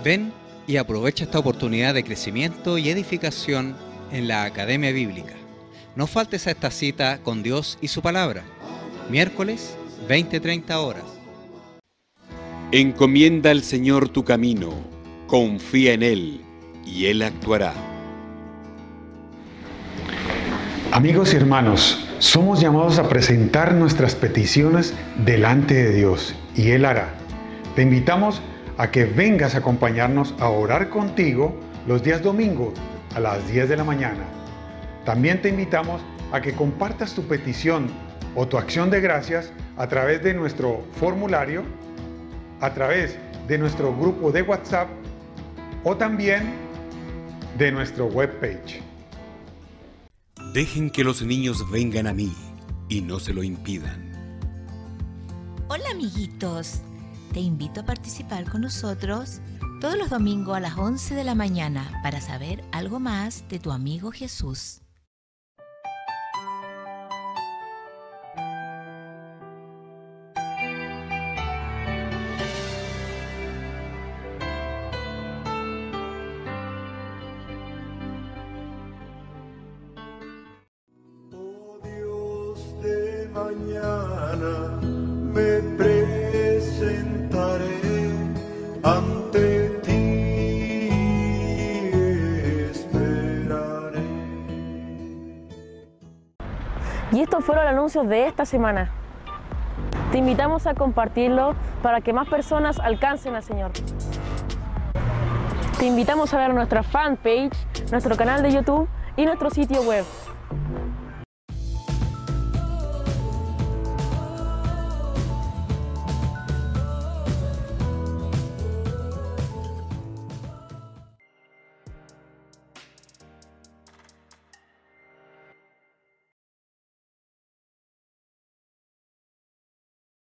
Ven 0.04 0.32
y 0.66 0.76
aprovecha 0.76 1.24
esta 1.24 1.38
oportunidad 1.38 1.94
de 1.94 2.04
crecimiento 2.04 2.78
y 2.78 2.88
edificación 2.90 3.76
en 4.12 4.28
la 4.28 4.44
Academia 4.44 4.92
Bíblica. 4.92 5.34
No 5.96 6.06
faltes 6.06 6.46
a 6.46 6.52
esta 6.52 6.70
cita 6.70 7.18
con 7.22 7.42
Dios 7.42 7.78
y 7.80 7.88
su 7.88 8.02
palabra. 8.02 8.44
Miércoles, 9.10 9.76
20-30 10.08 10.74
horas. 10.76 11.04
Encomienda 12.70 13.50
al 13.50 13.62
Señor 13.62 14.10
tu 14.10 14.24
camino, 14.24 14.70
confía 15.26 15.94
en 15.94 16.02
Él, 16.02 16.40
y 16.84 17.06
Él 17.06 17.22
actuará. 17.22 17.72
Amigos 20.92 21.34
y 21.34 21.36
hermanos, 21.36 22.08
somos 22.18 22.60
llamados 22.60 22.98
a 22.98 23.08
presentar 23.08 23.74
nuestras 23.74 24.14
peticiones 24.14 24.94
delante 25.24 25.74
de 25.74 25.92
Dios 25.92 26.34
y 26.56 26.70
Él 26.70 26.84
hará. 26.84 27.10
Te 27.76 27.82
invitamos 27.82 28.42
a 28.78 28.90
que 28.90 29.04
vengas 29.04 29.54
a 29.54 29.58
acompañarnos 29.58 30.34
a 30.40 30.48
orar 30.48 30.88
contigo 30.88 31.54
los 31.86 32.02
días 32.02 32.22
domingos 32.22 32.74
a 33.14 33.20
las 33.20 33.46
10 33.48 33.68
de 33.68 33.76
la 33.76 33.84
mañana. 33.84 34.24
También 35.04 35.42
te 35.42 35.48
invitamos 35.48 36.00
a 36.32 36.40
que 36.40 36.52
compartas 36.52 37.14
tu 37.14 37.22
petición 37.22 37.88
o 38.34 38.46
tu 38.46 38.58
acción 38.58 38.90
de 38.90 39.00
gracias 39.00 39.52
a 39.76 39.88
través 39.88 40.22
de 40.22 40.34
nuestro 40.34 40.84
formulario, 41.00 41.62
a 42.60 42.72
través 42.74 43.16
de 43.46 43.58
nuestro 43.58 43.94
grupo 43.96 44.30
de 44.30 44.42
WhatsApp 44.42 44.88
o 45.84 45.96
también 45.96 46.67
de 47.56 47.72
nuestro 47.72 48.06
webpage. 48.06 48.82
Dejen 50.52 50.90
que 50.90 51.04
los 51.04 51.22
niños 51.22 51.70
vengan 51.70 52.06
a 52.06 52.12
mí 52.12 52.32
y 52.88 53.00
no 53.00 53.20
se 53.20 53.32
lo 53.32 53.42
impidan. 53.42 54.08
Hola 55.68 55.90
amiguitos, 55.92 56.80
te 57.32 57.40
invito 57.40 57.80
a 57.80 57.84
participar 57.84 58.50
con 58.50 58.62
nosotros 58.62 59.40
todos 59.80 59.96
los 59.96 60.10
domingos 60.10 60.56
a 60.56 60.60
las 60.60 60.76
11 60.76 61.14
de 61.14 61.24
la 61.24 61.34
mañana 61.34 62.00
para 62.02 62.20
saber 62.20 62.64
algo 62.72 62.98
más 62.98 63.48
de 63.48 63.58
tu 63.58 63.70
amigo 63.70 64.10
Jesús. 64.10 64.80
Anuncios 97.88 98.08
de 98.08 98.26
esta 98.26 98.44
semana. 98.44 98.90
Te 100.12 100.18
invitamos 100.18 100.66
a 100.66 100.74
compartirlo 100.74 101.54
para 101.82 102.02
que 102.02 102.12
más 102.12 102.28
personas 102.28 102.78
alcancen 102.78 103.34
al 103.34 103.42
Señor. 103.42 103.70
Te 105.78 105.86
invitamos 105.86 106.34
a 106.34 106.38
ver 106.38 106.52
nuestra 106.52 106.82
fanpage, 106.82 107.56
nuestro 107.90 108.14
canal 108.14 108.42
de 108.42 108.50
YouTube 108.50 108.86
y 109.16 109.24
nuestro 109.24 109.48
sitio 109.48 109.80
web. 109.84 110.04